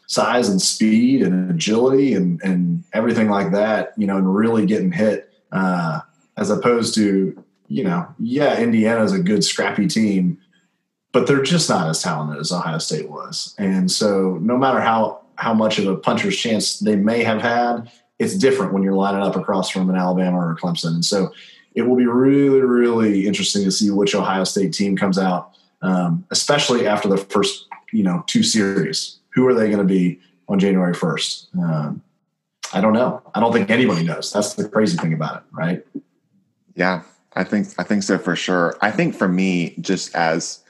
size 0.07 0.49
and 0.49 0.61
speed 0.61 1.21
and 1.21 1.51
agility 1.51 2.13
and, 2.13 2.41
and 2.41 2.83
everything 2.93 3.29
like 3.29 3.51
that, 3.51 3.93
you 3.97 4.07
know, 4.07 4.17
and 4.17 4.35
really 4.35 4.65
getting 4.65 4.91
hit 4.91 5.29
uh, 5.51 5.99
as 6.37 6.49
opposed 6.49 6.95
to, 6.95 7.43
you 7.67 7.83
know, 7.83 8.07
yeah, 8.19 8.59
Indiana 8.59 9.03
is 9.03 9.13
a 9.13 9.19
good 9.19 9.43
scrappy 9.43 9.87
team, 9.87 10.37
but 11.11 11.27
they're 11.27 11.43
just 11.43 11.69
not 11.69 11.89
as 11.89 12.01
talented 12.01 12.39
as 12.39 12.51
Ohio 12.51 12.77
State 12.77 13.09
was. 13.09 13.55
And 13.57 13.91
so 13.91 14.37
no 14.41 14.57
matter 14.57 14.79
how, 14.79 15.21
how 15.35 15.53
much 15.53 15.79
of 15.79 15.87
a 15.87 15.95
puncher's 15.95 16.37
chance 16.37 16.79
they 16.79 16.95
may 16.95 17.23
have 17.23 17.41
had, 17.41 17.91
it's 18.19 18.35
different 18.35 18.73
when 18.73 18.83
you're 18.83 18.93
lining 18.93 19.21
up 19.21 19.35
across 19.35 19.69
from 19.69 19.89
an 19.89 19.95
Alabama 19.95 20.37
or 20.37 20.51
a 20.51 20.55
Clemson. 20.55 20.95
And 20.95 21.05
so 21.05 21.31
it 21.75 21.83
will 21.83 21.95
be 21.95 22.07
really, 22.07 22.61
really 22.61 23.27
interesting 23.27 23.63
to 23.63 23.71
see 23.71 23.91
which 23.91 24.15
Ohio 24.15 24.43
State 24.43 24.73
team 24.73 24.97
comes 24.97 25.19
out 25.19 25.53
um, 25.81 26.25
especially 26.31 26.87
after 26.87 27.07
the 27.07 27.17
first 27.17 27.67
you 27.91 28.03
know 28.03 28.23
two 28.27 28.43
series. 28.43 29.19
Who 29.29 29.47
are 29.47 29.53
they 29.53 29.67
going 29.67 29.79
to 29.79 29.83
be 29.83 30.19
on 30.47 30.59
January 30.59 30.93
first? 30.93 31.49
Um, 31.57 32.01
I 32.73 32.81
don't 32.81 32.93
know. 32.93 33.21
I 33.33 33.39
don't 33.39 33.53
think 33.53 33.69
anybody 33.69 34.03
knows. 34.03 34.31
That's 34.31 34.55
the 34.55 34.67
crazy 34.67 34.97
thing 34.97 35.13
about 35.13 35.37
it, 35.37 35.43
right? 35.51 35.85
Yeah, 36.75 37.03
I 37.37 37.43
think 37.43 37.67
I 37.77 37.83
think 37.83 38.03
so 38.03 38.17
for 38.17 38.35
sure. 38.35 38.75
I 38.81 38.91
think 38.91 39.15
for 39.15 39.27
me, 39.27 39.75
just 39.79 40.15
as 40.15 40.63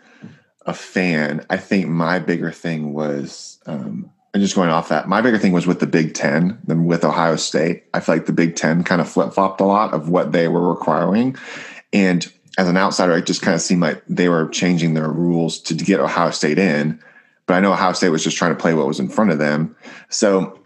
a 0.66 0.74
fan, 0.74 1.46
I 1.50 1.56
think 1.58 1.88
my 1.88 2.20
bigger 2.20 2.52
thing 2.52 2.94
was, 2.94 3.60
um, 3.66 4.12
and 4.34 4.44
just 4.44 4.56
going 4.56 4.70
off 4.70 4.90
that, 4.90 5.08
my 5.08 5.22
bigger 5.22 5.38
thing 5.38 5.54
was 5.54 5.66
with 5.66 5.80
the 5.80 5.88
Big 5.88 6.14
Ten 6.14 6.60
than 6.68 6.86
with 6.86 7.06
Ohio 7.06 7.38
State. 7.38 7.86
I 7.94 8.02
feel 8.02 8.16
like 8.16 8.26
the 8.26 8.34
Big 8.34 8.58
Ten 8.58 8.84
kind 8.84 9.00
of 9.00 9.10
flip 9.10 9.34
flopped 9.34 9.62
a 9.62 9.66
lot 9.66 9.94
of 9.94 10.10
what 10.10 10.34
they 10.34 10.50
were 10.50 10.70
requiring, 10.70 11.38
and 11.94 12.32
as 12.58 12.68
an 12.68 12.76
outsider, 12.76 13.16
it 13.16 13.26
just 13.26 13.42
kind 13.42 13.56
of 13.56 13.62
seemed 13.62 13.82
like 13.82 14.04
they 14.10 14.28
were 14.28 14.50
changing 14.50 14.94
their 14.94 15.10
rules 15.10 15.60
to, 15.62 15.78
to 15.78 15.86
get 15.86 16.02
Ohio 16.02 16.32
State 16.32 16.60
in. 16.60 17.00
But 17.46 17.54
I 17.54 17.60
know 17.62 17.72
Ohio 17.72 17.94
State 17.94 18.10
was 18.10 18.24
just 18.24 18.36
trying 18.36 18.52
to 18.52 18.60
play 18.60 18.74
what 18.74 18.88
was 18.88 19.00
in 19.00 19.08
front 19.08 19.32
of 19.32 19.38
them. 19.38 19.76
So 20.10 20.60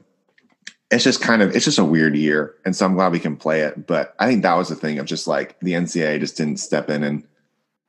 it's 0.91 1.05
just 1.05 1.21
kind 1.21 1.41
of 1.41 1.55
it's 1.55 1.65
just 1.65 1.79
a 1.79 1.85
weird 1.85 2.15
year. 2.15 2.53
And 2.65 2.75
so 2.75 2.85
I'm 2.85 2.95
glad 2.95 3.13
we 3.13 3.19
can 3.19 3.37
play 3.37 3.61
it. 3.61 3.87
But 3.87 4.13
I 4.19 4.27
think 4.27 4.43
that 4.43 4.55
was 4.55 4.69
the 4.69 4.75
thing 4.75 4.99
of 4.99 5.05
just 5.05 5.25
like 5.25 5.57
the 5.61 5.71
NCAA 5.71 6.19
just 6.19 6.37
didn't 6.37 6.57
step 6.57 6.89
in 6.89 7.03
and 7.03 7.23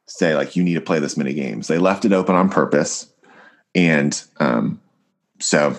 say 0.07 0.35
like 0.37 0.57
you 0.57 0.63
need 0.63 0.75
to 0.75 0.81
play 0.81 1.01
this 1.01 1.17
many 1.17 1.35
games. 1.35 1.67
They 1.67 1.79
left 1.79 2.05
it 2.05 2.13
open 2.13 2.37
on 2.37 2.49
purpose. 2.49 3.13
And 3.75 4.23
um, 4.39 4.81
so 5.41 5.77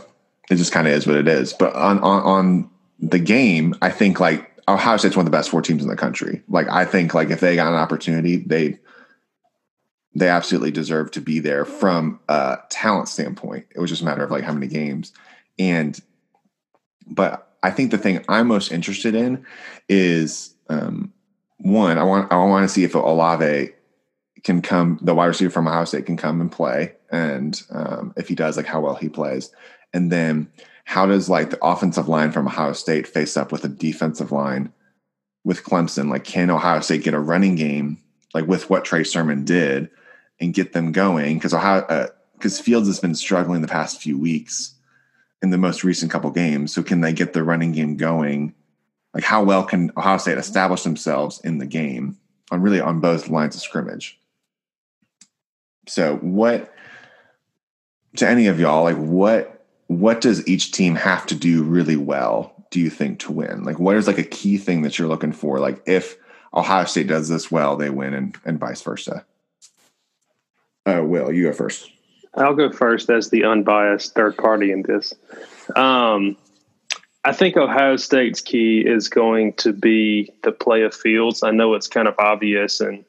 it 0.49 0.55
just 0.55 0.73
kind 0.73 0.88
of 0.88 0.93
is 0.93 1.07
what 1.07 1.15
it 1.15 1.27
is. 1.27 1.53
But 1.53 1.73
on, 1.75 1.99
on 1.99 2.21
on 2.23 2.69
the 2.99 3.19
game, 3.19 3.74
I 3.82 3.89
think 3.89 4.19
like 4.19 4.51
Ohio 4.67 4.97
State's 4.97 5.15
one 5.15 5.26
of 5.26 5.32
the 5.32 5.38
best 5.38 5.49
four 5.49 5.61
teams 5.61 5.82
in 5.82 5.89
the 5.89 5.95
country. 5.95 6.41
Like 6.49 6.67
I 6.69 6.84
think 6.84 7.13
like 7.13 7.30
if 7.30 7.39
they 7.39 7.55
got 7.55 7.71
an 7.71 7.80
opportunity, 7.80 8.38
they 8.38 8.80
they 10.13 10.28
absolutely 10.28 10.71
deserve 10.71 11.11
to 11.11 11.21
be 11.21 11.39
there 11.39 11.63
from 11.63 12.19
a 12.28 12.57
talent 12.69 13.07
standpoint. 13.07 13.65
It 13.74 13.80
was 13.80 13.89
just 13.89 14.01
a 14.01 14.05
matter 14.05 14.24
of 14.24 14.32
like 14.32 14.43
how 14.43 14.53
many 14.53 14.67
games. 14.67 15.13
And 15.57 15.99
but 17.08 17.54
I 17.64 17.72
think 17.72 17.91
the 17.91 17.97
thing 17.97 18.24
I'm 18.28 18.47
most 18.47 18.72
interested 18.72 19.16
in 19.16 19.45
is 19.88 20.54
um, 20.70 21.14
one, 21.58 21.97
I 21.97 22.04
want 22.04 22.32
I 22.32 22.38
want 22.38 22.68
to 22.68 22.74
see 22.74 22.84
if 22.84 22.95
Olave 22.95 23.70
can 24.43 24.62
come, 24.62 24.99
the 25.01 25.16
wide 25.16 25.28
receiver 25.28 25.49
from 25.49 25.68
Ohio 25.68 25.86
State 25.86 26.06
can 26.06 26.18
come 26.18 26.41
and 26.41 26.51
play, 26.51 26.93
and 27.12 27.62
um, 27.72 28.14
if 28.18 28.28
he 28.28 28.36
does, 28.36 28.58
like 28.58 28.66
how 28.66 28.82
well 28.82 28.95
he 28.95 29.08
plays, 29.08 29.51
and 29.93 30.12
then 30.12 30.51
how 30.86 31.06
does 31.06 31.30
like 31.30 31.49
the 31.49 31.64
offensive 31.64 32.10
line 32.10 32.32
from 32.32 32.47
Ohio 32.47 32.74
State 32.74 33.08
face 33.08 33.38
up 33.38 33.51
with 33.51 33.64
a 33.64 33.70
defensive 33.70 34.32
line 34.32 34.72
with 35.45 35.64
Clemson? 35.64 36.10
Like, 36.10 36.26
can 36.26 36.49
Ohio 36.49 36.82
State 36.82 37.04
get 37.04 37.14
a 37.14 37.20
running 37.20 37.56
game 37.56 37.97
like 38.34 38.45
with 38.47 38.70
what 38.70 38.84
Trey 38.84 39.06
Sermon 39.06 39.45
did 39.45 39.89
and 40.41 40.54
get 40.54 40.74
them 40.74 40.91
going? 40.91 41.38
Because 41.38 41.54
Ohio, 41.54 42.12
because 42.34 42.60
uh, 42.60 42.64
Fields 42.64 42.88
has 42.88 42.99
been 42.99 43.16
struggling 43.16 43.62
the 43.62 43.68
past 43.70 44.01
few 44.01 44.18
weeks 44.18 44.76
in 45.44 45.52
the 45.52 45.58
most 45.58 45.84
recent 45.84 46.10
couple 46.12 46.32
games. 46.32 46.74
So, 46.74 46.82
can 46.82 47.02
they 47.02 47.14
get 47.14 47.34
the 47.34 47.44
running 47.44 47.74
game 47.74 47.98
going? 47.98 48.56
Like, 49.14 49.26
how 49.26 49.44
well 49.44 49.64
can 49.64 49.91
Ohio 49.96 50.18
State 50.18 50.39
establish 50.39 50.82
themselves 50.82 51.39
in 51.44 51.60
the 51.60 51.68
game 51.68 52.18
on 52.50 52.62
really 52.62 52.82
on 52.82 53.00
both 53.00 53.30
lines 53.30 53.54
of 53.56 53.62
scrimmage? 53.62 54.18
So, 55.88 56.16
what 56.18 56.74
to 58.16 58.28
any 58.28 58.48
of 58.48 58.60
y'all, 58.60 58.84
like 58.84 58.98
what 58.98 59.66
what 59.88 60.22
does 60.22 60.48
each 60.48 60.72
team 60.72 60.96
have 60.96 61.26
to 61.28 61.36
do 61.36 61.62
really 61.62 61.98
well? 61.98 62.56
Do 62.72 62.80
you 62.80 62.89
think 62.89 63.20
to 63.20 63.32
win? 63.32 63.64
Like, 63.64 63.78
what 63.78 63.98
is 63.98 64.08
like 64.08 64.18
a 64.18 64.24
key 64.24 64.58
thing 64.58 64.82
that 64.82 64.98
you're 64.98 65.08
looking 65.08 65.34
for? 65.34 65.60
Like, 65.60 65.84
if 65.86 66.18
Ohio 66.54 66.86
State 66.86 67.08
does 67.08 67.30
this 67.30 67.52
well, 67.52 67.76
they 67.76 67.89
win, 67.89 68.14
and 68.14 68.38
and 68.46 68.60
vice 68.60 68.82
versa. 68.82 69.26
Uh, 70.86 71.02
Will, 71.04 71.32
you 71.32 71.44
go 71.44 71.54
first. 71.54 71.93
I'll 72.36 72.55
go 72.55 72.71
first 72.71 73.09
as 73.09 73.29
the 73.29 73.43
unbiased 73.43 74.15
third 74.15 74.38
party 74.38 74.71
in 74.71 74.84
this. 74.84 75.13
Um, 75.75 76.36
I 77.23 77.31
think 77.31 77.55
Ohio 77.55 77.95
State's 77.95 78.41
key 78.41 78.81
is 78.81 79.07
going 79.07 79.53
to 79.53 79.71
be 79.71 80.31
the 80.43 80.51
play 80.51 80.81
of 80.81 80.93
Fields. 80.93 81.43
I 81.43 81.51
know 81.51 81.73
it's 81.73 81.88
kind 81.88 82.07
of 82.07 82.15
obvious 82.17 82.81
and 82.81 83.05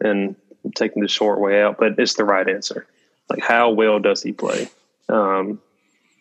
and 0.00 0.34
taking 0.74 1.02
the 1.02 1.08
short 1.08 1.38
way 1.40 1.62
out, 1.62 1.78
but 1.78 1.98
it's 1.98 2.14
the 2.14 2.24
right 2.24 2.48
answer. 2.48 2.86
Like, 3.30 3.42
how 3.42 3.70
well 3.70 4.00
does 4.00 4.22
he 4.22 4.32
play? 4.32 4.68
Um, 5.08 5.60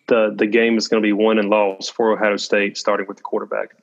the 0.08 0.34
the 0.36 0.46
game 0.46 0.78
is 0.78 0.88
going 0.88 1.02
to 1.02 1.06
be 1.06 1.14
won 1.14 1.40
and 1.40 1.50
lost 1.50 1.96
for 1.96 2.12
Ohio 2.12 2.38
State, 2.38 2.78
starting 2.78 3.08
with 3.08 3.18
the 3.18 3.24
quarterback. 3.24 3.76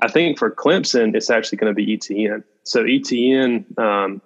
I 0.00 0.08
think 0.08 0.38
for 0.38 0.50
Clemson, 0.50 1.14
it's 1.14 1.30
actually 1.30 1.58
going 1.58 1.70
to 1.70 1.74
be 1.74 1.94
Etienne. 1.94 2.44
So 2.64 2.84
Etienne, 2.84 3.64
um, 3.78 4.22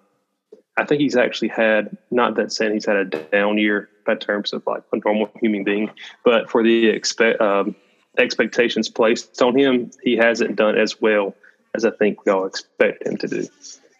I 0.76 0.84
think 0.84 1.00
he's 1.00 1.16
actually 1.16 1.48
had 1.48 1.96
not 2.10 2.34
that 2.36 2.52
saying 2.52 2.74
he's 2.74 2.84
had 2.84 2.96
a 2.96 3.04
down 3.04 3.58
year 3.58 3.88
by 4.04 4.14
terms 4.14 4.52
of 4.52 4.62
like 4.66 4.82
a 4.92 4.98
normal 5.04 5.30
human 5.40 5.64
being, 5.64 5.90
but 6.24 6.50
for 6.50 6.62
the 6.62 6.88
expect 6.88 7.40
um, 7.40 7.74
expectations 8.18 8.88
placed 8.88 9.40
on 9.42 9.56
him, 9.58 9.90
he 10.02 10.16
hasn't 10.16 10.56
done 10.56 10.76
as 10.76 11.00
well 11.00 11.34
as 11.74 11.84
I 11.84 11.90
think 11.90 12.24
we 12.24 12.32
all 12.32 12.46
expect 12.46 13.06
him 13.06 13.16
to 13.18 13.28
do. 13.28 13.48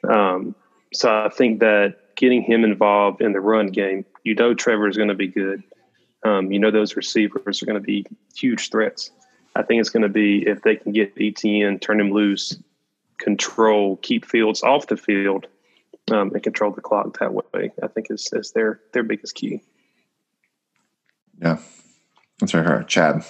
Um, 0.08 0.54
so 0.92 1.10
I 1.10 1.28
think 1.28 1.60
that 1.60 2.14
getting 2.16 2.42
him 2.42 2.64
involved 2.64 3.20
in 3.20 3.32
the 3.32 3.40
run 3.40 3.68
game, 3.68 4.04
you 4.24 4.34
know, 4.34 4.54
Trevor 4.54 4.88
is 4.88 4.96
going 4.96 5.08
to 5.08 5.14
be 5.14 5.28
good. 5.28 5.62
Um, 6.24 6.50
you 6.50 6.58
know, 6.58 6.70
those 6.70 6.96
receivers 6.96 7.62
are 7.62 7.66
going 7.66 7.80
to 7.80 7.86
be 7.86 8.04
huge 8.34 8.70
threats. 8.70 9.10
I 9.54 9.62
think 9.62 9.80
it's 9.80 9.90
going 9.90 10.02
to 10.02 10.08
be 10.08 10.46
if 10.46 10.62
they 10.62 10.76
can 10.76 10.92
get 10.92 11.12
Etienne, 11.18 11.78
turn 11.78 12.00
him 12.00 12.10
loose, 12.10 12.58
control, 13.18 13.96
keep 13.96 14.26
Fields 14.26 14.62
off 14.62 14.88
the 14.88 14.96
field, 14.96 15.46
um, 16.10 16.32
and 16.32 16.42
control 16.42 16.72
the 16.72 16.80
clock 16.80 17.18
that 17.18 17.32
way. 17.32 17.72
I 17.82 17.88
think 17.88 18.10
is 18.10 18.28
is 18.32 18.52
their 18.52 18.80
their 18.92 19.02
biggest 19.02 19.34
key. 19.34 19.62
Yeah, 21.40 21.58
that's 22.40 22.54
right. 22.54 22.64
Her 22.64 22.82
Chad. 22.84 23.24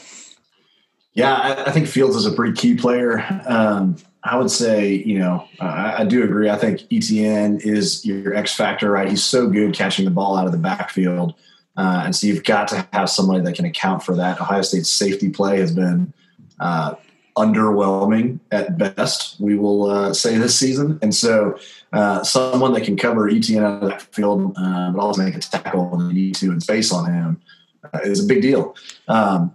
Yeah, 1.14 1.34
I, 1.34 1.64
I, 1.68 1.70
think 1.70 1.88
Fields 1.88 2.14
is 2.14 2.26
a 2.26 2.32
pretty 2.32 2.52
key 2.52 2.74
player. 2.74 3.24
Um, 3.46 3.96
I 4.22 4.36
would 4.36 4.50
say, 4.50 4.92
you 4.92 5.18
know, 5.18 5.48
I, 5.58 6.02
I, 6.02 6.04
do 6.04 6.22
agree. 6.22 6.50
I 6.50 6.56
think 6.56 6.82
Etienne 6.92 7.58
is 7.62 8.04
your 8.04 8.34
X 8.34 8.54
factor, 8.54 8.90
right? 8.90 9.08
He's 9.08 9.24
so 9.24 9.48
good 9.48 9.72
catching 9.72 10.04
the 10.04 10.10
ball 10.10 10.36
out 10.36 10.44
of 10.44 10.52
the 10.52 10.58
backfield. 10.58 11.32
Uh, 11.74 12.02
and 12.04 12.14
so 12.14 12.26
you've 12.26 12.44
got 12.44 12.68
to 12.68 12.86
have 12.92 13.08
somebody 13.08 13.40
that 13.44 13.54
can 13.54 13.64
account 13.64 14.02
for 14.02 14.14
that. 14.16 14.38
Ohio 14.42 14.60
State's 14.60 14.90
safety 14.90 15.30
play 15.30 15.58
has 15.58 15.72
been 15.72 16.12
uh, 16.60 16.96
underwhelming 17.36 18.40
at 18.50 18.78
best, 18.78 19.38
we 19.40 19.56
will 19.56 19.90
uh, 19.90 20.14
say 20.14 20.38
this 20.38 20.58
season. 20.58 20.98
And 21.02 21.14
so 21.14 21.58
uh, 21.92 22.22
someone 22.22 22.72
that 22.72 22.84
can 22.84 22.96
cover 22.96 23.28
Etienne 23.28 23.62
out 23.62 23.82
of 23.82 23.90
that 23.90 24.02
field, 24.02 24.54
uh, 24.56 24.90
but 24.90 25.00
also 25.00 25.22
make 25.22 25.34
a 25.34 25.40
tackle 25.40 25.88
when 25.90 26.08
you 26.08 26.12
need 26.12 26.34
to 26.36 26.50
and 26.50 26.62
space 26.62 26.92
on 26.92 27.12
him 27.12 27.40
uh, 27.92 27.98
is 28.02 28.24
a 28.24 28.26
big 28.26 28.42
deal. 28.42 28.74
Um, 29.08 29.54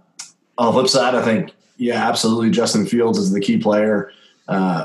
on 0.58 0.66
the 0.66 0.72
flip 0.72 0.88
side, 0.88 1.14
I 1.14 1.22
think, 1.22 1.52
yeah, 1.76 2.08
absolutely. 2.08 2.50
Justin 2.50 2.86
Fields 2.86 3.18
is 3.18 3.32
the 3.32 3.40
key 3.40 3.58
player 3.58 4.12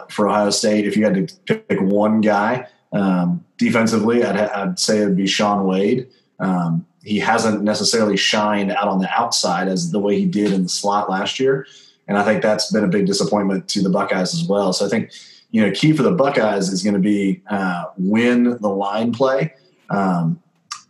for 0.09 0.27
Ohio 0.27 0.49
State. 0.49 0.87
If 0.87 0.97
you 0.97 1.03
had 1.03 1.27
to 1.27 1.35
pick 1.45 1.79
one 1.81 2.21
guy 2.21 2.67
um, 2.93 3.45
defensively, 3.57 4.23
I'd, 4.23 4.37
I'd, 4.37 4.79
say 4.79 4.99
it'd 4.99 5.17
be 5.17 5.27
Shaun 5.27 5.65
Wade. 5.65 6.09
Um, 6.39 6.85
he 7.03 7.19
hasn't 7.19 7.63
necessarily 7.63 8.17
shined 8.17 8.71
out 8.71 8.87
on 8.87 8.99
the 8.99 9.09
outside 9.09 9.67
as 9.67 9.91
the 9.91 9.99
way 9.99 10.17
he 10.19 10.25
did 10.25 10.51
in 10.51 10.63
the 10.63 10.69
slot 10.69 11.09
last 11.09 11.39
year. 11.39 11.67
And 12.07 12.17
I 12.17 12.23
think 12.23 12.41
that's 12.41 12.71
been 12.71 12.83
a 12.83 12.87
big 12.87 13.05
disappointment 13.05 13.67
to 13.69 13.81
the 13.81 13.89
Buckeyes 13.89 14.33
as 14.33 14.43
well. 14.47 14.73
So 14.73 14.85
I 14.85 14.89
think, 14.89 15.11
you 15.51 15.65
know, 15.65 15.71
key 15.71 15.93
for 15.93 16.03
the 16.03 16.11
Buckeyes 16.11 16.69
is 16.69 16.83
going 16.83 16.93
to 16.93 16.99
be 16.99 17.41
uh, 17.49 17.85
win 17.97 18.57
the 18.61 18.69
line 18.69 19.11
play. 19.11 19.53
Um, 19.89 20.41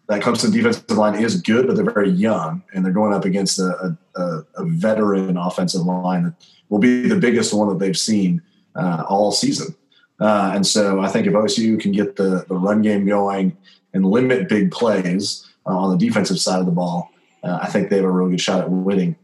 that 0.08 0.22
Clemson 0.22 0.54
defensive 0.54 0.90
line 0.92 1.16
is 1.16 1.42
good, 1.42 1.68
but 1.68 1.76
they're 1.76 1.84
very 1.84 2.10
young, 2.10 2.64
and 2.74 2.84
they're 2.84 2.94
going 2.94 3.14
up 3.14 3.26
against 3.26 3.60
a, 3.60 3.98
a, 4.16 4.22
a 4.56 4.66
veteran 4.66 5.36
offensive 5.36 5.82
line 5.82 6.24
that 6.24 6.34
will 6.70 6.80
be 6.80 7.08
the 7.08 7.18
biggest 7.18 7.54
one 7.54 7.68
that 7.70 7.80
they've 7.80 7.98
seen 7.98 8.42
uh, 8.76 9.04
all 9.10 9.32
season. 9.32 9.76
Uh, 10.20 10.52
and 10.56 10.66
so 10.66 11.02
I 11.02 11.10
think 11.10 11.28
if 11.28 11.34
OSU 11.34 11.80
can 11.80 11.92
get 11.92 12.16
the, 12.16 12.46
the 12.48 12.56
run 12.56 12.82
game 12.82 13.06
going 13.06 13.58
and 13.94 14.06
limit 14.06 14.50
big 14.50 14.72
plays, 14.72 15.48
uh, 15.68 15.78
on 15.78 15.98
the 15.98 16.06
defensive 16.06 16.40
side 16.40 16.60
of 16.60 16.66
the 16.66 16.72
ball, 16.72 17.12
uh, 17.44 17.60
I 17.62 17.68
think 17.68 17.90
they 17.90 17.98
have 17.98 18.06
a 18.06 18.12
really 18.12 18.32
good 18.32 18.42
shot 18.42 18.62
at 18.62 18.70
winning. 18.70 19.16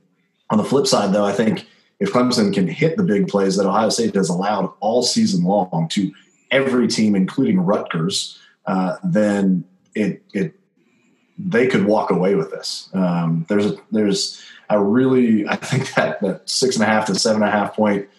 On 0.50 0.58
the 0.58 0.64
flip 0.64 0.86
side, 0.86 1.14
though, 1.14 1.26
I 1.26 1.32
think 1.32 1.66
if 2.04 2.12
Clemson 2.12 2.54
can 2.54 2.68
hit 2.68 2.98
the 2.98 3.04
big 3.04 3.30
plays 3.30 3.56
that 3.56 3.66
Ohio 3.66 3.88
State 3.88 4.14
has 4.16 4.28
allowed 4.28 4.74
all 4.82 5.04
season 5.04 5.46
long 5.46 5.88
to 5.92 6.12
every 6.52 6.86
team, 6.90 7.16
including 7.16 7.62
Rutgers, 7.62 8.38
uh, 8.66 8.98
then 9.06 9.64
it 9.96 10.22
it 10.34 10.54
they 11.40 11.66
could 11.66 11.86
walk 11.86 12.12
away 12.12 12.36
with 12.36 12.52
this. 12.52 12.90
Um, 12.94 13.46
there's 13.48 13.68
a, 13.68 13.78
there's 13.94 14.44
a 14.70 14.84
really 14.84 15.48
I 15.48 15.56
think 15.56 15.94
that 15.94 16.20
that 16.20 16.50
six 16.50 16.76
and 16.76 16.84
a 16.84 16.88
half 16.88 17.06
to 17.06 17.16
seven 17.16 17.42
and 17.42 17.50
a 17.50 17.56
half 17.56 17.74
point 17.74 18.10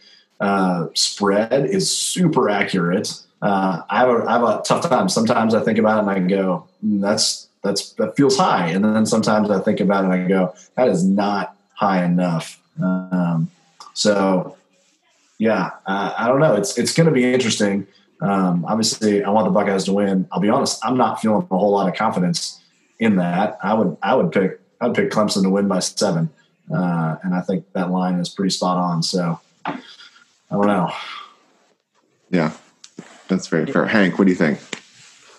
uh, 0.41 0.87
spread 0.95 1.67
is 1.67 1.95
super 1.95 2.49
accurate. 2.49 3.13
Uh, 3.43 3.83
I, 3.91 3.99
have 3.99 4.09
a, 4.09 4.25
I 4.27 4.33
have 4.33 4.43
a 4.45 4.63
tough 4.65 4.89
time. 4.89 5.11
Sometimes 5.11 5.55
I 5.55 5.63
think 5.63 5.79
about 5.79 5.99
it 5.99 6.09
and 6.09 6.11
I 6.11 6.27
go, 6.27 6.67
mm, 6.83 7.03
that's 7.03 7.49
that's 7.63 7.93
that 7.95 8.17
feels 8.17 8.39
high. 8.39 8.69
And 8.69 8.83
then 8.83 9.05
sometimes 9.05 9.51
I 9.51 9.61
think 9.61 9.81
about 9.81 10.05
it 10.05 10.11
and 10.11 10.25
I 10.25 10.27
go, 10.27 10.55
that 10.77 10.89
is 10.89 11.05
not 11.05 11.55
high 11.75 12.03
enough. 12.03 12.59
Um, 12.83 13.51
so 13.95 14.57
yeah, 15.39 15.71
uh, 15.87 16.15
I 16.17 16.29
don't 16.29 16.41
know. 16.41 16.55
It's 16.55 16.77
it's 16.79 16.93
going 16.93 17.07
to 17.07 17.13
be 17.13 17.33
interesting. 17.33 17.87
Um, 18.21 18.65
obviously, 18.67 19.25
I 19.25 19.31
want 19.31 19.47
the 19.47 19.51
Buckeyes 19.51 19.85
to 19.85 19.93
win. 19.93 20.29
I'll 20.31 20.41
be 20.41 20.49
honest, 20.49 20.85
I'm 20.85 20.97
not 20.97 21.21
feeling 21.21 21.47
a 21.51 21.57
whole 21.57 21.73
lot 21.73 21.89
of 21.89 21.95
confidence 21.95 22.61
in 22.99 23.17
that. 23.17 23.59
I 23.63 23.75
would 23.75 23.97
I 24.03 24.15
would 24.15 24.33
pick 24.33 24.61
I'd 24.81 24.95
pick 24.95 25.11
Clemson 25.11 25.43
to 25.43 25.51
win 25.51 25.69
by 25.69 25.81
seven, 25.81 26.31
uh, 26.73 27.17
and 27.23 27.35
I 27.35 27.41
think 27.41 27.73
that 27.73 27.91
line 27.91 28.15
is 28.15 28.29
pretty 28.29 28.51
spot 28.51 28.77
on. 28.77 29.03
So 29.03 29.41
I 29.65 29.79
don't 30.51 30.67
know. 30.67 30.93
Yeah, 32.31 32.53
that's 33.29 33.47
very 33.49 33.67
fair. 33.67 33.87
Hank, 33.87 34.19
what 34.19 34.25
do 34.25 34.31
you 34.31 34.37
think? 34.37 34.61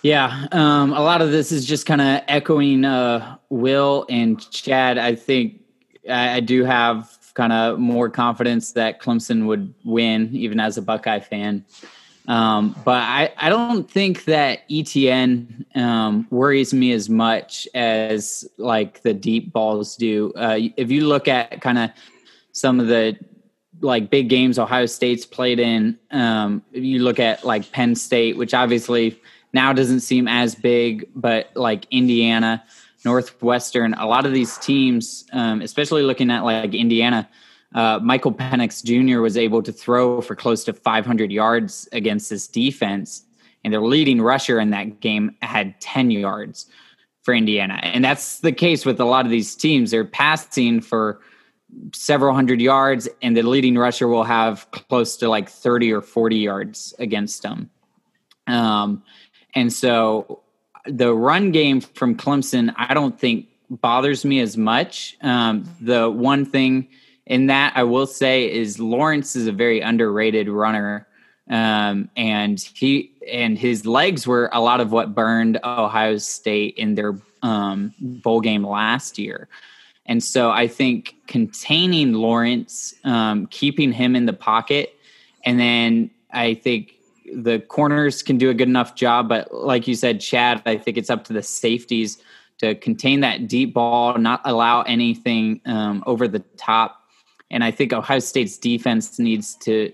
Yeah, 0.01 0.47
um, 0.51 0.93
a 0.93 1.01
lot 1.01 1.21
of 1.21 1.31
this 1.31 1.51
is 1.51 1.65
just 1.65 1.87
kind 1.87 1.99
of 1.99 2.21
echoing 2.27 2.85
uh, 2.85 3.37
Will 3.49 4.05
and 4.07 4.39
Chad. 4.51 4.99
I 4.99 5.15
think 5.15 5.61
I, 6.07 6.35
I 6.35 6.39
do 6.41 6.63
have 6.63 7.09
kind 7.35 7.53
of 7.53 7.77
more 7.77 8.09
confidence 8.09 8.71
that 8.71 8.99
Clemson 8.99 9.45
would 9.45 9.73
win, 9.83 10.29
even 10.33 10.59
as 10.59 10.77
a 10.77 10.81
Buckeye 10.81 11.19
fan. 11.19 11.63
Um, 12.27 12.75
but 12.83 13.01
I, 13.03 13.31
I 13.37 13.49
don't 13.49 13.89
think 13.89 14.25
that 14.25 14.61
Etienne 14.71 15.65
um, 15.75 16.25
worries 16.31 16.73
me 16.73 16.91
as 16.91 17.07
much 17.07 17.67
as 17.75 18.49
like 18.57 19.01
the 19.03 19.13
deep 19.13 19.53
balls 19.53 19.95
do. 19.95 20.33
Uh, 20.35 20.57
if 20.75 20.89
you 20.89 21.07
look 21.07 21.27
at 21.27 21.61
kind 21.61 21.77
of 21.77 21.91
some 22.51 22.79
of 22.79 22.87
the 22.87 23.15
like 23.81 24.09
big 24.09 24.29
games 24.29 24.57
Ohio 24.57 24.87
State's 24.87 25.25
played 25.25 25.59
in, 25.59 25.99
um, 26.09 26.63
if 26.71 26.83
you 26.83 26.99
look 26.99 27.19
at 27.19 27.43
like 27.43 27.71
Penn 27.71 27.93
State, 27.93 28.37
which 28.37 28.53
obviously 28.53 29.19
now 29.53 29.71
doesn't 29.71 29.99
seem 29.99 30.27
as 30.27 30.55
big, 30.55 31.07
but 31.15 31.49
like 31.55 31.85
Indiana, 31.91 32.63
Northwestern, 33.05 33.93
a 33.93 34.05
lot 34.07 34.25
of 34.25 34.33
these 34.33 34.57
teams, 34.57 35.25
um, 35.31 35.61
especially 35.61 36.01
looking 36.01 36.31
at 36.31 36.43
like 36.43 36.73
Indiana, 36.73 37.29
uh, 37.73 37.99
Michael 38.01 38.33
Penix 38.33 38.83
Jr. 38.83 39.21
was 39.21 39.37
able 39.37 39.61
to 39.63 39.71
throw 39.71 40.21
for 40.21 40.35
close 40.35 40.63
to 40.63 40.73
500 40.73 41.31
yards 41.31 41.87
against 41.91 42.29
this 42.29 42.47
defense, 42.47 43.23
and 43.63 43.73
their 43.73 43.81
leading 43.81 44.21
rusher 44.21 44.59
in 44.59 44.71
that 44.71 44.99
game 44.99 45.35
had 45.41 45.79
10 45.81 46.11
yards 46.11 46.67
for 47.23 47.33
Indiana. 47.33 47.79
And 47.81 48.03
that's 48.03 48.39
the 48.39 48.51
case 48.51 48.85
with 48.85 48.99
a 48.99 49.05
lot 49.05 49.25
of 49.25 49.31
these 49.31 49.55
teams. 49.55 49.91
They're 49.91 50.05
passing 50.05 50.81
for 50.81 51.19
several 51.93 52.33
hundred 52.33 52.61
yards, 52.61 53.09
and 53.21 53.35
the 53.35 53.41
leading 53.41 53.77
rusher 53.77 54.07
will 54.07 54.23
have 54.23 54.69
close 54.71 55.17
to 55.17 55.29
like 55.29 55.49
30 55.49 55.91
or 55.91 56.01
40 56.01 56.37
yards 56.37 56.93
against 56.99 57.41
them. 57.41 57.69
Um, 58.47 59.03
and 59.55 59.73
so 59.73 60.43
the 60.87 61.13
run 61.13 61.51
game 61.51 61.81
from 61.81 62.15
Clemson, 62.15 62.73
I 62.77 62.93
don't 62.93 63.19
think 63.19 63.47
bothers 63.69 64.25
me 64.25 64.39
as 64.39 64.57
much. 64.57 65.17
Um, 65.21 65.69
the 65.81 66.09
one 66.09 66.45
thing 66.45 66.87
in 67.25 67.47
that 67.47 67.73
I 67.75 67.83
will 67.83 68.07
say 68.07 68.51
is 68.51 68.79
Lawrence 68.79 69.35
is 69.35 69.47
a 69.47 69.51
very 69.51 69.81
underrated 69.81 70.47
runner. 70.47 71.07
Um, 71.49 72.09
and 72.15 72.59
he 72.59 73.11
and 73.31 73.57
his 73.57 73.85
legs 73.85 74.25
were 74.25 74.49
a 74.51 74.61
lot 74.61 74.81
of 74.81 74.91
what 74.91 75.13
burned 75.13 75.59
Ohio 75.63 76.17
State 76.17 76.75
in 76.75 76.95
their 76.95 77.15
um, 77.43 77.93
bowl 77.99 78.41
game 78.41 78.65
last 78.65 79.19
year. 79.19 79.47
And 80.07 80.23
so 80.23 80.51
I 80.51 80.67
think 80.67 81.15
containing 81.27 82.13
Lawrence, 82.13 82.93
um, 83.03 83.47
keeping 83.47 83.91
him 83.91 84.15
in 84.15 84.25
the 84.25 84.33
pocket, 84.33 84.95
and 85.43 85.59
then 85.59 86.09
I 86.31 86.55
think 86.55 86.94
the 87.33 87.59
corners 87.59 88.21
can 88.21 88.37
do 88.37 88.49
a 88.49 88.53
good 88.53 88.67
enough 88.67 88.95
job, 88.95 89.29
but 89.29 89.53
like 89.53 89.87
you 89.87 89.95
said, 89.95 90.21
Chad, 90.21 90.61
I 90.65 90.77
think 90.77 90.97
it's 90.97 91.09
up 91.09 91.23
to 91.25 91.33
the 91.33 91.43
safeties 91.43 92.21
to 92.59 92.75
contain 92.75 93.19
that 93.21 93.47
deep 93.47 93.73
ball, 93.73 94.17
not 94.17 94.41
allow 94.45 94.81
anything 94.83 95.61
um, 95.65 96.03
over 96.05 96.27
the 96.27 96.39
top. 96.57 97.01
And 97.51 97.63
I 97.63 97.71
think 97.71 97.93
Ohio 97.93 98.19
State's 98.19 98.57
defense 98.57 99.19
needs 99.19 99.55
to. 99.55 99.91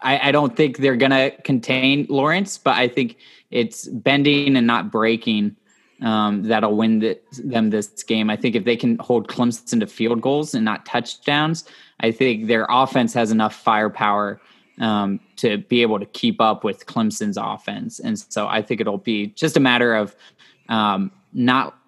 I, 0.00 0.28
I 0.28 0.32
don't 0.32 0.56
think 0.56 0.78
they're 0.78 0.96
going 0.96 1.10
to 1.10 1.30
contain 1.42 2.06
Lawrence, 2.08 2.58
but 2.58 2.76
I 2.76 2.88
think 2.88 3.18
it's 3.50 3.86
bending 3.86 4.56
and 4.56 4.66
not 4.66 4.90
breaking 4.90 5.56
um, 6.02 6.42
that'll 6.42 6.76
win 6.76 6.98
the, 6.98 7.18
them 7.44 7.70
this 7.70 8.02
game. 8.02 8.28
I 8.28 8.36
think 8.36 8.56
if 8.56 8.64
they 8.64 8.76
can 8.76 8.98
hold 8.98 9.28
Clemson 9.28 9.80
to 9.80 9.86
field 9.86 10.20
goals 10.20 10.54
and 10.54 10.64
not 10.64 10.84
touchdowns, 10.84 11.64
I 12.00 12.10
think 12.10 12.48
their 12.48 12.66
offense 12.68 13.14
has 13.14 13.30
enough 13.30 13.54
firepower 13.54 14.40
um, 14.80 15.20
to 15.36 15.58
be 15.58 15.82
able 15.82 15.98
to 15.98 16.06
keep 16.06 16.40
up 16.40 16.64
with 16.64 16.86
Clemson's 16.86 17.36
offense. 17.36 17.98
And 17.98 18.18
so 18.18 18.48
I 18.48 18.62
think 18.62 18.80
it'll 18.80 18.98
be 18.98 19.28
just 19.28 19.56
a 19.56 19.60
matter 19.60 19.94
of 19.94 20.16
um, 20.68 21.10
not 21.32 21.78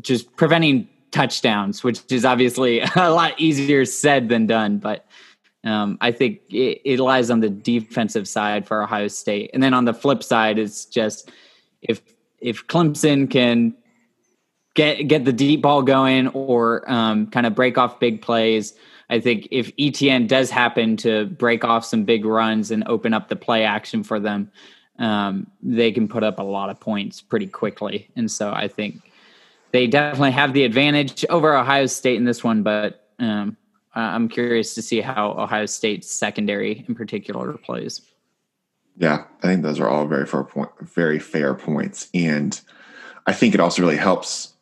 just 0.00 0.34
preventing 0.36 0.88
touchdowns, 1.10 1.84
which 1.84 2.00
is 2.10 2.24
obviously 2.24 2.80
a 2.96 3.10
lot 3.10 3.38
easier 3.38 3.84
said 3.84 4.28
than 4.28 4.46
done. 4.46 4.78
But 4.78 5.06
um, 5.64 5.98
I 6.00 6.12
think 6.12 6.40
it, 6.50 6.80
it 6.84 7.00
lies 7.00 7.30
on 7.30 7.40
the 7.40 7.50
defensive 7.50 8.28
side 8.28 8.66
for 8.66 8.82
Ohio 8.82 9.08
State. 9.08 9.50
And 9.52 9.62
then 9.62 9.74
on 9.74 9.84
the 9.84 9.94
flip 9.94 10.22
side, 10.22 10.58
it's 10.58 10.84
just 10.84 11.30
if 11.82 12.00
if 12.38 12.66
Clemson 12.66 13.30
can 13.30 13.74
get 14.74 15.08
get 15.08 15.24
the 15.24 15.32
deep 15.32 15.62
ball 15.62 15.82
going 15.82 16.28
or 16.28 16.88
um, 16.90 17.26
kind 17.28 17.46
of 17.46 17.54
break 17.54 17.78
off 17.78 17.98
big 17.98 18.22
plays. 18.22 18.74
I 19.08 19.20
think 19.20 19.48
if 19.50 19.72
Etienne 19.78 20.26
does 20.26 20.50
happen 20.50 20.96
to 20.98 21.26
break 21.26 21.64
off 21.64 21.84
some 21.84 22.04
big 22.04 22.24
runs 22.24 22.70
and 22.70 22.82
open 22.86 23.14
up 23.14 23.28
the 23.28 23.36
play 23.36 23.64
action 23.64 24.02
for 24.02 24.18
them, 24.18 24.50
um, 24.98 25.46
they 25.62 25.92
can 25.92 26.08
put 26.08 26.24
up 26.24 26.38
a 26.38 26.42
lot 26.42 26.70
of 26.70 26.80
points 26.80 27.20
pretty 27.20 27.46
quickly. 27.46 28.08
And 28.16 28.30
so 28.30 28.52
I 28.52 28.66
think 28.68 29.00
they 29.70 29.86
definitely 29.86 30.32
have 30.32 30.52
the 30.52 30.64
advantage 30.64 31.24
over 31.30 31.56
Ohio 31.56 31.86
State 31.86 32.16
in 32.16 32.24
this 32.24 32.42
one. 32.42 32.62
But 32.62 33.08
um, 33.18 33.56
I'm 33.94 34.28
curious 34.28 34.74
to 34.74 34.82
see 34.82 35.00
how 35.00 35.32
Ohio 35.32 35.66
State's 35.66 36.10
secondary 36.10 36.84
in 36.88 36.94
particular 36.94 37.52
plays. 37.54 38.02
Yeah, 38.98 39.24
I 39.42 39.46
think 39.46 39.62
those 39.62 39.78
are 39.78 39.88
all 39.88 40.06
very 40.06 40.26
fair 40.26 40.44
point, 40.44 40.70
very 40.80 41.18
fair 41.18 41.54
points, 41.54 42.08
and 42.14 42.58
I 43.26 43.32
think 43.32 43.54
it 43.54 43.60
also 43.60 43.82
really 43.82 43.96
helps. 43.96 44.54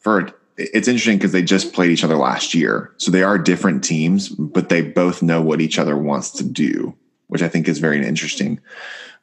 For 0.00 0.30
it's 0.72 0.88
interesting 0.88 1.18
because 1.18 1.32
they 1.32 1.42
just 1.42 1.72
played 1.72 1.90
each 1.90 2.04
other 2.04 2.16
last 2.16 2.54
year, 2.54 2.92
so 2.96 3.10
they 3.10 3.22
are 3.22 3.38
different 3.38 3.82
teams, 3.84 4.28
but 4.28 4.68
they 4.68 4.82
both 4.82 5.22
know 5.22 5.40
what 5.42 5.60
each 5.60 5.78
other 5.78 5.96
wants 5.96 6.30
to 6.32 6.44
do, 6.44 6.94
which 7.28 7.42
I 7.42 7.48
think 7.48 7.68
is 7.68 7.78
very 7.78 8.04
interesting 8.06 8.60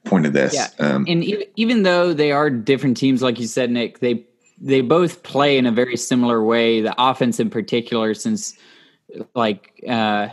point 0.06 0.26
of 0.26 0.34
this. 0.34 0.54
Yeah, 0.54 0.68
um, 0.80 1.06
and 1.08 1.24
even 1.56 1.84
though 1.84 2.14
they 2.14 2.32
are 2.32 2.50
different 2.50 2.98
teams, 2.98 3.22
like 3.22 3.40
you 3.40 3.48
said, 3.48 3.72
Nick, 3.72 4.00
they 4.00 4.26
they 4.62 4.82
both 4.82 5.24
play 5.24 5.58
in 5.58 5.66
a 5.66 5.72
very 5.72 5.98
similar 5.98 6.44
way. 6.44 6.82
The 6.82 6.94
offense, 6.98 7.40
in 7.40 7.50
particular, 7.50 8.14
since 8.14 8.58
like. 9.36 9.84
uh 9.88 10.30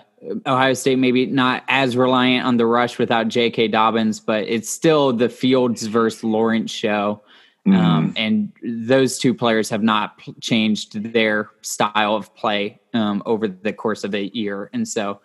Ohio 0.46 0.72
State 0.74 0.98
maybe 0.98 1.26
not 1.26 1.62
as 1.68 1.96
reliant 1.96 2.46
on 2.46 2.56
the 2.56 2.66
rush 2.66 2.98
without 2.98 3.28
J.K. 3.28 3.68
Dobbins, 3.68 4.18
but 4.18 4.44
it's 4.48 4.68
still 4.68 5.12
the 5.12 5.28
Fields 5.28 5.86
versus 5.86 6.24
Lawrence 6.24 6.70
show. 6.70 7.22
Mm. 7.66 7.76
Um, 7.76 8.14
and 8.16 8.52
those 8.62 9.18
two 9.18 9.34
players 9.34 9.68
have 9.70 9.82
not 9.82 10.18
p- 10.18 10.34
changed 10.40 11.12
their 11.12 11.50
style 11.62 12.14
of 12.14 12.32
play 12.36 12.78
um, 12.94 13.22
over 13.26 13.48
the 13.48 13.72
course 13.72 14.04
of 14.04 14.14
a 14.14 14.26
year. 14.36 14.70
And 14.72 14.86
so 14.86 15.20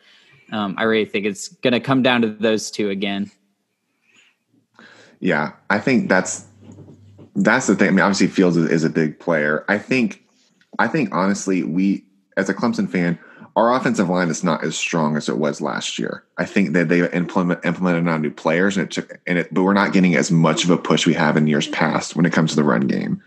um, 0.52 0.74
I 0.78 0.84
really 0.84 1.06
think 1.06 1.26
it's 1.26 1.50
going 1.50 1.74
to 1.74 1.80
come 1.80 2.02
down 2.02 2.22
to 2.24 2.30
those 2.30 2.72
two 2.72 2.90
again. 2.90 3.30
Yeah, 5.20 5.52
I 5.70 5.78
think 5.78 6.10
that's 6.10 6.48
that's 7.36 7.68
the 7.68 7.76
thing. 7.76 7.90
I 7.90 7.92
mean, 7.92 8.00
obviously 8.00 8.28
Fields 8.28 8.58
is, 8.58 8.70
is 8.70 8.84
a 8.84 8.90
big 8.90 9.20
player. 9.20 9.64
I 9.70 9.78
think, 9.78 10.24
I 10.80 10.88
think 10.88 11.14
honestly, 11.14 11.64
we 11.64 12.04
as 12.38 12.50
a 12.50 12.56
Clemson 12.56 12.90
fan, 12.90 13.20
our 13.56 13.76
offensive 13.76 14.10
line 14.10 14.30
is 14.30 14.44
not 14.44 14.64
as 14.64 14.78
strong 14.78 15.18
as 15.18 15.28
it 15.28 15.38
was 15.38 15.60
last 15.60 16.00
year. 16.00 16.24
I 16.38 16.46
think 16.46 16.74
that 16.74 16.88
they 16.88 17.10
implement, 17.12 17.66
implemented 17.66 18.08
on 18.08 18.22
new 18.22 18.32
players, 18.32 18.78
and 18.78 18.86
it 18.86 18.92
took 18.92 19.20
and 19.28 19.40
it, 19.40 19.54
but 19.54 19.64
we're 19.64 19.74
not 19.74 19.94
getting 19.94 20.16
as 20.16 20.32
much 20.32 20.64
of 20.64 20.70
a 20.70 20.78
push 20.78 21.06
we 21.06 21.14
have 21.14 21.36
in 21.36 21.48
years 21.48 21.68
past 21.68 22.16
when 22.16 22.26
it 22.26 22.34
comes 22.34 22.52
to 22.52 22.56
the 22.56 22.64
run 22.64 22.88
game. 22.88 23.22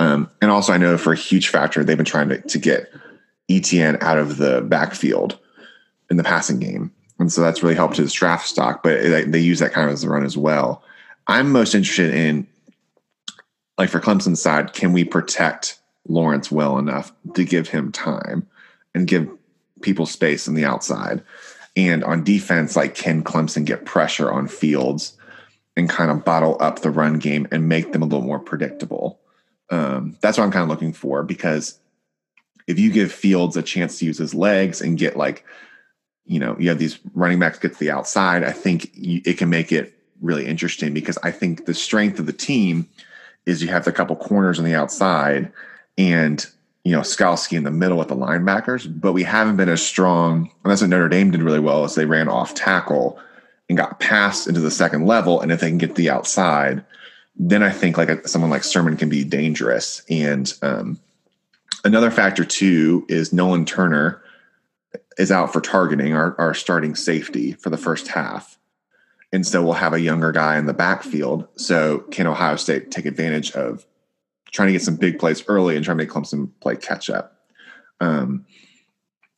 Um, 0.00 0.30
and 0.42 0.50
also, 0.50 0.72
I 0.72 0.78
know 0.78 0.98
for 0.98 1.12
a 1.12 1.16
huge 1.16 1.48
factor, 1.48 1.84
they've 1.84 1.96
been 1.96 2.06
trying 2.06 2.28
to, 2.30 2.40
to 2.40 2.58
get 2.58 2.92
Etienne 3.48 3.98
out 4.00 4.18
of 4.18 4.36
the 4.36 4.62
backfield 4.62 5.38
in 6.10 6.16
the 6.16 6.24
passing 6.24 6.58
game, 6.58 6.90
and 7.20 7.32
so 7.32 7.40
that's 7.40 7.62
really 7.62 7.76
helped 7.76 7.96
his 7.96 8.12
draft 8.12 8.48
stock. 8.48 8.82
But 8.82 8.94
it, 8.94 9.30
they 9.30 9.40
use 9.40 9.60
that 9.60 9.72
kind 9.72 9.88
of 9.88 9.92
as 9.92 10.02
a 10.02 10.08
run 10.08 10.24
as 10.24 10.36
well. 10.36 10.82
I'm 11.28 11.52
most 11.52 11.74
interested 11.74 12.14
in, 12.14 12.48
like 13.76 13.90
for 13.90 14.00
Clemson's 14.00 14.42
side, 14.42 14.72
can 14.72 14.92
we 14.92 15.04
protect 15.04 15.78
Lawrence 16.08 16.50
well 16.50 16.78
enough 16.78 17.12
to 17.34 17.44
give 17.44 17.68
him 17.68 17.92
time 17.92 18.46
and 18.94 19.06
give 19.06 19.28
people 19.82 20.06
space 20.06 20.48
on 20.48 20.54
the 20.54 20.64
outside. 20.64 21.22
And 21.76 22.02
on 22.02 22.24
defense, 22.24 22.76
like 22.76 22.94
can 22.94 23.22
Clemson 23.22 23.64
get 23.64 23.84
pressure 23.84 24.30
on 24.30 24.48
Fields 24.48 25.16
and 25.76 25.88
kind 25.88 26.10
of 26.10 26.24
bottle 26.24 26.56
up 26.60 26.80
the 26.80 26.90
run 26.90 27.18
game 27.18 27.46
and 27.52 27.68
make 27.68 27.92
them 27.92 28.02
a 28.02 28.06
little 28.06 28.26
more 28.26 28.40
predictable? 28.40 29.20
Um, 29.70 30.16
that's 30.20 30.38
what 30.38 30.44
I'm 30.44 30.50
kind 30.50 30.62
of 30.62 30.68
looking 30.68 30.92
for 30.92 31.22
because 31.22 31.78
if 32.66 32.78
you 32.78 32.90
give 32.90 33.12
Fields 33.12 33.56
a 33.56 33.62
chance 33.62 33.98
to 33.98 34.06
use 34.06 34.18
his 34.18 34.34
legs 34.34 34.80
and 34.80 34.98
get 34.98 35.16
like, 35.16 35.44
you 36.24 36.38
know, 36.38 36.56
you 36.58 36.68
have 36.68 36.78
these 36.78 36.98
running 37.14 37.38
backs 37.38 37.58
get 37.58 37.72
to 37.72 37.78
the 37.78 37.90
outside, 37.90 38.44
I 38.44 38.52
think 38.52 38.90
you, 38.94 39.22
it 39.24 39.38
can 39.38 39.48
make 39.48 39.72
it 39.72 39.94
really 40.20 40.46
interesting 40.46 40.92
because 40.92 41.18
I 41.22 41.30
think 41.30 41.64
the 41.64 41.74
strength 41.74 42.18
of 42.18 42.26
the 42.26 42.32
team 42.32 42.88
is 43.46 43.62
you 43.62 43.68
have 43.68 43.84
the 43.84 43.92
couple 43.92 44.16
corners 44.16 44.58
on 44.58 44.64
the 44.64 44.74
outside 44.74 45.50
and 45.96 46.46
you 46.88 46.94
know, 46.94 47.02
Skalski 47.02 47.58
in 47.58 47.64
the 47.64 47.70
middle 47.70 47.98
with 47.98 48.08
the 48.08 48.16
linebackers, 48.16 48.88
but 48.88 49.12
we 49.12 49.22
haven't 49.22 49.58
been 49.58 49.68
as 49.68 49.84
strong. 49.84 50.50
And 50.64 50.70
that's 50.70 50.80
what 50.80 50.88
Notre 50.88 51.10
Dame 51.10 51.30
did 51.30 51.42
really 51.42 51.60
well 51.60 51.84
is 51.84 51.94
they 51.94 52.06
ran 52.06 52.28
off 52.28 52.54
tackle 52.54 53.20
and 53.68 53.76
got 53.76 54.00
passed 54.00 54.48
into 54.48 54.60
the 54.60 54.70
second 54.70 55.04
level. 55.04 55.42
And 55.42 55.52
if 55.52 55.60
they 55.60 55.68
can 55.68 55.76
get 55.76 55.96
the 55.96 56.08
outside, 56.08 56.82
then 57.36 57.62
I 57.62 57.68
think 57.68 57.98
like 57.98 58.08
a, 58.08 58.26
someone 58.26 58.50
like 58.50 58.64
Sermon 58.64 58.96
can 58.96 59.10
be 59.10 59.22
dangerous. 59.22 60.00
And 60.08 60.50
um, 60.62 60.98
another 61.84 62.10
factor 62.10 62.42
too 62.42 63.04
is 63.06 63.34
Nolan 63.34 63.66
Turner 63.66 64.22
is 65.18 65.30
out 65.30 65.52
for 65.52 65.60
targeting 65.60 66.14
our, 66.14 66.34
our 66.40 66.54
starting 66.54 66.94
safety 66.94 67.52
for 67.52 67.68
the 67.68 67.76
first 67.76 68.08
half. 68.08 68.56
And 69.30 69.46
so 69.46 69.62
we'll 69.62 69.74
have 69.74 69.92
a 69.92 70.00
younger 70.00 70.32
guy 70.32 70.56
in 70.56 70.64
the 70.64 70.72
backfield. 70.72 71.46
So 71.56 71.98
can 72.10 72.26
Ohio 72.26 72.56
State 72.56 72.90
take 72.90 73.04
advantage 73.04 73.50
of 73.50 73.84
trying 74.52 74.68
to 74.68 74.72
get 74.72 74.82
some 74.82 74.96
big 74.96 75.18
plays 75.18 75.44
early 75.48 75.76
and 75.76 75.84
trying 75.84 75.98
to 75.98 76.04
make 76.04 76.10
Clemson 76.10 76.50
play 76.60 76.76
catch 76.76 77.10
up. 77.10 77.38
Um, 78.00 78.46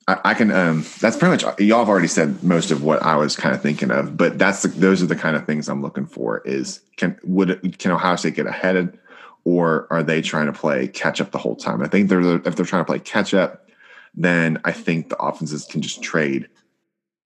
I, 0.06 0.20
I, 0.24 0.34
can. 0.34 0.50
Um, 0.50 0.84
that's 1.00 1.16
pretty 1.16 1.30
much 1.30 1.60
y'all 1.60 1.80
have 1.80 1.88
already 1.88 2.08
said 2.08 2.42
most 2.42 2.70
of 2.70 2.82
what 2.82 3.02
I 3.02 3.16
was 3.16 3.36
kind 3.36 3.54
of 3.54 3.62
thinking 3.62 3.90
of, 3.90 4.16
but 4.16 4.38
that's 4.38 4.62
the, 4.62 4.68
those 4.68 5.02
are 5.02 5.06
the 5.06 5.16
kind 5.16 5.36
of 5.36 5.46
things 5.46 5.68
I'm 5.68 5.82
looking 5.82 6.06
for. 6.06 6.42
Is 6.44 6.80
can 6.96 7.18
would 7.24 7.78
can 7.78 7.92
Ohio 7.92 8.16
State 8.16 8.34
get 8.34 8.46
ahead, 8.46 8.98
or 9.44 9.86
are 9.90 10.02
they 10.02 10.20
trying 10.20 10.46
to 10.46 10.52
play 10.52 10.88
catch 10.88 11.20
up 11.20 11.30
the 11.30 11.38
whole 11.38 11.56
time? 11.56 11.82
I 11.82 11.86
think 11.86 12.08
they're 12.08 12.20
if 12.20 12.56
they're 12.56 12.66
trying 12.66 12.82
to 12.82 12.86
play 12.86 12.98
catch 12.98 13.34
up, 13.34 13.68
then 14.14 14.60
I 14.64 14.72
think 14.72 15.10
the 15.10 15.18
offenses 15.18 15.66
can 15.66 15.80
just 15.82 16.02
trade 16.02 16.48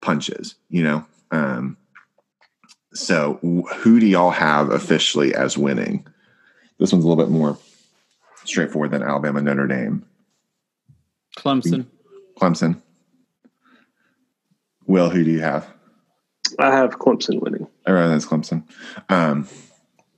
punches. 0.00 0.54
You 0.68 0.84
know. 0.84 1.06
Um, 1.32 1.76
so 2.92 3.34
who 3.76 4.00
do 4.00 4.06
y'all 4.06 4.30
have 4.30 4.70
officially 4.70 5.34
as 5.34 5.56
winning? 5.56 6.06
This 6.78 6.92
one's 6.92 7.04
a 7.04 7.08
little 7.08 7.22
bit 7.22 7.30
more 7.30 7.58
straightforward 8.50 8.90
than 8.90 9.02
Alabama 9.02 9.40
Notre 9.40 9.66
Dame. 9.66 10.04
Clemson. 11.36 11.86
Clemson. 12.38 12.82
Will, 14.86 15.10
who 15.10 15.24
do 15.24 15.30
you 15.30 15.40
have? 15.40 15.68
I 16.58 16.74
have 16.74 16.98
Clemson 16.98 17.40
winning. 17.40 17.66
I 17.86 17.92
rather 17.92 18.10
that's 18.10 18.26
Clemson. 18.26 18.64
Um, 19.08 19.48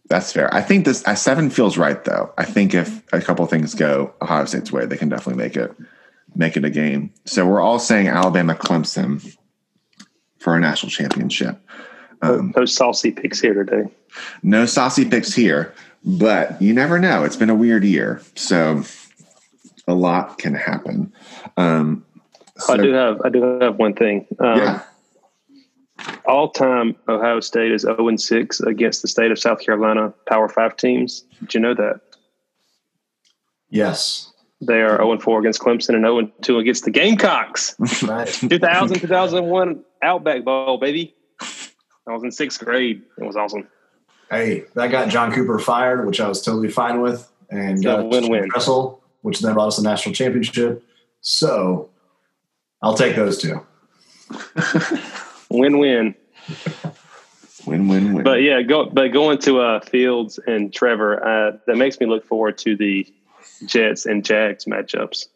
that's 0.08 0.32
fair. 0.32 0.52
I 0.54 0.62
think 0.62 0.84
this 0.84 1.00
seven 1.16 1.50
feels 1.50 1.78
right 1.78 2.02
though. 2.04 2.32
I 2.38 2.44
think 2.44 2.74
if 2.74 3.02
a 3.12 3.20
couple 3.20 3.44
things 3.46 3.74
go 3.74 4.14
Ohio 4.20 4.44
State's 4.46 4.72
way, 4.72 4.86
they 4.86 4.96
can 4.96 5.08
definitely 5.08 5.42
make 5.42 5.56
it 5.56 5.74
make 6.34 6.56
it 6.56 6.64
a 6.64 6.70
game. 6.70 7.12
So 7.26 7.46
we're 7.46 7.60
all 7.60 7.78
saying 7.78 8.08
Alabama 8.08 8.54
Clemson 8.54 9.36
for 10.38 10.56
a 10.56 10.60
national 10.60 10.90
championship. 10.90 11.58
Um, 12.22 12.52
no 12.56 12.64
saucy 12.64 13.10
picks 13.10 13.40
here 13.40 13.54
today. 13.54 13.90
No 14.42 14.66
saucy 14.66 15.04
picks 15.04 15.34
here. 15.34 15.74
But 16.04 16.60
you 16.60 16.72
never 16.72 16.98
know. 16.98 17.24
It's 17.24 17.36
been 17.36 17.50
a 17.50 17.54
weird 17.54 17.84
year. 17.84 18.22
So 18.34 18.82
a 19.86 19.94
lot 19.94 20.38
can 20.38 20.54
happen. 20.54 21.12
Um, 21.56 22.04
so, 22.58 22.74
I 22.74 22.76
do 22.76 22.92
have 22.92 23.20
I 23.24 23.28
do 23.28 23.58
have 23.60 23.76
one 23.76 23.94
thing. 23.94 24.26
Um, 24.38 24.58
yeah. 24.58 24.82
All 26.26 26.50
time 26.50 26.96
Ohio 27.08 27.40
State 27.40 27.72
is 27.72 27.82
0 27.82 28.08
and 28.08 28.20
6 28.20 28.60
against 28.60 29.02
the 29.02 29.08
state 29.08 29.30
of 29.30 29.38
South 29.38 29.60
Carolina 29.60 30.12
Power 30.26 30.48
5 30.48 30.76
teams. 30.76 31.24
Did 31.40 31.54
you 31.54 31.60
know 31.60 31.74
that? 31.74 32.00
Yes. 33.70 34.32
They 34.60 34.80
are 34.82 34.96
0 34.96 35.12
and 35.12 35.22
4 35.22 35.40
against 35.40 35.60
Clemson 35.60 35.94
and 35.94 36.02
0 36.02 36.18
and 36.18 36.32
2 36.42 36.58
against 36.58 36.84
the 36.84 36.90
Gamecocks. 36.90 37.74
2000 37.78 39.00
2001 39.00 39.84
Outback 40.02 40.44
Bowl, 40.44 40.78
baby. 40.78 41.14
I 41.40 42.12
was 42.12 42.24
in 42.24 42.32
sixth 42.32 42.64
grade. 42.64 43.02
It 43.18 43.24
was 43.24 43.36
awesome 43.36 43.68
hey, 44.32 44.64
that 44.74 44.90
got 44.90 45.08
John 45.10 45.30
Cooper 45.32 45.58
fired, 45.58 46.06
which 46.06 46.20
I 46.20 46.26
was 46.26 46.42
totally 46.42 46.68
fine 46.68 47.00
with. 47.00 47.30
and 47.50 47.78
So 47.78 47.84
got 47.84 48.00
a 48.00 48.04
win-win. 48.04 48.48
Tressel, 48.48 49.00
which 49.20 49.40
then 49.40 49.54
brought 49.54 49.68
us 49.68 49.76
the 49.76 49.82
national 49.82 50.14
championship. 50.14 50.82
So 51.20 51.90
I'll 52.82 52.94
take 52.94 53.14
those 53.14 53.38
two. 53.38 53.64
Win 55.50 55.78
win. 55.78 56.14
Win 57.66 57.86
win 57.86 58.14
win. 58.14 58.24
But 58.24 58.42
yeah, 58.42 58.62
go 58.62 58.86
but 58.86 59.08
going 59.08 59.38
to 59.38 59.60
uh, 59.60 59.80
Fields 59.80 60.40
and 60.46 60.72
Trevor, 60.72 61.24
uh, 61.24 61.58
that 61.66 61.76
makes 61.76 62.00
me 62.00 62.06
look 62.06 62.24
forward 62.24 62.58
to 62.58 62.74
the 62.74 63.06
Jets 63.66 64.06
and 64.06 64.24
Jags 64.24 64.64
matchups 64.64 65.26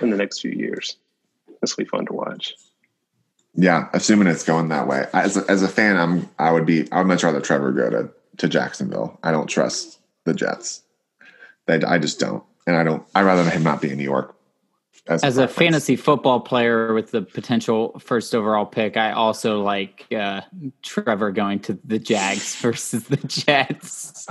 in 0.00 0.10
the 0.10 0.16
next 0.16 0.40
few 0.40 0.52
years. 0.52 0.96
This 1.60 1.76
will 1.76 1.84
be 1.84 1.88
fun 1.88 2.06
to 2.06 2.12
watch. 2.12 2.54
Yeah, 3.54 3.88
assuming 3.92 4.28
it's 4.28 4.44
going 4.44 4.68
that 4.68 4.86
way. 4.86 5.06
As 5.12 5.36
a, 5.36 5.50
as 5.50 5.62
a 5.62 5.68
fan, 5.68 5.96
I'm 5.96 6.28
I 6.38 6.52
would 6.52 6.66
be 6.66 6.90
I 6.92 6.98
would 6.98 7.08
much 7.08 7.24
rather 7.24 7.40
Trevor 7.40 7.72
go 7.72 7.90
to 7.90 8.10
to 8.38 8.48
Jacksonville. 8.48 9.18
I 9.22 9.30
don't 9.30 9.46
trust 9.46 10.00
the 10.24 10.34
Jets. 10.34 10.82
They, 11.66 11.82
I 11.82 11.98
just 11.98 12.20
don't, 12.20 12.42
and 12.66 12.76
I 12.76 12.84
don't. 12.84 13.04
I 13.14 13.22
rather 13.22 13.48
him 13.48 13.62
not 13.62 13.80
be 13.80 13.90
in 13.90 13.98
New 13.98 14.04
York. 14.04 14.36
As 15.06 15.22
a 15.22 15.26
preference. 15.26 15.52
fantasy 15.52 15.96
football 15.96 16.40
player 16.40 16.94
with 16.94 17.10
the 17.10 17.20
potential 17.20 17.98
first 17.98 18.34
overall 18.34 18.64
pick, 18.64 18.96
I 18.96 19.12
also 19.12 19.60
like 19.60 20.06
uh, 20.16 20.40
Trevor 20.82 21.30
going 21.30 21.60
to 21.60 21.78
the 21.84 21.98
Jags 21.98 22.54
versus 22.60 23.04
the 23.04 23.18
Jets. 23.18 24.26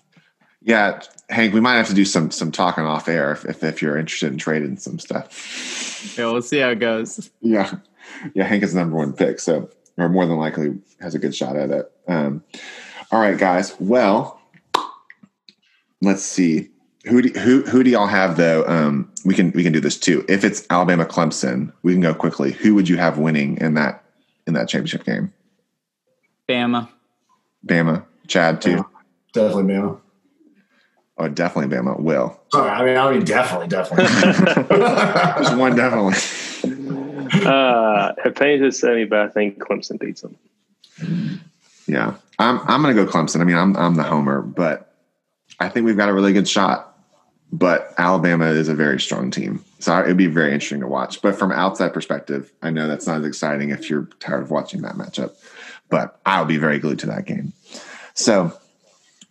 yeah, 0.62 1.00
Hank, 1.30 1.54
we 1.54 1.60
might 1.60 1.76
have 1.76 1.88
to 1.88 1.94
do 1.94 2.04
some 2.04 2.32
some 2.32 2.50
talking 2.50 2.84
off 2.84 3.08
air 3.08 3.32
if 3.32 3.44
if, 3.44 3.62
if 3.62 3.80
you're 3.80 3.96
interested 3.96 4.32
in 4.32 4.38
trading 4.38 4.76
some 4.76 4.98
stuff. 4.98 6.16
Yeah, 6.18 6.32
we'll 6.32 6.42
see 6.42 6.58
how 6.58 6.70
it 6.70 6.80
goes. 6.80 7.30
Yeah, 7.40 7.76
yeah, 8.34 8.44
Hank 8.44 8.64
is 8.64 8.72
the 8.72 8.80
number 8.80 8.96
one 8.96 9.12
pick, 9.12 9.38
so 9.38 9.70
or 9.98 10.08
more 10.08 10.26
than 10.26 10.36
likely 10.36 10.78
has 11.00 11.14
a 11.14 11.18
good 11.18 11.34
shot 11.34 11.56
at 11.56 11.70
it. 11.70 11.92
Um, 12.06 12.42
all 13.10 13.20
right, 13.20 13.38
guys. 13.38 13.74
Well, 13.80 14.40
let's 16.02 16.22
see. 16.22 16.70
Who 17.04 17.22
do, 17.22 17.40
who 17.40 17.62
who 17.62 17.82
do 17.82 17.90
y'all 17.90 18.06
have 18.06 18.36
though? 18.36 18.66
Um, 18.66 19.10
we 19.24 19.34
can 19.34 19.50
we 19.52 19.62
can 19.62 19.72
do 19.72 19.80
this 19.80 19.98
too. 19.98 20.24
If 20.28 20.44
it's 20.44 20.66
Alabama 20.68 21.06
Clemson, 21.06 21.72
we 21.82 21.92
can 21.92 22.02
go 22.02 22.12
quickly. 22.12 22.52
Who 22.52 22.74
would 22.74 22.88
you 22.88 22.98
have 22.98 23.18
winning 23.18 23.56
in 23.58 23.74
that 23.74 24.04
in 24.46 24.54
that 24.54 24.68
championship 24.68 25.04
game? 25.04 25.32
Bama. 26.48 26.88
Bama, 27.66 28.04
Chad 28.26 28.60
too. 28.60 28.84
Definitely 29.32 29.74
Bama. 29.74 30.00
Oh, 31.16 31.28
definitely 31.28 31.74
Bama. 31.74 31.98
Will 31.98 32.38
Sorry, 32.52 32.70
I 32.70 32.84
mean, 32.84 32.96
I 32.96 33.10
mean, 33.12 33.24
definitely, 33.24 33.68
definitely. 33.68 34.06
there's 34.68 35.54
one 35.54 35.76
definitely. 35.76 36.14
Uh, 37.46 38.12
it 38.24 38.36
pains 38.36 38.62
to 38.62 38.72
say, 38.72 39.04
but 39.04 39.20
I 39.20 39.28
think 39.28 39.58
Clemson 39.58 39.98
beats 39.98 40.22
them. 40.22 40.36
Yeah, 41.88 42.14
I'm 42.38 42.60
I'm 42.60 42.82
gonna 42.82 42.94
go 42.94 43.06
Clemson. 43.06 43.40
I 43.40 43.44
mean, 43.44 43.56
I'm 43.56 43.76
I'm 43.76 43.94
the 43.94 44.02
homer, 44.02 44.42
but 44.42 44.94
I 45.58 45.68
think 45.68 45.86
we've 45.86 45.96
got 45.96 46.08
a 46.08 46.12
really 46.12 46.32
good 46.32 46.48
shot. 46.48 46.84
But 47.50 47.94
Alabama 47.96 48.44
is 48.44 48.68
a 48.68 48.74
very 48.74 49.00
strong 49.00 49.30
team, 49.30 49.64
so 49.78 49.98
it'd 49.98 50.18
be 50.18 50.26
very 50.26 50.52
interesting 50.52 50.80
to 50.80 50.86
watch. 50.86 51.22
But 51.22 51.38
from 51.38 51.50
outside 51.50 51.94
perspective, 51.94 52.52
I 52.60 52.68
know 52.68 52.86
that's 52.86 53.06
not 53.06 53.20
as 53.20 53.26
exciting 53.26 53.70
if 53.70 53.88
you're 53.88 54.04
tired 54.20 54.42
of 54.42 54.50
watching 54.50 54.82
that 54.82 54.96
matchup. 54.96 55.34
But 55.88 56.20
I'll 56.26 56.44
be 56.44 56.58
very 56.58 56.78
glued 56.78 56.98
to 56.98 57.06
that 57.06 57.24
game. 57.24 57.54
So, 58.12 58.52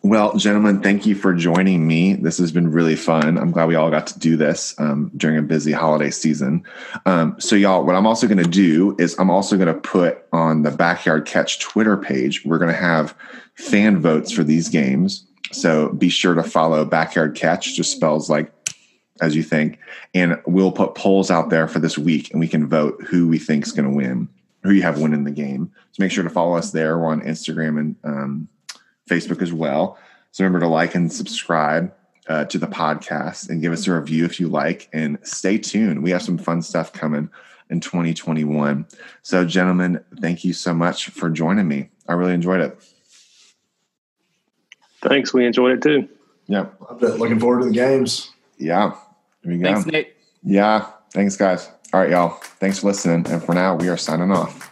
well, 0.03 0.37
gentlemen, 0.37 0.81
thank 0.81 1.05
you 1.05 1.15
for 1.15 1.33
joining 1.33 1.87
me. 1.87 2.13
This 2.13 2.37
has 2.37 2.51
been 2.51 2.71
really 2.71 2.95
fun. 2.95 3.37
I'm 3.37 3.51
glad 3.51 3.67
we 3.67 3.75
all 3.75 3.89
got 3.89 4.05
to 4.07 4.19
do 4.19 4.37
this 4.37 4.75
um, 4.79 5.11
during 5.17 5.37
a 5.37 5.41
busy 5.41 5.71
holiday 5.71 6.11
season. 6.11 6.63
Um, 7.05 7.35
so, 7.39 7.55
y'all, 7.55 7.83
what 7.83 7.95
I'm 7.95 8.05
also 8.05 8.27
going 8.27 8.43
to 8.43 8.49
do 8.49 8.95
is 8.99 9.17
I'm 9.17 9.31
also 9.31 9.57
going 9.57 9.73
to 9.73 9.79
put 9.79 10.23
on 10.31 10.61
the 10.61 10.71
Backyard 10.71 11.25
Catch 11.25 11.59
Twitter 11.59 11.97
page, 11.97 12.45
we're 12.45 12.59
going 12.59 12.71
to 12.71 12.79
have 12.79 13.15
fan 13.55 13.99
votes 13.99 14.31
for 14.31 14.43
these 14.43 14.69
games. 14.69 15.25
So, 15.51 15.89
be 15.89 16.09
sure 16.09 16.35
to 16.35 16.43
follow 16.43 16.85
Backyard 16.85 17.35
Catch, 17.35 17.75
just 17.75 17.91
spells 17.91 18.29
like 18.29 18.51
as 19.19 19.35
you 19.35 19.41
think. 19.41 19.79
And 20.13 20.39
we'll 20.45 20.71
put 20.71 20.93
polls 20.93 21.31
out 21.31 21.49
there 21.49 21.67
for 21.67 21.79
this 21.79 21.97
week 21.97 22.29
and 22.31 22.39
we 22.39 22.47
can 22.47 22.67
vote 22.67 23.03
who 23.03 23.27
we 23.27 23.39
think 23.39 23.65
is 23.65 23.71
going 23.71 23.89
to 23.89 23.95
win, 23.95 24.29
who 24.61 24.71
you 24.71 24.83
have 24.83 25.01
winning 25.01 25.23
the 25.23 25.31
game. 25.31 25.71
So, 25.91 26.03
make 26.03 26.11
sure 26.11 26.23
to 26.23 26.29
follow 26.29 26.55
us 26.55 26.71
there. 26.71 26.99
We're 26.99 27.07
on 27.07 27.21
Instagram 27.21 27.79
and 27.79 27.95
um, 28.03 28.49
Facebook 29.07 29.41
as 29.41 29.53
well. 29.53 29.97
So, 30.31 30.43
remember 30.43 30.59
to 30.61 30.67
like 30.67 30.95
and 30.95 31.11
subscribe 31.11 31.93
uh, 32.27 32.45
to 32.45 32.57
the 32.57 32.67
podcast 32.67 33.49
and 33.49 33.61
give 33.61 33.71
us 33.73 33.87
a 33.87 33.93
review 33.93 34.25
if 34.25 34.39
you 34.39 34.47
like. 34.47 34.89
And 34.93 35.17
stay 35.23 35.57
tuned. 35.57 36.03
We 36.03 36.11
have 36.11 36.21
some 36.21 36.37
fun 36.37 36.61
stuff 36.61 36.93
coming 36.93 37.29
in 37.69 37.79
2021. 37.79 38.85
So, 39.23 39.45
gentlemen, 39.45 40.03
thank 40.19 40.43
you 40.43 40.53
so 40.53 40.73
much 40.73 41.09
for 41.09 41.29
joining 41.29 41.67
me. 41.67 41.89
I 42.07 42.13
really 42.13 42.33
enjoyed 42.33 42.61
it. 42.61 42.79
Thanks. 45.01 45.33
We 45.33 45.45
enjoyed 45.45 45.73
it 45.73 45.81
too. 45.81 46.09
Yeah. 46.47 46.67
Loved 46.89 47.03
it. 47.03 47.17
Looking 47.17 47.39
forward 47.39 47.61
to 47.61 47.65
the 47.67 47.73
games. 47.73 48.31
Yeah. 48.57 48.95
Here 49.43 49.51
we 49.51 49.57
go. 49.57 49.73
Thanks, 49.73 49.85
Nick. 49.85 50.17
Yeah. 50.43 50.87
Thanks, 51.13 51.35
guys. 51.35 51.69
All 51.93 52.01
right, 52.01 52.09
y'all. 52.09 52.29
Thanks 52.59 52.79
for 52.79 52.87
listening. 52.87 53.31
And 53.31 53.43
for 53.43 53.53
now, 53.53 53.75
we 53.75 53.89
are 53.89 53.97
signing 53.97 54.31
off. 54.31 54.66